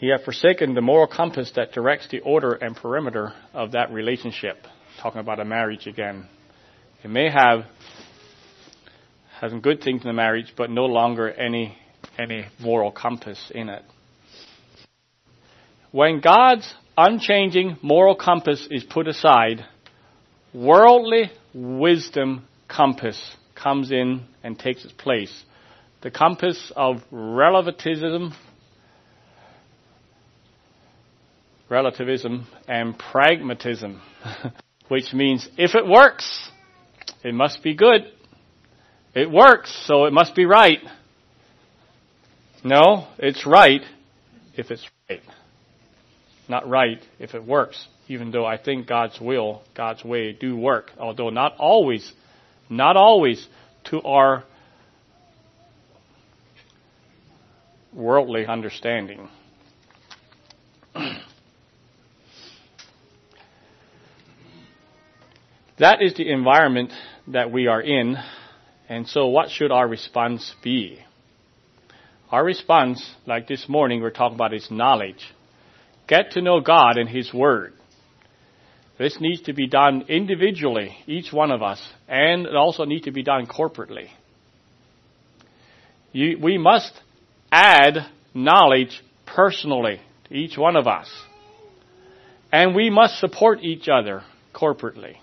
He 0.02 0.10
had 0.10 0.22
forsaken 0.26 0.74
the 0.74 0.82
moral 0.82 1.06
compass 1.06 1.52
that 1.56 1.74
directs 1.74 2.08
the 2.10 2.22
order 2.22 2.54
and 2.54 2.76
perimeter 2.76 3.34
of 3.54 3.74
that 3.74 3.92
relationship. 3.92 4.58
Talking 5.00 5.22
about 5.22 5.40
a 5.40 5.46
marriage 5.46 5.86
again. 5.86 6.28
It 7.04 7.10
may 7.10 7.30
have, 7.30 7.66
have 9.40 9.52
some 9.52 9.62
good 9.62 9.84
things 9.84 10.02
in 10.02 10.08
the 10.08 10.14
marriage, 10.14 10.54
but 10.58 10.72
no 10.72 10.86
longer 10.86 11.30
any, 11.30 11.78
any 12.18 12.48
moral 12.60 12.92
compass 12.92 13.52
in 13.54 13.70
it. 13.70 13.84
When 15.92 16.20
God's 16.20 16.74
unchanging 16.98 17.78
moral 17.82 18.16
compass 18.16 18.68
is 18.70 18.84
put 18.84 19.08
aside, 19.08 19.66
worldly 20.54 21.32
wisdom 21.54 22.48
compass 22.68 23.36
comes 23.56 23.92
in 23.92 24.22
and 24.44 24.58
takes 24.58 24.84
its 24.84 24.94
place. 24.94 25.44
The 26.02 26.12
compass 26.12 26.72
of 26.76 27.02
relativism 27.12 28.34
relativism 31.72 32.46
and 32.68 33.00
pragmatism, 33.00 34.02
which 34.90 35.14
means 35.14 35.48
if 35.58 35.74
it 35.74 35.88
works, 35.88 36.52
it 37.24 37.34
must 37.34 37.64
be 37.64 37.74
good. 37.74 38.02
It 39.16 39.32
works, 39.32 39.74
so 39.88 40.06
it 40.06 40.14
must 40.14 40.36
be 40.36 40.46
right. 40.46 40.80
No, 42.64 43.08
it's 43.18 43.46
right 43.48 43.82
if 44.56 44.70
it's 44.70 44.86
right. 45.10 45.22
Not 46.48 46.68
right 46.68 47.00
if 47.20 47.34
it 47.34 47.46
works, 47.46 47.88
even 48.08 48.32
though 48.32 48.46
I 48.46 48.58
think 48.58 48.88
God's 48.88 49.20
will, 49.20 49.62
God's 49.76 50.04
way 50.04 50.34
do 50.34 50.58
work, 50.58 50.92
although 51.00 51.30
not 51.30 51.56
always, 51.58 52.12
not 52.70 52.98
always 52.98 53.48
to 53.86 54.02
our 54.02 54.44
worldly 57.94 58.46
understanding. 58.46 59.30
That 65.82 66.04
is 66.04 66.14
the 66.14 66.32
environment 66.32 66.92
that 67.30 67.52
we 67.52 67.66
are 67.66 67.82
in. 67.82 68.16
And 68.88 69.08
so 69.08 69.30
what 69.30 69.50
should 69.50 69.72
our 69.72 69.88
response 69.88 70.54
be? 70.64 71.00
Our 72.30 72.44
response, 72.44 73.16
like 73.26 73.48
this 73.48 73.68
morning 73.68 74.00
we're 74.00 74.12
talking 74.12 74.36
about 74.36 74.54
is 74.54 74.70
knowledge. 74.70 75.34
Get 76.12 76.32
to 76.32 76.42
know 76.42 76.60
God 76.60 76.98
and 76.98 77.08
His 77.08 77.34
Word. 77.34 77.72
This 79.00 79.16
needs 79.22 79.44
to 79.44 79.54
be 79.54 79.68
done 79.68 80.04
individually, 80.10 80.94
each 81.08 81.32
one 81.32 81.52
of 81.52 81.64
us, 81.64 81.82
and 82.06 82.46
it 82.46 82.54
also 82.54 82.84
needs 82.84 83.06
to 83.06 83.12
be 83.12 83.24
done 83.24 83.48
corporately. 83.48 84.10
You, 86.12 86.38
we 86.44 86.58
must 86.58 86.92
add 87.50 88.08
knowledge 88.34 89.02
personally 89.26 90.02
to 90.26 90.34
each 90.34 90.58
one 90.58 90.76
of 90.76 90.86
us. 90.86 91.10
And 92.52 92.76
we 92.76 92.90
must 92.90 93.18
support 93.22 93.60
each 93.62 93.88
other 93.88 94.24
corporately. 94.54 95.16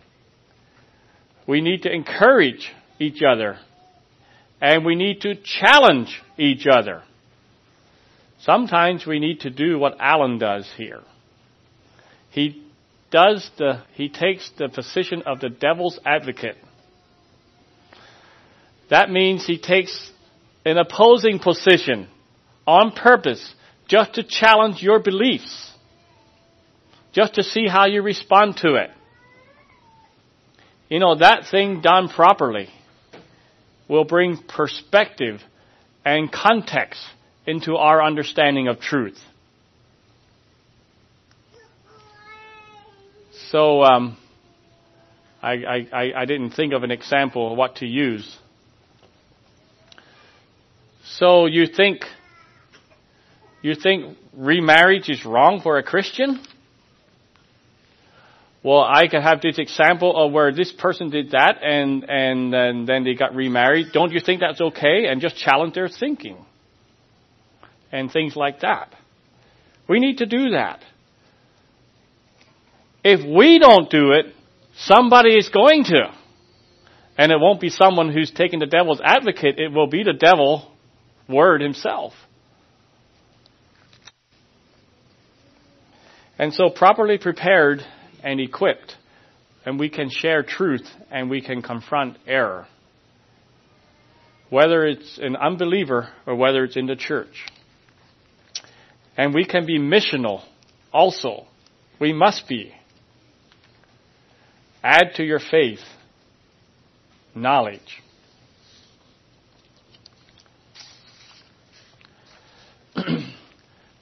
We 1.47 1.61
need 1.61 1.83
to 1.83 1.93
encourage 1.93 2.73
each 2.99 3.21
other. 3.23 3.59
And 4.59 4.87
we 4.87 4.95
need 4.95 5.21
to 5.21 5.35
challenge 5.35 6.19
each 6.39 6.67
other. 6.67 7.03
Sometimes 8.41 9.05
we 9.07 9.19
need 9.19 9.41
to 9.41 9.51
do 9.51 9.79
what 9.79 9.97
Alan 9.99 10.39
does 10.39 10.71
here. 10.77 11.03
He 12.31 12.65
does 13.11 13.51
the, 13.59 13.83
he 13.95 14.09
takes 14.09 14.51
the 14.59 14.69
position 14.69 15.23
of 15.27 15.41
the 15.41 15.49
devil's 15.49 15.99
advocate. 16.05 16.57
That 18.91 19.11
means 19.11 19.47
he 19.47 19.59
takes 19.59 20.11
an 20.65 20.79
opposing 20.79 21.39
position 21.39 22.09
on 22.67 22.93
purpose 22.93 23.55
just 23.89 24.15
to 24.15 24.23
challenge 24.23 24.83
your 24.83 25.01
beliefs. 25.01 25.73
Just 27.13 27.35
to 27.35 27.43
see 27.43 27.67
how 27.67 27.87
you 27.87 28.03
respond 28.03 28.59
to 28.59 28.75
it. 28.75 28.91
You 30.89 31.01
know, 31.01 31.17
that 31.17 31.47
thing 31.51 31.81
done 31.81 32.09
properly 32.09 32.69
will 33.89 34.05
bring 34.05 34.39
perspective 34.47 35.41
and 36.05 36.31
context 36.31 37.01
into 37.49 37.77
our 37.77 38.03
understanding 38.03 38.69
of 38.69 38.81
truth. 38.81 39.19
So, 43.51 43.83
um, 43.83 44.17
I, 45.43 45.87
I, 45.93 46.13
I 46.15 46.25
didn't 46.27 46.51
think 46.51 46.73
of 46.75 46.83
an 46.83 46.91
example 46.91 47.53
of 47.53 47.57
what 47.57 47.77
to 47.77 47.87
use. 47.87 48.37
So 51.05 51.47
you 51.47 51.67
think, 51.67 52.05
you 53.63 53.75
think 53.75 54.19
remarriage 54.35 55.09
is 55.09 55.25
wrong 55.25 55.61
for 55.63 55.79
a 55.79 55.83
Christian? 55.83 56.41
well, 58.63 58.83
I 58.83 59.09
could 59.09 59.23
have 59.23 59.41
this 59.41 59.59
example 59.59 60.15
of 60.15 60.33
where 60.33 60.53
this 60.53 60.73
person 60.73 61.11
did 61.11 61.31
that 61.31 61.63
and, 61.63 62.05
and, 62.09 62.55
and 62.55 62.87
then 62.87 63.05
they 63.05 63.15
got 63.15 63.35
remarried. 63.35 63.93
Don't 63.93 64.13
you 64.13 64.21
think 64.21 64.41
that's 64.41 64.61
okay? 64.61 65.07
And 65.07 65.21
just 65.21 65.37
challenge 65.37 65.75
their 65.75 65.89
thinking. 65.89 66.45
And 67.91 68.11
things 68.11 68.37
like 68.37 68.61
that. 68.61 68.95
We 69.89 70.01
need 70.01 70.19
to 70.19 70.27
do 70.27 70.51
that. 70.51 70.81
If 73.03 73.21
we 73.25 73.59
don't 73.59 73.91
do 73.91 74.13
it, 74.13 74.35
somebody 74.77 75.37
is 75.37 75.49
going 75.49 75.85
to. 75.85 76.13
And 77.17 77.33
it 77.33 77.41
won't 77.41 77.61
be 77.61 77.71
someone 77.71 78.13
who's 78.13 78.31
taking 78.31 78.59
the 78.59 78.67
devil's 78.67 79.01
advocate, 79.03 79.59
it 79.59 79.73
will 79.73 79.89
be 79.89 80.05
the 80.05 80.13
devil 80.13 80.71
word 81.29 81.61
himself. 81.61 82.13
And 86.39 86.55
so 86.55 86.71
properly 86.71 87.19
prepared 87.19 87.85
and 88.23 88.41
equipped, 88.41 88.97
and 89.67 89.79
we 89.79 89.89
can 89.89 90.09
share 90.09 90.43
truth 90.43 90.89
and 91.11 91.29
we 91.29 91.41
can 91.41 91.63
confront 91.63 92.17
error. 92.27 92.69
Whether 94.49 94.87
it's 94.87 95.19
an 95.19 95.37
unbeliever 95.37 96.09
or 96.27 96.37
whether 96.37 96.65
it's 96.65 96.77
in 96.77 96.87
the 96.87 96.97
church. 96.97 97.47
And 99.19 99.35
we 99.35 99.45
can 99.45 99.67
be 99.67 99.79
missional 99.81 100.43
also. 100.93 101.47
We 102.01 102.13
must 102.13 102.49
be. 102.49 102.73
Add 104.83 105.15
to 105.17 105.25
your 105.25 105.41
faith 105.41 105.81
knowledge. 107.35 108.03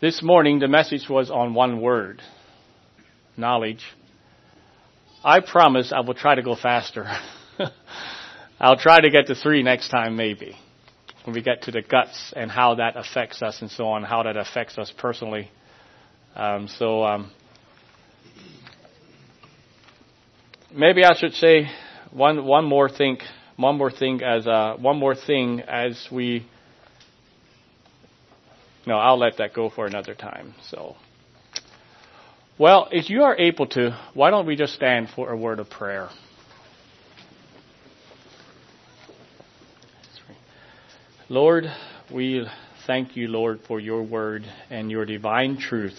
this 0.02 0.22
morning 0.22 0.58
the 0.58 0.68
message 0.68 1.08
was 1.08 1.30
on 1.30 1.54
one 1.54 1.80
word 1.80 2.20
knowledge. 3.38 3.84
I 5.24 5.40
promise 5.40 5.92
I 5.92 6.00
will 6.00 6.14
try 6.14 6.34
to 6.34 6.42
go 6.42 6.54
faster. 6.54 7.10
I'll 8.60 8.78
try 8.78 9.00
to 9.00 9.08
get 9.08 9.28
to 9.28 9.34
three 9.34 9.62
next 9.62 9.88
time 9.88 10.14
maybe. 10.16 10.56
When 11.26 11.34
we 11.34 11.42
get 11.42 11.62
to 11.62 11.72
the 11.72 11.82
guts 11.82 12.32
and 12.36 12.48
how 12.48 12.76
that 12.76 12.96
affects 12.96 13.42
us 13.42 13.60
and 13.60 13.68
so 13.68 13.88
on, 13.88 14.04
how 14.04 14.22
that 14.22 14.36
affects 14.36 14.78
us 14.78 14.92
personally. 14.96 15.50
Um, 16.36 16.68
so, 16.68 17.02
um, 17.02 17.32
maybe 20.72 21.04
I 21.04 21.16
should 21.16 21.34
say 21.34 21.68
one 22.12 22.44
one 22.44 22.64
more 22.64 22.88
thing, 22.88 23.18
one 23.56 23.76
more 23.76 23.90
thing 23.90 24.22
as 24.22 24.46
uh, 24.46 24.76
one 24.78 24.98
more 24.98 25.16
thing 25.16 25.62
as 25.62 26.06
we. 26.12 26.46
No, 28.86 28.96
I'll 28.96 29.18
let 29.18 29.38
that 29.38 29.52
go 29.52 29.68
for 29.68 29.84
another 29.86 30.14
time. 30.14 30.54
So, 30.70 30.94
well, 32.56 32.88
if 32.92 33.10
you 33.10 33.24
are 33.24 33.36
able 33.36 33.66
to, 33.68 33.98
why 34.14 34.30
don't 34.30 34.46
we 34.46 34.54
just 34.54 34.74
stand 34.74 35.08
for 35.10 35.32
a 35.32 35.36
word 35.36 35.58
of 35.58 35.68
prayer? 35.70 36.08
Lord, 41.28 41.64
we 42.14 42.46
thank 42.86 43.16
you, 43.16 43.26
Lord, 43.26 43.58
for 43.66 43.80
your 43.80 44.04
word 44.04 44.44
and 44.70 44.92
your 44.92 45.04
divine 45.04 45.58
truth, 45.58 45.98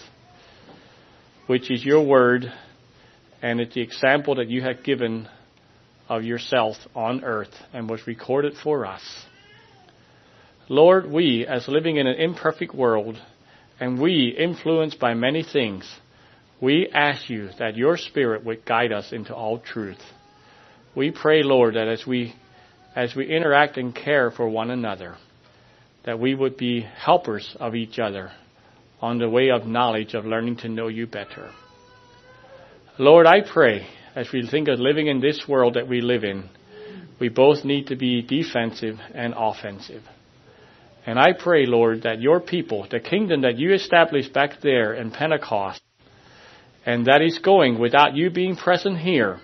which 1.46 1.70
is 1.70 1.84
your 1.84 2.02
word, 2.02 2.50
and 3.42 3.60
it's 3.60 3.74
the 3.74 3.82
example 3.82 4.36
that 4.36 4.48
you 4.48 4.62
have 4.62 4.82
given 4.84 5.28
of 6.08 6.24
yourself 6.24 6.76
on 6.94 7.24
earth 7.24 7.54
and 7.74 7.90
was 7.90 8.06
recorded 8.06 8.54
for 8.64 8.86
us. 8.86 9.02
Lord, 10.70 11.10
we, 11.10 11.46
as 11.46 11.68
living 11.68 11.98
in 11.98 12.06
an 12.06 12.18
imperfect 12.18 12.74
world, 12.74 13.20
and 13.78 14.00
we, 14.00 14.34
influenced 14.34 14.98
by 14.98 15.12
many 15.12 15.42
things, 15.42 15.86
we 16.58 16.88
ask 16.88 17.28
you 17.28 17.50
that 17.58 17.76
your 17.76 17.98
Spirit 17.98 18.46
would 18.46 18.64
guide 18.64 18.92
us 18.92 19.12
into 19.12 19.34
all 19.34 19.58
truth. 19.58 20.00
We 20.96 21.10
pray, 21.10 21.42
Lord, 21.42 21.74
that 21.74 21.86
as 21.86 22.06
we 22.06 22.34
as 22.98 23.14
we 23.14 23.30
interact 23.30 23.76
and 23.76 23.94
care 23.94 24.28
for 24.28 24.48
one 24.48 24.72
another, 24.72 25.14
that 26.04 26.18
we 26.18 26.34
would 26.34 26.56
be 26.56 26.80
helpers 26.80 27.56
of 27.60 27.76
each 27.76 28.00
other 28.00 28.32
on 29.00 29.18
the 29.18 29.30
way 29.30 29.50
of 29.50 29.64
knowledge 29.64 30.14
of 30.14 30.24
learning 30.24 30.56
to 30.56 30.68
know 30.68 30.88
you 30.88 31.06
better. 31.06 31.48
Lord, 32.98 33.24
I 33.24 33.42
pray 33.42 33.86
as 34.16 34.32
we 34.32 34.44
think 34.44 34.66
of 34.66 34.80
living 34.80 35.06
in 35.06 35.20
this 35.20 35.44
world 35.46 35.74
that 35.74 35.86
we 35.86 36.00
live 36.00 36.24
in, 36.24 36.50
we 37.20 37.28
both 37.28 37.64
need 37.64 37.86
to 37.86 37.94
be 37.94 38.20
defensive 38.20 38.98
and 39.14 39.32
offensive. 39.36 40.02
And 41.06 41.20
I 41.20 41.34
pray, 41.38 41.66
Lord, 41.66 42.02
that 42.02 42.20
your 42.20 42.40
people, 42.40 42.88
the 42.90 42.98
kingdom 42.98 43.42
that 43.42 43.58
you 43.58 43.74
established 43.74 44.32
back 44.32 44.60
there 44.60 44.94
in 44.94 45.12
Pentecost, 45.12 45.80
and 46.84 47.06
that 47.06 47.22
is 47.22 47.38
going 47.38 47.78
without 47.78 48.16
you 48.16 48.30
being 48.30 48.56
present 48.56 48.98
here, 48.98 49.38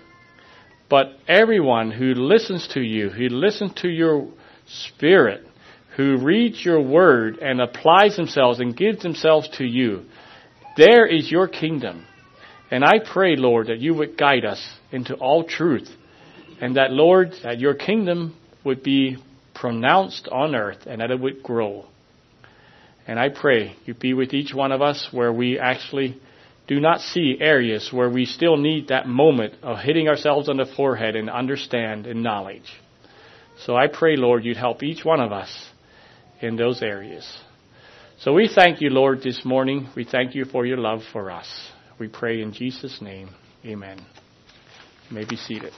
but 0.89 1.07
everyone 1.27 1.91
who 1.91 2.13
listens 2.13 2.67
to 2.69 2.81
you, 2.81 3.09
who 3.09 3.29
listens 3.29 3.73
to 3.81 3.89
your 3.89 4.27
spirit, 4.67 5.45
who 5.95 6.17
reads 6.17 6.63
your 6.63 6.81
word 6.81 7.37
and 7.37 7.61
applies 7.61 8.15
themselves 8.15 8.59
and 8.59 8.75
gives 8.75 9.01
themselves 9.01 9.47
to 9.57 9.63
you, 9.63 10.05
there 10.77 11.05
is 11.05 11.31
your 11.31 11.47
kingdom. 11.47 12.05
And 12.69 12.83
I 12.83 12.99
pray, 12.99 13.35
Lord, 13.35 13.67
that 13.67 13.79
you 13.79 13.93
would 13.93 14.17
guide 14.17 14.45
us 14.45 14.63
into 14.91 15.15
all 15.15 15.43
truth. 15.43 15.89
And 16.59 16.77
that, 16.77 16.91
Lord, 16.91 17.33
that 17.43 17.59
your 17.59 17.73
kingdom 17.73 18.35
would 18.63 18.83
be 18.83 19.17
pronounced 19.53 20.27
on 20.31 20.55
earth 20.55 20.85
and 20.85 21.01
that 21.01 21.11
it 21.11 21.19
would 21.19 21.43
grow. 21.43 21.85
And 23.07 23.19
I 23.19 23.29
pray 23.29 23.75
you 23.85 23.93
be 23.93 24.13
with 24.13 24.33
each 24.33 24.53
one 24.53 24.71
of 24.71 24.81
us 24.81 25.09
where 25.11 25.31
we 25.31 25.59
actually 25.59 26.19
do 26.67 26.79
not 26.79 26.99
see 26.99 27.37
areas 27.39 27.89
where 27.91 28.09
we 28.09 28.25
still 28.25 28.57
need 28.57 28.87
that 28.87 29.07
moment 29.07 29.53
of 29.61 29.77
hitting 29.79 30.07
ourselves 30.07 30.49
on 30.49 30.57
the 30.57 30.65
forehead 30.65 31.15
and 31.15 31.29
understand 31.29 32.07
and 32.07 32.23
knowledge. 32.23 32.71
So 33.65 33.75
I 33.75 33.87
pray, 33.87 34.15
Lord, 34.15 34.43
you'd 34.43 34.57
help 34.57 34.83
each 34.83 35.05
one 35.05 35.19
of 35.19 35.31
us 35.31 35.69
in 36.41 36.55
those 36.55 36.81
areas. 36.81 37.25
So 38.19 38.33
we 38.33 38.49
thank 38.53 38.81
you, 38.81 38.89
Lord, 38.89 39.21
this 39.21 39.45
morning. 39.45 39.89
We 39.95 40.05
thank 40.05 40.35
you 40.35 40.45
for 40.45 40.65
your 40.65 40.77
love 40.77 41.01
for 41.13 41.29
us. 41.29 41.47
We 41.99 42.07
pray 42.07 42.41
in 42.41 42.53
Jesus' 42.53 43.01
name. 43.01 43.29
Amen. 43.65 43.99
You 45.09 45.15
may 45.15 45.25
be 45.25 45.35
seated. 45.35 45.73